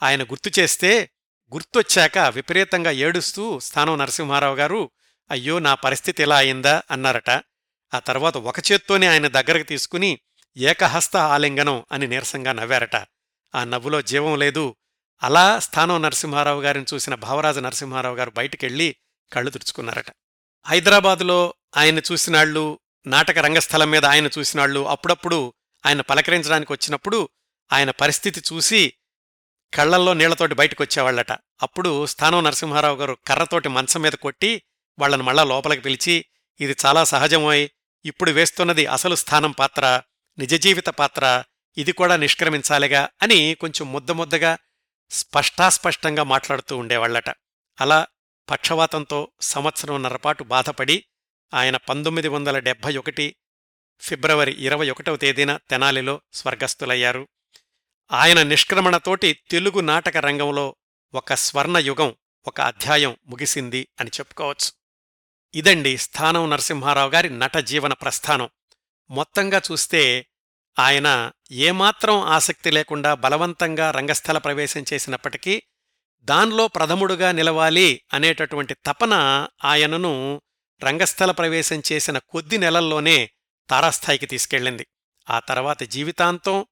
ఆయన 0.03 0.23
గుర్తు 0.23 0.61
చేస్తే 0.61 1.11
గుర్తొచ్చాక 1.55 2.19
విపరీతంగా 2.19 2.91
ఏడుస్తూ 2.91 3.61
స్థానం 3.61 3.99
నరసింహారావు 3.99 4.57
గారు 4.57 4.91
అయ్యో 5.31 5.59
నా 5.59 5.75
పరిస్థితి 5.75 6.23
ఇలా 6.23 6.37
అయిందా? 6.37 6.83
అన్నారట. 6.91 7.31
ఆ 7.95 7.99
తర్వాత 8.07 8.37
ఒక 8.37 8.73
చేత్తోనే 8.73 9.07
ఆయన 9.07 9.29
దగ్గరకు 9.29 9.63
తీసుకుని 9.63 10.19
ఏకహస్త 10.57 11.17
ఆలింగనం 11.17 11.85
అని 11.93 12.07
నీరసంగా 12.07 12.53
నవ్వారట. 12.53 12.97
ఆ 13.55 13.65
నవ్వులో 13.65 14.03
జీవం 14.03 14.39
లేదు. 14.39 14.75
అలా 15.23 15.59
స్థానం 15.59 16.03
నరసింహారావు 16.03 16.63
గారిని 16.63 16.85
చూసిన 16.95 17.15
భావరాజు 17.15 17.61
నరసింహారావు 17.61 18.17
గారు 18.17 18.31
బయటికెళ్ళి 18.31 18.97
కళ్ళు 19.33 19.51
తుడుచుకున్నారట. 19.51 20.07
హైదరాబాదులో 20.67 21.41
ఆయన 21.77 21.99
చూసినాళ్ళు 21.99 22.65
నాటక 23.07 23.39
రంగస్థలం 23.39 23.89
మీద 23.91 24.05
ఆయన 24.05 24.27
చూసినాళ్ళు 24.27 24.81
అప్పుడప్పుడు 24.87 25.39
ఆయన 25.85 26.01
పలకరించడానికి 26.01 26.71
వచ్చినప్పుడు 26.73 27.19
ఆయన 27.71 27.91
పరిస్థితి 27.91 28.41
చూసి 28.41 28.83
కళ్ళల్లో 29.73 30.13
నీళ్ళతోటి 30.13 30.55
బయటకొచ్చేవాళ్ళట 30.55 31.33
అప్పుడు 31.63 31.91
స్థానం 32.07 32.43
నరసింహారావు 32.45 32.97
గారు 32.97 33.15
కర్రతోటి 33.27 33.69
మంచం 33.69 34.01
మీద 34.03 34.17
కొట్టి 34.17 34.51
వాళ్ళని 34.99 35.23
మళ్ళా 35.23 35.45
లోపలికి 35.45 35.83
పిలిచి 35.83 36.17
ఇది 36.61 36.75
చాలా 36.87 37.03
సహజమై 37.05 37.61
ఇప్పుడు 38.05 38.31
వేస్తున్నది 38.31 38.87
అసలు 38.87 39.15
స్థానం 39.15 39.53
పాత్ర 39.53 39.85
నిజజీవిత 40.39 40.89
పాత్ర 40.99 41.25
ఇది 41.77 41.93
కూడా 41.93 42.15
నిష్క్రమించాలిగా 42.17 43.03
అని 43.23 43.39
కొంచెం 43.55 43.87
ముద్ద 43.93 44.11
ముద్దగా 44.13 44.53
స్పష్టాస్పష్టంగా 45.11 46.25
మాట్లాడుతూ 46.25 46.75
ఉండేవాళ్ళట 46.77 47.31
అలా 47.79 47.99
పక్షవాతంతో 48.51 49.33
సంవత్సరంన్నరపాటు 49.41 50.45
బాధపడి 50.45 51.05
ఆయన 51.55 51.77
పంతొమ్మిది 51.77 52.29
వందల 52.29 52.59
డెబ్భై 52.59 52.97
ఒకటి 52.97 53.37
ఫిబ్రవరి 54.01 54.53
ఇరవై 54.53 54.91
ఒకటవ 54.91 55.17
తేదీన 55.17 55.57
తెనాలిలో 55.57 56.21
స్వర్గస్థులయ్యారు. 56.33 57.29
ఆయన 58.13 58.43
నిష్క్రమణతోటి 58.43 59.33
తెలుగు 59.51 59.81
నాటక 59.81 60.17
రంగంలో 60.17 60.77
ఒక 61.15 61.35
స్వర్ణయుగం 61.35 62.15
ఒక 62.47 62.61
అధ్యాయం 62.61 63.17
ముగిసింది 63.27 63.89
అని 64.01 64.11
చెప్పుకోవచ్చు. 64.21 64.73
ఇదండి 65.55 65.99
స్థానం 65.99 66.51
నరసింహారావు 66.51 67.11
గారి 67.11 67.39
నట 67.39 67.57
జీవన 67.57 67.93
ప్రస్థానం. 67.93 68.51
మొత్తంగా 69.11 69.63
చూస్తే 69.73 70.27
ఆయన 70.79 71.33
ఏమాత్రం 71.51 72.21
ఆసక్తి 72.21 72.71
లేకుండా 72.71 73.15
బలవంతంగా 73.15 73.91
రంగస్థల 73.91 74.39
ప్రవేశం 74.39 74.85
చేసినప్పటికీ 74.93 75.63
దానిలో 76.25 76.69
ప్రథముడుగా 76.69 77.33
నిలవాలి 77.33 78.03
అనేటటువంటి 78.13 78.77
తపన 78.87 79.15
ఆయనను 79.65 80.43
రంగస్థల 80.83 81.31
ప్రవేశం 81.31 81.83
చేసిన 81.93 82.19
కొద్ది 82.19 82.59
నెలల్లోనే 82.59 83.31
తారాస్థాయికి 83.71 84.27
తీసుకెళ్ళింది. 84.27 84.87
ఆ 85.31 85.39
తర్వాత 85.39 85.83
జీవితాంతం 85.83 86.67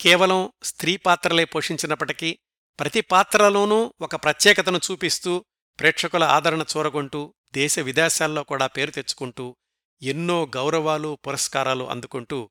కేవలం 0.00 0.52
స్త్రీ 0.62 0.96
పాత్రలే 0.96 1.44
పోషించినప్పటికీ 1.44 2.38
ప్రతి 2.80 3.00
పాత్రలోనూ 3.00 3.94
ఒక 4.00 4.16
ప్రత్యేకతను 4.16 4.80
చూపిస్తూ 4.90 5.44
ప్రేక్షకుల 5.80 6.24
ఆదరణ 6.24 6.64
చూరగొంటూ 6.76 7.34
దేశ 7.54 7.78
విదేశాల్లో 7.78 8.42
కూడా 8.42 8.66
పేరు 8.66 8.90
తెచ్చుకుంటూ 8.90 9.56
ఎన్నో 10.02 10.50
గౌరవాలు 10.56 11.18
పురస్కారాలు 11.26 11.84
అందుకుంటూ 11.84 12.50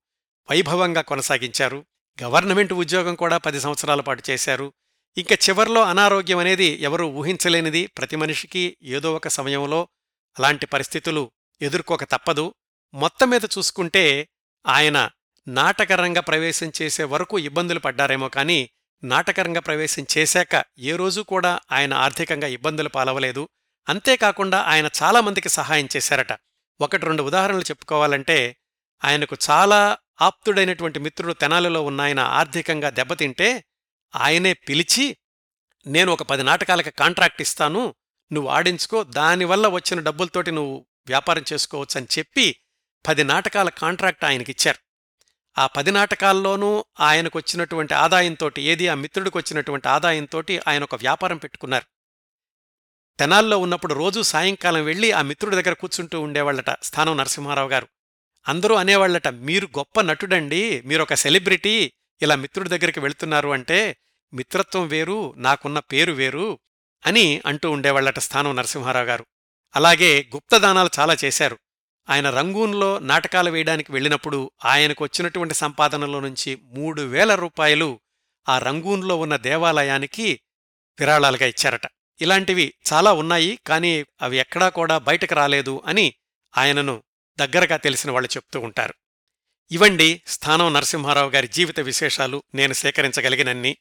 వైభవంగా 0.51 1.01
కొనసాగించారు. 1.01 1.85
గవర్నమెంట్ 2.23 2.73
ఉద్యోగం 2.73 3.15
కూడా 3.15 3.38
పది 3.38 3.59
సంవత్సరాల 3.59 4.01
పాటు 4.01 4.23
చేశారు. 4.30 4.73
ఇంకా 5.18 5.38
చివర్లో 5.49 5.84
అనారోగ్యం 5.84 6.38
అనేది 6.38 6.65
ఎవరూ 6.65 7.07
ఊహించలేనిది. 7.07 7.88
ప్రతి 7.88 8.15
మనిషికి 8.15 8.77
ఏదో 8.84 9.15
ఒక 9.15 9.27
సమయంలో 9.27 9.88
అలాంటి 10.40 10.65
పరిస్థితులు 10.65 11.31
ఎదుర్కోక 11.61 12.03
తప్పదు. 12.03 12.53
మొత్తం 12.94 13.30
మీద 13.30 13.41
చూసుకుంటే 13.57 14.27
ఆయన 14.68 15.10
నాటకరంగ 15.48 16.19
ప్రవేశం 16.19 16.72
చేసే 16.81 17.03
వరకు 17.03 17.40
ఇబ్బందులు 17.40 17.80
పడ్డారేమో 17.80 18.30
కానీ 18.30 18.69
నాటకరంగ 19.03 19.60
ప్రవేశం 19.60 20.06
చేశాక 20.18 20.64
ఏ 20.80 20.95
రోజు 20.95 21.22
కూడా 21.22 21.60
ఆయన 21.72 21.94
ఆర్థికంగా 21.94 22.48
ఇబ్బందులు 22.48 22.90
పాలవలేదు. 22.90 23.49
అంతేకాకుండా 23.90 24.61
ఆయన 24.61 24.90
చాలామందికి 25.03 25.49
సహాయం 25.49 25.90
చేశారట. 25.95 26.34
ఒకటి 26.81 27.06
రెండు 27.06 27.23
ఉదాహరణలు 27.23 27.61
చెప్పుకోవాలంటే 27.61 28.56
ఆయనకు 29.06 29.38
చాలా 29.49 29.98
ఆప్తుడైనటువంటి 30.22 30.99
మిత్రుడు 30.99 31.34
తెనాలిలో 31.34 31.81
ఉన్నాయన 31.81 32.19
ఆర్థికంగా 32.19 32.90
దెబ్బతింటే 32.90 33.64
ఆయనే 34.15 34.53
పిలిచి 34.53 35.18
నేను 35.88 36.11
ఒక 36.11 36.23
పది 36.23 36.44
నాటకాలకి 36.44 36.91
కాంట్రాక్ట్ 36.91 37.41
ఇస్తాను 37.41 37.95
నువ్వు 38.34 38.52
ఆడించుకో 38.52 39.03
దానివల్ల 39.03 39.68
వచ్చిన 39.68 39.99
డబ్బులతోటి 39.99 40.52
నువ్వు 40.52 40.85
వ్యాపారం 41.07 41.44
చేసుకోవచ్చు 41.53 41.98
అని 41.98 42.07
చెప్పి 42.19 42.56
పది 43.07 43.23
నాటకాల 43.23 43.69
కాంట్రాక్ట్ 43.69 44.26
ఆయనకిచ్చారు. 44.26 44.77
ఆ 45.57 45.68
పది 45.68 45.91
నాటకాల్లోనూ 45.91 46.85
ఆయనకొచ్చినటువంటి 46.99 47.94
ఆదాయంతోటి 47.94 48.61
ఏది 48.61 48.88
ఆ 48.88 48.94
మిత్రుడికి 48.94 49.38
వచ్చినటువంటి 49.38 49.88
ఆదాయంతోటి 49.88 50.61
ఆయన 50.68 50.84
ఒక 50.84 50.95
వ్యాపారం 50.95 51.38
పెట్టుకున్నారు. 51.38 51.85
తెనాల్లో 53.19 53.57
ఉన్నప్పుడు 53.57 53.94
రోజూ 53.94 54.22
సాయంకాలం 54.22 54.85
వెళ్ళి 54.85 55.11
ఆ 55.11 55.22
మిత్రుడి 55.22 55.56
దగ్గర 55.56 55.73
కూర్చుంటూ 55.73 56.22
ఉండేవాళ్ళట 56.22 56.84
స్థానం 56.84 57.18
నరసింహారావు 57.18 57.69
గారు. 57.69 57.88
అందరూ 58.48 58.76
అనేవాళ్ళట 58.76 59.27
మీరు 59.27 59.65
గొప్ప 59.65 60.02
నటుడండి 60.02 60.81
మీరొక 60.85 61.14
సెలబ్రిటీ 61.14 61.94
ఇలా 62.22 62.35
మిత్రుడి 62.35 62.69
దగ్గరికి 62.69 62.99
వెళ్తున్నారు 62.99 63.49
అంటే 63.49 63.98
మిత్రత్వం 64.34 64.88
వేరు 64.88 65.34
నాకున్న 65.38 65.80
పేరు 65.80 66.11
వేరు 66.11 66.60
అని 67.06 67.41
అంటూ 67.45 67.72
ఉండేవాళ్ళట 67.72 68.19
స్థానం 68.19 68.56
నరసింహారావు 68.56 69.06
గారు 69.06 69.26
అలాగే 69.76 70.30
గుప్తదానాలు 70.35 70.90
చాలా 70.99 71.18
చేశారు. 71.26 71.60
ఆయన 72.10 72.30
రంగూన్లో 72.30 72.99
నాటకాలు 72.99 73.52
వేయడానికి 73.52 73.91
వెళ్ళినప్పుడు 73.91 74.52
ఆయనకు 74.65 75.03
వచ్చినటువంటి 75.03 75.53
సంపాదనలో 75.53 76.19
నుంచి 76.19 76.56
మూడు 76.56 77.02
వేల 77.02 77.35
రూపాయలు 77.35 77.99
ఆ 78.49 78.60
రంగూన్లో 78.60 79.18
ఉన్న 79.18 79.35
దేవాలయానికి 79.35 80.41
విరాళాలుగా 80.99 81.45
ఇచ్చారట. 81.45 81.81
ఇలాంటివి 82.22 82.73
చాలా 82.94 83.14
ఉన్నాయి 83.14 83.60
కానీ 83.68 84.06
అవి 84.22 84.38
ఎక్కడా 84.38 84.69
కూడా 84.69 84.98
బయటకు 84.98 85.35
రాలేదు 85.35 85.84
అని 85.85 86.14
ఆయనను 86.57 87.03
దగ్గరగా 87.38 87.77
తెలిసిన 87.77 88.11
వాళ్ళు 88.11 88.30
చెప్తూ 88.35 88.60
ఉంటారు. 88.60 88.94
ఇవండి 89.72 90.22
స్థానం 90.27 90.73
నరసింహారావు 90.73 91.30
గారి 91.30 91.48
జీవిత 91.48 91.80
విశేషాలు 91.80 92.44
నేను 92.56 92.73
సేకరించగలిగినన్ని. 92.73 93.77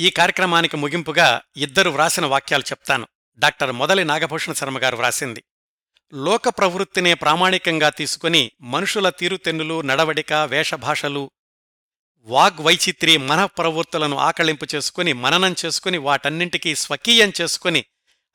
ఈ 0.00 0.10
కార్యక్రమానికి 0.10 0.76
ముగింపుగా 0.76 1.40
ఇద్దరు 1.56 1.90
వ్రాసిన 1.90 2.26
వాక్యాలు 2.26 2.62
చెప్తాను. 2.62 3.06
డాక్టర్ 3.38 3.72
మొదలి 3.72 4.04
నాగభూషణ 4.04 4.52
శర్మ 4.52 4.78
గారు 4.78 4.96
వ్రాసింది. 4.96 5.44
లోక 6.14 6.48
ప్రవృత్తినే 6.48 7.14
ప్రామాణికంగా 7.14 7.88
తీసుకుని 7.88 8.52
మనుషుల 8.60 9.08
తీరుతెన్నులు 9.08 9.80
నడవడిక 9.80 10.32
వేషభాషలు 10.32 11.30
వాగ్వైచిత్రి 12.18 13.16
మనఃప్రవృత్తులను 13.16 14.16
ఆకళింపు 14.16 14.66
చేసుకుని 14.74 15.12
మననం 15.12 15.54
చేసుకుని 15.64 15.98
వాటన్నింటికీ 15.98 16.74
స్వకీయం 16.74 17.32
చేసుకుని 17.40 17.84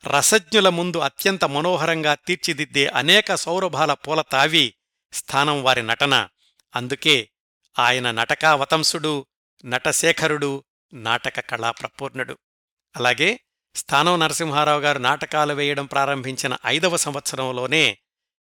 రసజ్ఞుల 0.06 0.68
ముందు 0.68 0.98
అత్యంత 0.98 1.44
మనోహరంగా 1.44 2.14
తీర్చిదిద్దే 2.14 2.86
అనేక 2.86 3.34
సౌరభాల 3.34 3.92
పూల 3.92 4.20
తావి 4.20 4.74
స్థానం 5.12 5.62
వారి 5.62 5.82
నటన. 5.82 6.28
అందుకే 6.76 7.30
ఆయన 7.78 8.10
నటకావతంసుడు 8.10 9.26
నటశేఖరుడు 9.64 10.64
నాటక 10.92 11.40
కళా 11.40 11.70
ప్రపూర్ణుడు 11.70 12.38
అలాగే 12.96 13.40
స్థానం 13.74 14.20
నరసింహారావు 14.20 14.80
గారు 14.80 14.98
నాటకాలు 14.98 15.54
వేయడం 15.54 15.86
ప్రారంభించిన 15.86 16.56
ఐదవ 16.66 16.96
సంవత్సరంలోనే 16.96 17.98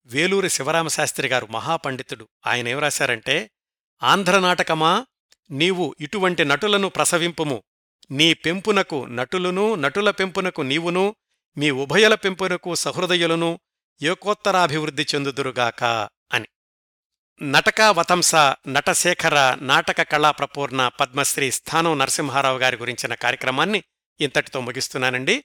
వేలూరి 0.06 0.49
శివరామశాస్త్రి 0.49 1.27
గారు 1.27 1.45
మహాపండితుడు. 1.45 2.27
ఆయన 2.47 2.68
ఏం 2.68 2.80
రాశారంటే 2.80 3.52
ఆంధ్ర 4.03 4.39
నాటకమా? 4.39 5.06
నీవు 5.52 5.95
ఇటువంటి 5.99 6.45
నటులను 6.45 6.89
ప్రసవింపుము. 6.89 7.64
నీ 8.11 8.34
పెంపునకు 8.34 9.06
నటులును 9.06 9.76
నటుల 9.76 10.11
పెంపునకు 10.11 10.61
నీవును 10.61 11.15
మీ 11.57 11.72
ఉభయల 11.72 12.15
పెంపునకు 12.15 12.76
సహృదయులను 12.76 13.60
ఏకోత్తరాభివృద్ధి 14.02 15.06
చెందుదురుగాక. 15.15 16.10
నటకావతంస 17.41 18.36
నటకా 18.36 18.56
నటశేఖర 18.68 19.57
నాటక 19.62 20.02
కళా 20.02 20.32
ప్రపూర్ణ 20.32 20.88
పద్మశ్రీ 20.88 21.52
స్థానం 21.52 21.99
నరసింహారావు 21.99 22.57
గారి 22.57 22.78
గురించిన 22.78 23.14
కార్యక్రమాన్ని 23.14 23.84
ఇంతటితో 24.22 24.62
ముగిస్తున్నానండి. 24.62 25.44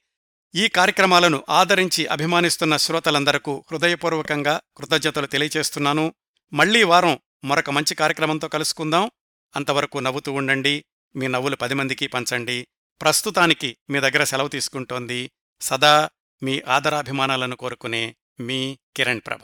ఈ 0.54 0.68
కార్యక్రమాలను 0.68 1.44
ఆదరించి 1.48 2.06
అభిమానిస్తున్న 2.06 2.76
శ్రోతలందరకు 2.76 3.64
హృదయపూర్వకంగా 3.70 4.60
కృతజ్ఞతలు 4.76 5.26
తెలియచేస్తున్నాను. 5.26 6.14
మళ్ళీ 6.52 6.82
వారం 6.82 7.18
మరొక 7.44 7.70
మంచి 7.70 7.94
కార్యక్రమంతో 7.94 8.48
కలుసుకుందాం. 8.48 9.10
అంతవరకు 9.56 9.98
నవ్వుతూ 9.98 10.32
ఉండండి. 10.32 10.84
మీ 11.16 11.26
నవ్వులు 11.26 11.56
పది 11.56 11.74
మందికి 11.74 12.06
పంచండి. 12.06 12.66
ప్రస్తుతానికి 13.02 13.76
మీ 13.90 14.00
దగ్గర 14.00 14.24
సెలవు 14.24 14.48
తీసుకుంటోంది 14.48 15.30
సదా 15.60 16.10
మీ 16.42 16.62
ఆదరాభిమానాలను 16.68 17.56
కోరుకునే 17.56 18.16
మీ 18.40 18.78
కిరణ్ 18.96 19.20
ప్రభ. 19.26 19.40